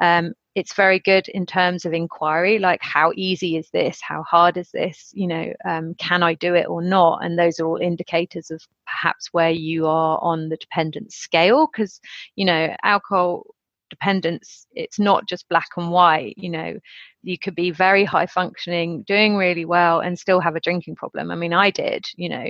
Um, 0.00 0.34
it's 0.54 0.74
very 0.74 0.98
good 0.98 1.28
in 1.28 1.46
terms 1.46 1.84
of 1.84 1.92
inquiry, 1.92 2.58
like 2.58 2.82
how 2.82 3.12
easy 3.14 3.56
is 3.56 3.70
this? 3.70 4.00
How 4.02 4.24
hard 4.24 4.56
is 4.56 4.70
this? 4.72 5.10
You 5.14 5.28
know, 5.28 5.52
um, 5.64 5.94
can 5.94 6.22
I 6.22 6.34
do 6.34 6.54
it 6.54 6.68
or 6.68 6.82
not? 6.82 7.24
And 7.24 7.38
those 7.38 7.60
are 7.60 7.66
all 7.66 7.76
indicators 7.76 8.50
of 8.50 8.66
perhaps 8.84 9.28
where 9.32 9.50
you 9.50 9.86
are 9.86 10.18
on 10.20 10.48
the 10.48 10.56
dependence 10.56 11.14
scale, 11.14 11.68
because 11.70 12.00
you 12.34 12.44
know, 12.44 12.74
alcohol 12.82 13.46
dependence 13.90 14.66
it's 14.74 14.98
not 14.98 15.26
just 15.26 15.48
black 15.48 15.68
and 15.76 15.90
white 15.90 16.34
you 16.36 16.48
know 16.48 16.78
you 17.22 17.38
could 17.38 17.54
be 17.54 17.70
very 17.70 18.04
high 18.04 18.26
functioning 18.26 19.02
doing 19.02 19.36
really 19.36 19.64
well 19.64 20.00
and 20.00 20.18
still 20.18 20.40
have 20.40 20.56
a 20.56 20.60
drinking 20.60 20.96
problem. 20.96 21.30
I 21.30 21.34
mean 21.34 21.52
i 21.52 21.70
did 21.70 22.06
you 22.16 22.28
know 22.28 22.46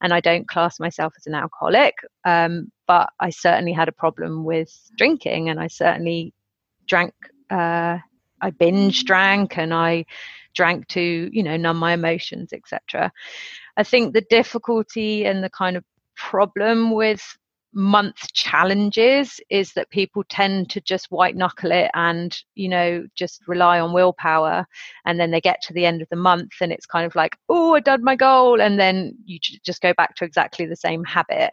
and 0.00 0.14
i 0.14 0.20
don't 0.20 0.48
class 0.48 0.80
myself 0.80 1.12
as 1.18 1.26
an 1.26 1.34
alcoholic 1.34 1.94
um, 2.24 2.70
but 2.86 3.10
i 3.20 3.30
certainly 3.30 3.72
had 3.72 3.88
a 3.88 3.92
problem 3.92 4.44
with 4.44 4.72
drinking 4.96 5.50
and 5.50 5.60
i 5.60 5.66
certainly 5.66 6.32
drank 6.86 7.12
uh, 7.50 7.98
I 8.40 8.50
binge 8.50 9.04
drank 9.04 9.56
and 9.56 9.72
I 9.72 10.04
drank 10.54 10.86
to 10.88 11.30
you 11.32 11.42
know 11.42 11.56
numb 11.56 11.78
my 11.78 11.94
emotions 11.94 12.52
etc 12.52 13.10
i 13.76 13.82
think 13.82 14.12
the 14.12 14.24
difficulty 14.30 15.26
and 15.26 15.42
the 15.42 15.50
kind 15.50 15.76
of 15.76 15.84
problem 16.14 16.92
with 16.92 17.36
month 17.74 18.32
challenges 18.32 19.40
is 19.50 19.72
that 19.72 19.90
people 19.90 20.22
tend 20.28 20.70
to 20.70 20.80
just 20.80 21.10
white 21.10 21.36
knuckle 21.36 21.72
it 21.72 21.90
and 21.94 22.40
you 22.54 22.68
know 22.68 23.04
just 23.14 23.42
rely 23.46 23.80
on 23.80 23.92
willpower. 23.92 24.66
And 25.04 25.18
then 25.18 25.30
they 25.30 25.40
get 25.40 25.60
to 25.62 25.72
the 25.72 25.84
end 25.84 26.00
of 26.00 26.08
the 26.08 26.16
month 26.16 26.52
and 26.60 26.72
it's 26.72 26.86
kind 26.86 27.04
of 27.04 27.14
like 27.14 27.36
oh 27.48 27.74
i 27.74 27.80
done 27.80 28.04
my 28.04 28.16
goal. 28.16 28.60
And 28.60 28.78
then 28.78 29.16
you 29.24 29.38
just 29.40 29.82
go 29.82 29.92
back 29.94 30.14
to 30.16 30.24
exactly 30.24 30.66
the 30.66 30.76
same 30.76 31.04
habit. 31.04 31.52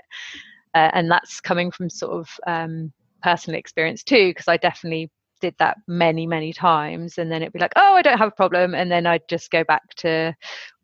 Uh, 0.73 0.89
and 0.93 1.11
that's 1.11 1.41
coming 1.41 1.71
from 1.71 1.89
sort 1.89 2.13
of 2.13 2.29
um, 2.47 2.93
personal 3.21 3.59
experience 3.59 4.03
too 4.03 4.29
because 4.29 4.47
i 4.47 4.57
definitely 4.57 5.09
did 5.41 5.55
that 5.59 5.77
many 5.87 6.27
many 6.27 6.53
times. 6.53 7.17
And 7.17 7.31
then 7.31 7.41
it'd 7.41 7.53
be 7.53 7.59
like 7.59 7.73
oh 7.75 7.95
i 7.95 8.01
don't 8.01 8.19
have 8.19 8.29
a 8.29 8.35
problem. 8.35 8.75
And 8.75 8.91
then 8.91 9.07
i'd 9.07 9.27
just 9.27 9.49
go 9.49 9.63
back 9.63 9.83
to 9.97 10.35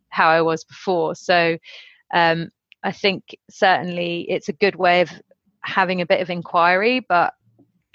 how 0.09 0.29
i 0.29 0.41
was 0.41 0.63
before. 0.63 1.15
So 1.15 1.57
um, 2.13 2.49
i 2.84 2.91
think 2.91 3.36
certainly 3.49 4.25
it's 4.30 4.49
a 4.49 4.53
good 4.53 4.75
way 4.75 5.01
of 5.01 5.09
having 5.61 6.01
a 6.01 6.05
bit 6.05 6.21
of 6.21 6.30
inquiry 6.30 6.99
but 6.99 7.34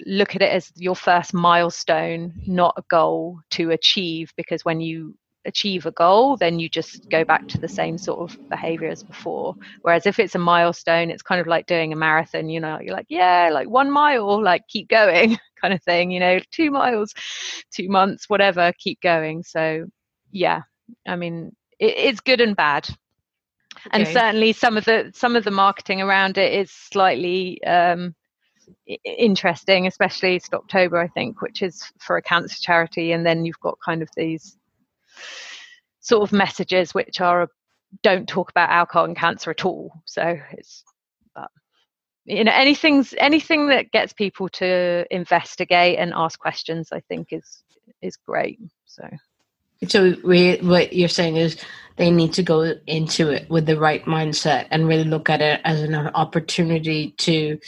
look 0.05 0.35
at 0.35 0.41
it 0.41 0.51
as 0.51 0.71
your 0.75 0.95
first 0.95 1.33
milestone 1.33 2.33
not 2.45 2.73
a 2.77 2.83
goal 2.89 3.39
to 3.49 3.71
achieve 3.71 4.33
because 4.35 4.65
when 4.65 4.81
you 4.81 5.15
achieve 5.45 5.85
a 5.85 5.91
goal, 5.91 6.37
then 6.37 6.59
you 6.59 6.69
just 6.69 7.09
go 7.09 7.23
back 7.23 7.47
to 7.47 7.57
the 7.57 7.67
same 7.67 7.97
sort 7.97 8.19
of 8.19 8.49
behavior 8.49 8.89
as 8.89 9.03
before. 9.03 9.55
Whereas 9.81 10.05
if 10.05 10.19
it's 10.19 10.35
a 10.35 10.39
milestone, 10.39 11.09
it's 11.09 11.21
kind 11.21 11.41
of 11.41 11.47
like 11.47 11.65
doing 11.65 11.93
a 11.93 11.95
marathon, 11.95 12.49
you 12.49 12.59
know, 12.59 12.79
you're 12.81 12.95
like, 12.95 13.07
yeah, 13.09 13.49
like 13.51 13.69
one 13.69 13.91
mile, 13.91 14.41
like 14.41 14.67
keep 14.67 14.89
going 14.89 15.37
kind 15.61 15.73
of 15.73 15.83
thing, 15.83 16.11
you 16.11 16.19
know, 16.19 16.39
two 16.51 16.71
miles, 16.71 17.13
two 17.71 17.89
months, 17.89 18.29
whatever, 18.29 18.71
keep 18.77 19.01
going. 19.01 19.43
So, 19.43 19.85
yeah, 20.31 20.61
I 21.07 21.15
mean, 21.15 21.55
it, 21.79 21.97
it's 21.97 22.21
good 22.21 22.41
and 22.41 22.55
bad. 22.55 22.87
Okay. 23.87 24.03
And 24.03 24.07
certainly 24.07 24.53
some 24.53 24.77
of 24.77 24.85
the 24.85 25.11
some 25.13 25.35
of 25.35 25.43
the 25.43 25.51
marketing 25.51 26.01
around 26.01 26.37
it 26.37 26.53
is 26.53 26.71
slightly 26.71 27.63
um, 27.63 28.15
interesting, 29.03 29.87
especially 29.87 30.39
Stoptober, 30.39 31.03
I 31.03 31.07
think, 31.07 31.41
which 31.41 31.61
is 31.61 31.91
for 31.99 32.17
a 32.17 32.21
cancer 32.21 32.57
charity, 32.59 33.11
and 33.11 33.25
then 33.25 33.45
you've 33.45 33.59
got 33.59 33.77
kind 33.83 34.01
of 34.01 34.09
these 34.15 34.57
sort 35.99 36.23
of 36.23 36.33
messages 36.33 36.93
which 36.93 37.21
are 37.21 37.47
don't 38.01 38.27
talk 38.27 38.49
about 38.49 38.69
alcohol 38.69 39.05
and 39.05 39.15
cancer 39.15 39.51
at 39.51 39.65
all. 39.65 39.91
So 40.05 40.37
it's 40.51 40.83
but 41.35 41.49
you 42.25 42.43
know 42.43 42.53
anything 42.53 43.05
anything 43.17 43.67
that 43.67 43.91
gets 43.91 44.13
people 44.13 44.49
to 44.49 45.05
investigate 45.11 45.97
and 45.99 46.13
ask 46.15 46.39
questions 46.39 46.89
i 46.91 46.99
think 47.01 47.29
is 47.31 47.63
is 48.01 48.15
great 48.15 48.59
so 48.85 49.07
so 49.87 50.15
we, 50.23 50.57
what 50.57 50.93
you're 50.93 51.09
saying 51.09 51.37
is 51.37 51.57
they 51.97 52.09
need 52.09 52.33
to 52.33 52.43
go 52.43 52.73
into 52.87 53.29
it 53.29 53.49
with 53.49 53.65
the 53.65 53.79
right 53.79 54.03
mindset 54.05 54.67
and 54.71 54.87
really 54.87 55.03
look 55.03 55.29
at 55.29 55.41
it 55.41 55.61
as 55.63 55.81
an 55.81 55.95
opportunity 55.95 57.11
to 57.17 57.59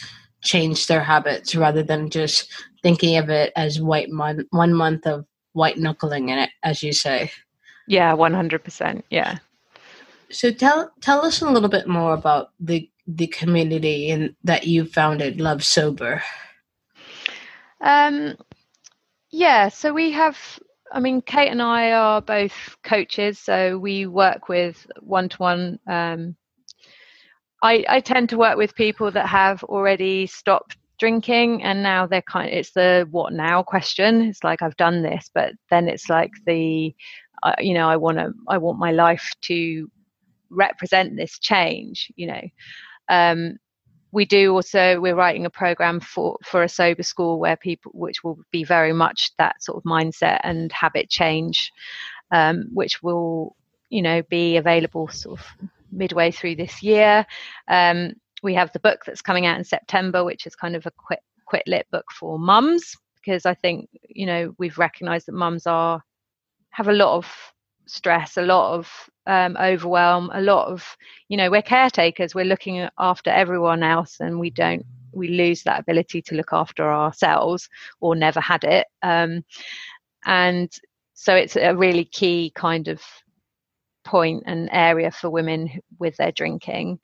change 0.41 0.87
their 0.87 1.03
habits 1.03 1.55
rather 1.55 1.83
than 1.83 2.09
just 2.09 2.51
thinking 2.81 3.17
of 3.17 3.29
it 3.29 3.51
as 3.55 3.81
white 3.81 4.09
month 4.09 4.45
one 4.51 4.73
month 4.73 5.07
of 5.07 5.25
white 5.53 5.77
knuckling 5.77 6.29
in 6.29 6.37
it 6.37 6.49
as 6.63 6.83
you 6.83 6.93
say 6.93 7.31
yeah 7.87 8.13
100% 8.13 9.01
yeah 9.09 9.37
so 10.29 10.51
tell 10.51 10.91
tell 11.01 11.25
us 11.25 11.41
a 11.41 11.49
little 11.49 11.69
bit 11.69 11.87
more 11.87 12.13
about 12.13 12.51
the 12.59 12.89
the 13.07 13.27
community 13.27 14.09
and 14.09 14.35
that 14.43 14.65
you 14.65 14.85
founded 14.85 15.39
Love 15.39 15.63
Sober. 15.63 16.23
Um, 17.81 18.35
yeah, 19.29 19.69
so 19.69 19.93
we 19.93 20.11
have. 20.11 20.59
I 20.91 20.99
mean, 20.99 21.21
Kate 21.21 21.49
and 21.49 21.61
I 21.61 21.91
are 21.91 22.21
both 22.21 22.53
coaches, 22.83 23.39
so 23.39 23.77
we 23.77 24.05
work 24.05 24.49
with 24.49 24.85
one 25.01 25.29
to 25.29 25.37
one. 25.37 25.79
I, 27.63 27.99
tend 27.99 28.29
to 28.29 28.37
work 28.37 28.57
with 28.57 28.75
people 28.75 29.09
that 29.11 29.25
have 29.27 29.63
already 29.63 30.27
stopped 30.27 30.77
drinking 30.99 31.63
and 31.63 31.83
now 31.83 32.05
they're 32.05 32.21
kind 32.21 32.49
of, 32.49 32.55
it's 32.57 32.71
the 32.71 33.07
what 33.11 33.33
now 33.33 33.61
question 33.61 34.21
it's 34.21 34.43
like 34.43 34.61
i've 34.61 34.77
done 34.77 35.01
this 35.01 35.29
but 35.33 35.51
then 35.69 35.89
it's 35.89 36.09
like 36.09 36.31
the 36.45 36.95
uh, 37.43 37.53
you 37.59 37.73
know 37.73 37.89
i 37.89 37.97
want 37.97 38.17
to 38.17 38.31
i 38.47 38.57
want 38.57 38.79
my 38.79 38.91
life 38.91 39.29
to 39.41 39.89
represent 40.49 41.15
this 41.17 41.37
change 41.39 42.11
you 42.15 42.27
know 42.27 42.41
um, 43.09 43.57
we 44.15 44.23
do 44.23 44.53
also 44.53 45.01
we're 45.01 45.13
writing 45.13 45.45
a 45.45 45.49
program 45.49 45.99
for 45.99 46.37
for 46.41 46.63
a 46.63 46.69
sober 46.69 47.03
school 47.03 47.37
where 47.37 47.57
people 47.57 47.91
which 47.93 48.23
will 48.23 48.39
be 48.49 48.63
very 48.63 48.93
much 48.93 49.31
that 49.37 49.61
sort 49.61 49.77
of 49.77 49.83
mindset 49.83 50.39
and 50.43 50.71
habit 50.71 51.09
change 51.09 51.73
um, 52.31 52.65
which 52.73 53.03
will 53.03 53.57
you 53.89 54.01
know 54.01 54.21
be 54.29 54.55
available 54.55 55.09
sort 55.09 55.37
of 55.37 55.45
midway 55.91 56.31
through 56.31 56.55
this 56.55 56.81
year. 56.81 57.25
Um, 57.67 58.13
we 58.41 58.53
have 58.53 58.71
the 58.71 58.79
book 58.79 59.03
that's 59.05 59.21
coming 59.21 59.45
out 59.45 59.57
in 59.57 59.63
september 59.65 60.23
which 60.23 60.47
is 60.47 60.55
kind 60.55 60.75
of 60.75 60.85
a 60.85 60.91
quit 60.91 61.19
quit 61.45 61.63
lit 61.67 61.85
book 61.91 62.05
for 62.11 62.39
mums 62.39 62.95
because 63.15 63.45
i 63.45 63.53
think 63.53 63.89
you 64.07 64.25
know 64.25 64.53
we've 64.57 64.77
recognized 64.77 65.25
that 65.27 65.33
mums 65.33 65.67
are 65.67 66.01
have 66.69 66.87
a 66.87 66.93
lot 66.93 67.17
of 67.17 67.53
stress 67.87 68.37
a 68.37 68.41
lot 68.41 68.73
of 68.73 69.09
um, 69.27 69.57
overwhelm, 69.57 70.29
a 70.33 70.41
lot 70.41 70.67
of, 70.67 70.85
you 71.29 71.37
know, 71.37 71.49
we're 71.49 71.61
caretakers, 71.61 72.35
we're 72.35 72.45
looking 72.45 72.87
after 72.97 73.29
everyone 73.29 73.83
else, 73.83 74.17
and 74.19 74.39
we 74.39 74.49
don't, 74.49 74.85
we 75.13 75.29
lose 75.29 75.63
that 75.63 75.79
ability 75.79 76.21
to 76.23 76.35
look 76.35 76.51
after 76.51 76.91
ourselves 76.91 77.69
or 78.01 78.15
never 78.15 78.39
had 78.39 78.63
it. 78.63 78.87
Um, 79.01 79.43
and 80.25 80.71
so 81.13 81.35
it's 81.35 81.55
a 81.55 81.75
really 81.75 82.05
key 82.05 82.51
kind 82.55 82.87
of 82.87 83.01
point 84.03 84.43
and 84.45 84.69
area 84.71 85.11
for 85.11 85.29
women 85.29 85.69
with 85.99 86.15
their 86.17 86.31
drinking. 86.31 86.99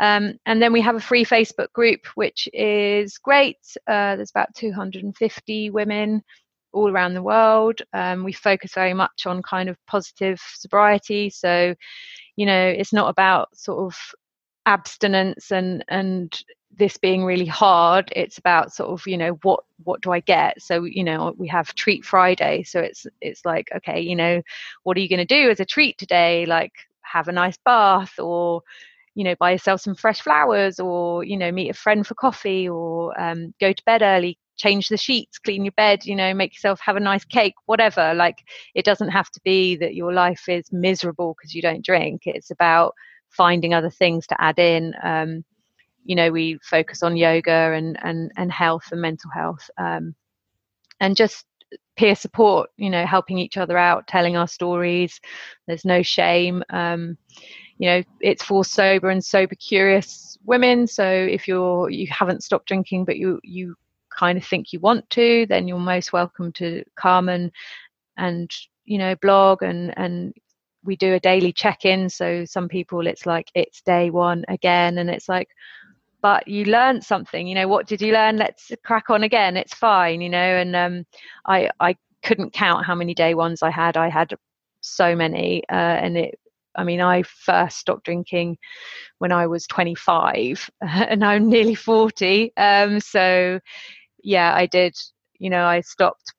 Um, 0.00 0.38
and 0.46 0.62
then 0.62 0.72
we 0.72 0.80
have 0.80 0.96
a 0.96 1.00
free 1.00 1.24
Facebook 1.24 1.72
group, 1.72 2.06
which 2.14 2.48
is 2.52 3.18
great. 3.18 3.58
Uh, 3.86 4.16
there's 4.16 4.30
about 4.30 4.54
250 4.54 5.70
women 5.70 6.22
all 6.72 6.90
around 6.90 7.14
the 7.14 7.22
world. 7.22 7.80
Um, 7.92 8.24
we 8.24 8.32
focus 8.32 8.74
very 8.74 8.94
much 8.94 9.26
on 9.26 9.42
kind 9.42 9.68
of 9.68 9.76
positive 9.86 10.40
sobriety. 10.54 11.30
So, 11.30 11.74
you 12.36 12.46
know, 12.46 12.66
it's 12.68 12.92
not 12.92 13.08
about 13.08 13.56
sort 13.56 13.84
of 13.86 13.98
abstinence 14.66 15.50
and 15.50 15.84
and 15.88 16.42
this 16.76 16.96
being 16.96 17.24
really 17.24 17.46
hard. 17.46 18.12
It's 18.14 18.38
about 18.38 18.72
sort 18.72 18.90
of 18.90 19.06
you 19.06 19.16
know 19.16 19.38
what 19.42 19.60
what 19.84 20.00
do 20.02 20.12
i 20.12 20.20
get? 20.20 20.60
So 20.62 20.84
you 20.84 21.04
know 21.04 21.34
we 21.36 21.48
have 21.48 21.74
treat 21.74 22.04
friday. 22.04 22.62
So 22.62 22.80
it's 22.80 23.06
it's 23.20 23.44
like 23.44 23.68
okay 23.76 24.00
you 24.00 24.16
know 24.16 24.42
what 24.84 24.96
are 24.96 25.00
you 25.00 25.08
going 25.08 25.26
to 25.26 25.42
do 25.42 25.50
as 25.50 25.60
a 25.60 25.64
treat 25.64 25.98
today? 25.98 26.46
Like 26.46 26.72
have 27.02 27.28
a 27.28 27.32
nice 27.32 27.58
bath 27.64 28.18
or 28.18 28.62
you 29.14 29.24
know 29.24 29.34
buy 29.38 29.52
yourself 29.52 29.80
some 29.80 29.94
fresh 29.94 30.20
flowers 30.20 30.78
or 30.78 31.24
you 31.24 31.36
know 31.36 31.50
meet 31.50 31.70
a 31.70 31.74
friend 31.74 32.06
for 32.06 32.14
coffee 32.14 32.68
or 32.68 33.18
um, 33.20 33.52
go 33.60 33.72
to 33.72 33.84
bed 33.84 34.02
early 34.02 34.38
change 34.60 34.88
the 34.88 34.96
sheets 34.96 35.38
clean 35.38 35.64
your 35.64 35.72
bed 35.72 36.04
you 36.04 36.14
know 36.14 36.34
make 36.34 36.52
yourself 36.52 36.80
have 36.80 36.96
a 36.96 37.00
nice 37.00 37.24
cake 37.24 37.54
whatever. 37.64 38.12
Like 38.14 38.44
it 38.74 38.84
doesn't 38.84 39.08
have 39.08 39.30
to 39.30 39.40
be 39.42 39.76
that 39.76 39.94
your 39.94 40.12
life 40.12 40.48
is 40.48 40.70
miserable 40.70 41.34
because 41.34 41.54
you 41.54 41.62
don't 41.62 41.84
drink. 41.84 42.22
It's 42.26 42.50
about 42.50 42.94
finding 43.30 43.72
other 43.72 43.90
things 43.90 44.26
to 44.26 44.40
add 44.40 44.58
in. 44.58 44.94
Um, 45.02 45.44
you 46.04 46.14
know 46.14 46.30
we 46.30 46.58
focus 46.62 47.02
on 47.02 47.16
yoga 47.16 47.72
and 47.74 47.98
and 48.02 48.30
and 48.36 48.52
health 48.52 48.84
and 48.92 49.00
mental 49.00 49.30
health 49.30 49.70
um, 49.78 50.14
and 51.00 51.16
just 51.16 51.46
peer 51.96 52.14
support 52.14 52.70
you 52.76 52.90
know 52.90 53.06
helping 53.06 53.38
each 53.38 53.56
other 53.56 53.78
out 53.78 54.06
telling 54.06 54.36
our 54.36 54.48
stories. 54.48 55.20
There's 55.66 55.84
no 55.84 56.02
shame. 56.02 56.62
Um, 56.70 57.16
you 57.78 57.88
know 57.88 58.02
it's 58.20 58.44
for 58.44 58.62
sober 58.64 59.08
and 59.08 59.24
sober 59.24 59.54
curious 59.54 60.36
women. 60.44 60.86
So 60.86 61.06
if 61.06 61.48
you're 61.48 61.88
you 61.88 62.08
haven't 62.10 62.44
stopped 62.44 62.68
drinking 62.68 63.06
but 63.06 63.16
you 63.16 63.40
you 63.42 63.74
kind 64.20 64.36
of 64.38 64.44
think 64.44 64.72
you 64.72 64.80
want 64.80 65.08
to 65.08 65.46
then 65.48 65.66
you're 65.66 65.78
most 65.78 66.12
welcome 66.12 66.52
to 66.52 66.84
come 66.96 67.28
and 67.30 67.50
and 68.18 68.50
you 68.84 68.98
know 68.98 69.14
blog 69.16 69.62
and 69.62 69.96
and 69.96 70.34
we 70.82 70.96
do 70.96 71.14
a 71.14 71.20
daily 71.20 71.52
check-in. 71.52 72.08
So 72.08 72.44
some 72.44 72.68
people 72.68 73.06
it's 73.06 73.26
like 73.26 73.48
it's 73.54 73.82
day 73.82 74.10
one 74.10 74.44
again 74.48 74.98
and 74.98 75.10
it's 75.10 75.28
like 75.28 75.48
but 76.22 76.46
you 76.46 76.64
learned 76.66 77.02
something 77.04 77.46
you 77.46 77.54
know 77.54 77.68
what 77.68 77.86
did 77.86 78.02
you 78.02 78.12
learn? 78.12 78.36
Let's 78.36 78.70
crack 78.84 79.10
on 79.10 79.22
again. 79.22 79.56
It's 79.56 79.74
fine 79.74 80.20
you 80.20 80.30
know 80.30 80.50
and 80.62 80.76
um, 80.76 80.94
i 81.46 81.70
i 81.80 81.96
couldn't 82.22 82.52
count 82.52 82.84
how 82.84 82.94
many 82.94 83.14
day 83.14 83.34
ones 83.34 83.62
i 83.62 83.70
had. 83.70 83.96
I 83.96 84.08
had 84.10 84.34
so 84.82 85.16
many 85.16 85.62
uh, 85.70 85.96
and 86.04 86.18
it 86.18 86.38
I 86.76 86.84
mean, 86.84 87.00
I 87.00 87.22
first 87.22 87.78
stopped 87.78 88.04
drinking 88.04 88.58
when 89.18 89.32
I 89.32 89.46
was 89.46 89.66
25, 89.66 90.70
and 90.80 91.24
I'm 91.24 91.48
nearly 91.48 91.74
40. 91.74 92.52
Um, 92.56 93.00
so, 93.00 93.60
yeah, 94.22 94.54
I 94.54 94.66
did. 94.66 94.96
You 95.38 95.50
know, 95.50 95.64
I 95.64 95.80
stopped 95.80 96.34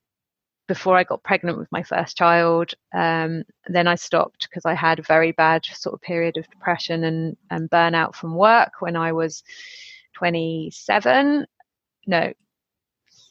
before 0.67 0.95
I 0.95 1.03
got 1.03 1.23
pregnant 1.23 1.57
with 1.57 1.71
my 1.71 1.83
first 1.83 2.15
child. 2.15 2.73
Um, 2.93 3.43
then 3.67 3.87
I 3.87 3.95
stopped 3.95 4.47
because 4.49 4.65
I 4.65 4.73
had 4.73 4.99
a 4.99 5.03
very 5.03 5.33
bad 5.33 5.65
sort 5.65 5.93
of 5.93 6.01
period 6.01 6.37
of 6.37 6.49
depression 6.49 7.03
and, 7.03 7.35
and 7.49 7.69
burnout 7.69 8.15
from 8.15 8.35
work 8.35 8.73
when 8.79 8.95
I 8.95 9.11
was 9.11 9.43
27. 10.15 11.45
No, 12.07 12.33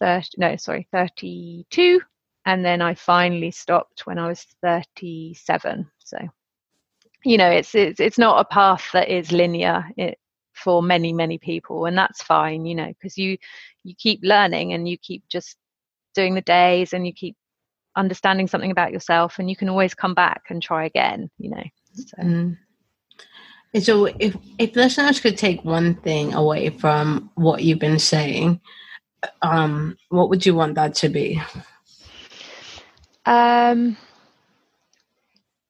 30, 0.01 0.29
no, 0.39 0.57
sorry, 0.57 0.87
32. 0.93 2.01
And 2.47 2.65
then 2.65 2.83
I 2.83 2.95
finally 2.95 3.51
stopped 3.51 4.07
when 4.07 4.19
I 4.19 4.29
was 4.29 4.45
37. 4.63 5.89
So, 5.99 6.19
you 7.25 7.39
know, 7.39 7.51
it's 7.51 7.75
it's, 7.75 8.01
it's 8.01 8.19
not 8.19 8.41
a 8.41 8.53
path 8.53 8.89
that 8.93 9.09
is 9.09 9.33
linear. 9.33 9.89
It, 9.97 10.19
for 10.63 10.83
many 10.83 11.13
many 11.13 11.39
people 11.39 11.87
and 11.87 11.97
that's 11.97 12.23
fine 12.23 12.67
you 12.67 12.75
know 12.75 12.89
because 12.89 13.17
you 13.17 13.37
you 13.85 13.95
keep 13.97 14.21
learning 14.23 14.73
and 14.73 14.89
you 14.89 14.99
keep 14.99 15.23
just 15.29 15.57
doing 16.15 16.35
the 16.35 16.43
days 16.43 16.93
and 16.93 17.07
you 17.07 17.13
keep 17.13 17.37
understanding 17.97 18.47
something 18.47 18.71
about 18.71 18.93
yourself 18.93 19.39
and 19.39 19.49
you 19.49 19.57
can 19.57 19.69
always 19.69 19.95
come 19.95 20.15
back 20.15 20.43
and 20.49 20.63
try 20.63 20.85
again 20.85 21.31
you 21.39 21.51
know 21.51 21.63
so. 21.95 22.17
Mm. 22.23 22.57
so 23.81 24.05
if 24.07 24.37
if 24.59 24.77
listeners 24.77 25.21
could 25.21 25.37
take 25.37 25.65
one 25.65 25.95
thing 25.97 26.35
away 26.35 26.71
from 26.71 27.31
what 27.35 27.63
you've 27.63 27.79
been 27.79 27.99
saying 27.99 28.61
um 29.43 29.97
what 30.09 30.29
would 30.29 30.47
you 30.47 30.55
want 30.55 30.75
that 30.75 30.95
to 30.95 31.09
be 31.09 31.41
um 33.27 33.97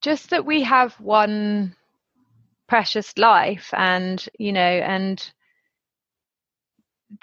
just 0.01 0.29
that 0.31 0.45
we 0.45 0.63
have 0.63 0.93
one 0.99 1.75
precious 2.71 3.17
life 3.17 3.69
and 3.73 4.29
you 4.39 4.53
know 4.53 4.61
and 4.61 5.33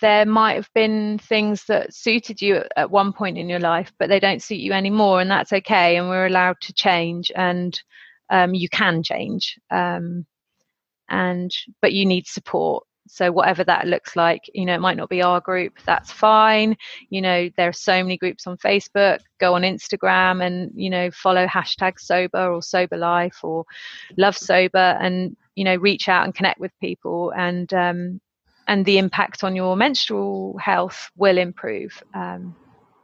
there 0.03 0.27
might 0.27 0.57
have 0.57 0.69
been 0.75 1.19
things 1.19 1.65
that 1.69 1.95
suited 1.95 2.43
you 2.43 2.63
at 2.77 2.91
one 2.91 3.15
point 3.15 3.39
in 3.39 3.49
your 3.49 3.59
life, 3.59 3.91
but 3.99 4.11
they 4.11 4.21
don't 4.21 4.43
suit 4.43 4.59
you 4.59 4.73
anymore, 4.73 5.23
and 5.23 5.31
that's 5.31 5.55
okay. 5.55 5.97
And 5.97 6.11
we're 6.11 6.27
allowed 6.27 6.61
to 6.61 6.75
change, 6.75 7.33
and 7.35 7.81
um, 8.29 8.53
you 8.55 8.69
can 8.69 9.03
change. 9.03 9.59
Um, 9.71 10.27
and 11.09 11.51
but 11.81 11.95
you 11.95 12.05
need 12.05 12.27
support. 12.27 12.85
So 13.11 13.33
whatever 13.33 13.65
that 13.65 13.87
looks 13.87 14.17
like, 14.17 14.51
you 14.55 14.65
know, 14.65 14.75
it 14.75 14.81
might 14.81 14.97
not 14.97 15.09
be 15.09 15.23
our 15.23 15.41
group. 15.41 15.75
That's 15.87 16.11
fine. 16.11 16.77
You 17.11 17.21
know, 17.21 17.51
there 17.57 17.69
are 17.69 17.73
so 17.73 18.03
many 18.03 18.17
groups 18.17 18.47
on 18.47 18.57
Facebook. 18.59 19.21
Go 19.39 19.55
on 19.55 19.63
Instagram 19.63 20.45
and 20.45 20.71
you 20.75 20.91
know 20.91 21.11
follow 21.11 21.47
hashtag 21.47 21.99
sober 21.99 22.53
or 22.53 22.63
sober 22.63 22.97
life 22.97 23.39
or 23.43 23.65
love 24.17 24.37
sober, 24.37 24.97
and 25.01 25.37
you 25.55 25.65
know 25.65 25.77
reach 25.77 26.09
out 26.09 26.25
and 26.25 26.35
connect 26.35 26.61
with 26.61 26.73
people 26.81 27.33
and 27.37 27.73
um, 27.75 28.21
and 28.67 28.85
the 28.85 28.99
impact 28.99 29.43
on 29.45 29.57
your 29.57 29.77
menstrual 29.77 30.57
health 30.59 31.11
will 31.17 31.39
improve. 31.39 32.03
Um, 32.15 32.55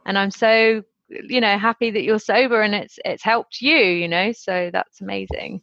and 0.05 0.17
I'm 0.17 0.31
so 0.31 0.83
you 1.09 1.41
know 1.41 1.57
happy 1.57 1.91
that 1.91 2.03
you're 2.03 2.19
sober 2.19 2.61
and 2.61 2.75
it's 2.75 2.99
it's 3.05 3.23
helped 3.23 3.61
you. 3.61 3.77
You 3.77 4.07
know, 4.07 4.31
so 4.31 4.69
that's 4.71 5.01
amazing. 5.01 5.61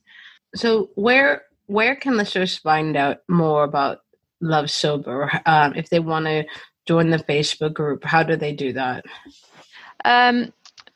So 0.55 0.90
where 0.95 1.43
where 1.66 1.97
can 1.97 2.16
listeners 2.16 2.59
find 2.59 2.97
out 2.97 3.18
more 3.28 3.64
about 3.64 4.01
Love 4.43 4.70
Sober 4.70 5.30
um, 5.47 5.72
if 5.74 5.88
they 5.88 6.01
want 6.01 6.26
to 6.26 6.45
join 6.86 7.09
the 7.11 7.18
Facebook 7.18 7.72
group? 7.72 8.05
How 8.05 8.22
do 8.22 8.36
they 8.36 8.53
do 8.53 8.74
that? 8.74 9.05
Um, 10.05 10.53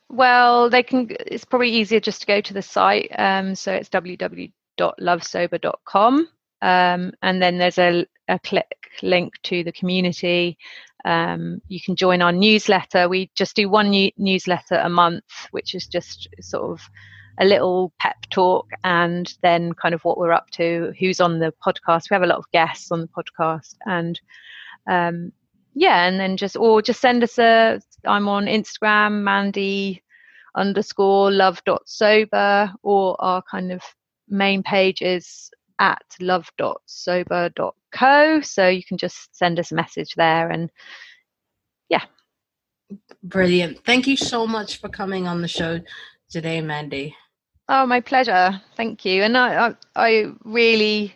well, 0.08 0.70
they 0.70 0.82
can. 0.82 1.08
It's 1.26 1.44
probably 1.44 1.70
easier 1.70 2.00
just 2.00 2.20
to 2.20 2.26
go 2.26 2.40
to 2.40 2.54
the 2.54 2.62
site. 2.62 3.10
Um, 3.18 3.54
so 3.54 3.72
it's 3.72 3.88
www.lovesober.com. 3.88 6.28
Um, 6.62 7.12
and 7.22 7.42
then 7.42 7.58
there's 7.58 7.78
a, 7.78 8.06
a 8.28 8.38
click 8.38 8.72
link 9.02 9.34
to 9.44 9.64
the 9.64 9.72
community. 9.72 10.58
Um, 11.04 11.60
you 11.68 11.80
can 11.80 11.96
join 11.96 12.22
our 12.22 12.32
newsletter. 12.32 13.08
We 13.08 13.30
just 13.36 13.54
do 13.54 13.68
one 13.68 13.90
new- 13.90 14.10
newsletter 14.16 14.76
a 14.76 14.88
month, 14.88 15.24
which 15.50 15.74
is 15.74 15.86
just 15.86 16.28
sort 16.40 16.72
of 16.72 16.80
a 17.38 17.44
little 17.44 17.92
pep 18.00 18.16
talk 18.30 18.68
and 18.84 19.34
then 19.42 19.72
kind 19.74 19.94
of 19.94 20.04
what 20.04 20.18
we're 20.18 20.32
up 20.32 20.50
to, 20.50 20.92
who's 20.98 21.20
on 21.20 21.38
the 21.38 21.52
podcast. 21.64 22.10
We 22.10 22.14
have 22.14 22.22
a 22.22 22.26
lot 22.26 22.38
of 22.38 22.50
guests 22.52 22.90
on 22.90 23.00
the 23.00 23.08
podcast 23.08 23.74
and 23.86 24.20
um, 24.88 25.32
yeah, 25.74 26.06
and 26.06 26.18
then 26.18 26.36
just 26.36 26.56
or 26.56 26.80
just 26.80 27.00
send 27.00 27.22
us 27.22 27.38
a. 27.38 27.80
I'm 28.06 28.28
on 28.28 28.46
Instagram, 28.46 29.22
Mandy 29.22 30.02
underscore 30.56 31.30
love 31.30 31.62
dot 31.64 31.82
sober, 31.84 32.72
or 32.82 33.20
our 33.20 33.42
kind 33.42 33.72
of 33.72 33.82
main 34.28 34.62
page 34.62 35.02
is 35.02 35.50
at 35.78 36.02
love.sober.co. 36.18 38.40
So 38.40 38.68
you 38.68 38.82
can 38.84 38.96
just 38.96 39.36
send 39.36 39.60
us 39.60 39.70
a 39.70 39.74
message 39.74 40.14
there 40.16 40.48
and 40.48 40.70
yeah. 41.90 42.04
Brilliant. 43.22 43.84
Thank 43.84 44.06
you 44.06 44.16
so 44.16 44.46
much 44.46 44.80
for 44.80 44.88
coming 44.88 45.28
on 45.28 45.42
the 45.42 45.48
show 45.48 45.80
today, 46.30 46.62
Mandy. 46.62 47.14
Oh, 47.68 47.86
my 47.86 48.00
pleasure. 48.00 48.60
Thank 48.76 49.04
you. 49.04 49.22
And 49.22 49.36
I, 49.36 49.68
I, 49.68 49.74
I 49.96 50.32
really 50.44 51.14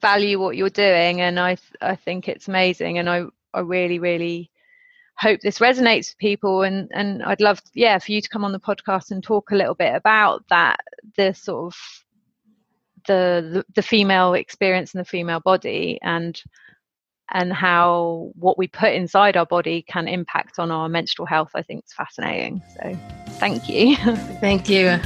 value 0.00 0.40
what 0.40 0.56
you're 0.56 0.70
doing 0.70 1.20
and 1.20 1.38
I, 1.38 1.56
I 1.80 1.96
think 1.96 2.28
it's 2.28 2.48
amazing. 2.48 2.98
And 2.98 3.08
I, 3.08 3.24
I 3.52 3.60
really, 3.60 3.98
really 3.98 4.50
hope 5.16 5.40
this 5.40 5.58
resonates 5.58 6.10
with 6.10 6.18
people 6.18 6.62
and 6.62 6.90
and 6.92 7.22
I'd 7.22 7.40
love 7.40 7.62
yeah 7.74 7.98
for 7.98 8.12
you 8.12 8.20
to 8.20 8.28
come 8.28 8.44
on 8.44 8.52
the 8.52 8.60
podcast 8.60 9.10
and 9.10 9.22
talk 9.22 9.50
a 9.50 9.54
little 9.54 9.74
bit 9.74 9.94
about 9.94 10.44
that 10.48 10.80
the 11.16 11.32
sort 11.32 11.72
of 11.72 11.76
the, 13.06 13.64
the 13.74 13.82
female 13.82 14.32
experience 14.34 14.94
and 14.94 15.00
the 15.00 15.08
female 15.08 15.40
body 15.40 15.98
and 16.02 16.42
and 17.32 17.52
how 17.52 18.32
what 18.34 18.58
we 18.58 18.66
put 18.66 18.92
inside 18.92 19.36
our 19.36 19.46
body 19.46 19.82
can 19.82 20.08
impact 20.08 20.58
on 20.58 20.70
our 20.70 20.88
menstrual 20.88 21.26
health 21.26 21.50
i 21.54 21.62
think 21.62 21.84
is 21.84 21.92
fascinating 21.92 22.62
so 22.74 22.98
thank 23.38 23.68
you 23.68 23.96
thank 24.40 24.68
you 24.68 24.98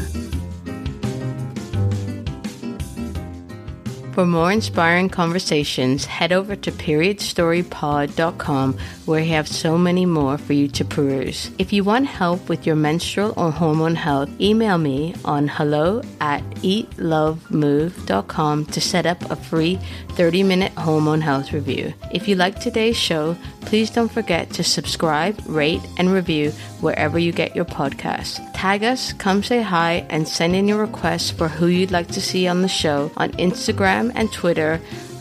For 4.18 4.26
more 4.26 4.50
inspiring 4.50 5.10
conversations, 5.10 6.04
head 6.04 6.32
over 6.32 6.56
to 6.56 6.72
periodstorypod.com 6.72 8.78
where 9.04 9.20
we 9.20 9.28
have 9.28 9.46
so 9.46 9.78
many 9.78 10.06
more 10.06 10.36
for 10.36 10.54
you 10.54 10.66
to 10.66 10.84
peruse. 10.84 11.52
If 11.56 11.72
you 11.72 11.84
want 11.84 12.08
help 12.08 12.48
with 12.48 12.66
your 12.66 12.74
menstrual 12.74 13.32
or 13.36 13.52
hormone 13.52 13.94
health, 13.94 14.28
email 14.40 14.76
me 14.76 15.14
on 15.24 15.46
hello 15.46 16.02
at 16.20 16.42
eatlovemove.com 16.62 18.66
to 18.66 18.80
set 18.80 19.06
up 19.06 19.30
a 19.30 19.36
free 19.36 19.78
30 20.18 20.42
minute 20.42 20.72
hormone 20.72 21.20
health 21.20 21.52
review. 21.52 21.94
If 22.10 22.26
you 22.26 22.34
like 22.34 22.58
today's 22.58 22.96
show, 22.96 23.36
please 23.60 23.88
don't 23.88 24.10
forget 24.10 24.50
to 24.54 24.64
subscribe, 24.64 25.40
rate, 25.46 25.80
and 25.96 26.12
review 26.12 26.50
wherever 26.80 27.20
you 27.20 27.30
get 27.30 27.54
your 27.54 27.64
podcasts. 27.64 28.44
Tag 28.52 28.82
us, 28.82 29.12
come 29.12 29.44
say 29.44 29.62
hi, 29.62 30.04
and 30.10 30.26
send 30.26 30.56
in 30.56 30.66
your 30.66 30.80
requests 30.80 31.30
for 31.30 31.46
who 31.46 31.68
you'd 31.68 31.92
like 31.92 32.08
to 32.08 32.20
see 32.20 32.48
on 32.48 32.62
the 32.62 32.68
show 32.68 33.12
on 33.16 33.30
Instagram 33.34 34.10
and 34.16 34.32
Twitter 34.32 34.80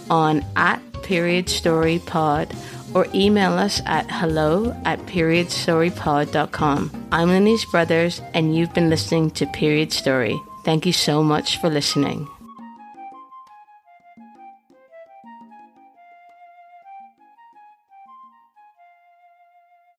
on 0.09 0.43
at 0.55 0.81
period 1.03 1.47
story 1.47 1.99
pod 1.99 2.51
or 2.95 3.05
email 3.13 3.53
us 3.53 3.79
at 3.85 4.09
hello 4.09 4.75
at 4.83 4.97
periodstorypod.com. 5.05 7.07
I'm 7.11 7.29
Lenny's 7.29 7.65
Brothers, 7.65 8.19
and 8.33 8.55
you've 8.55 8.73
been 8.73 8.89
listening 8.89 9.29
to 9.31 9.45
Period 9.45 9.93
Story. 9.93 10.41
Thank 10.65 10.87
you 10.87 10.93
so 10.93 11.21
much 11.21 11.61
for 11.61 11.69
listening. 11.69 12.27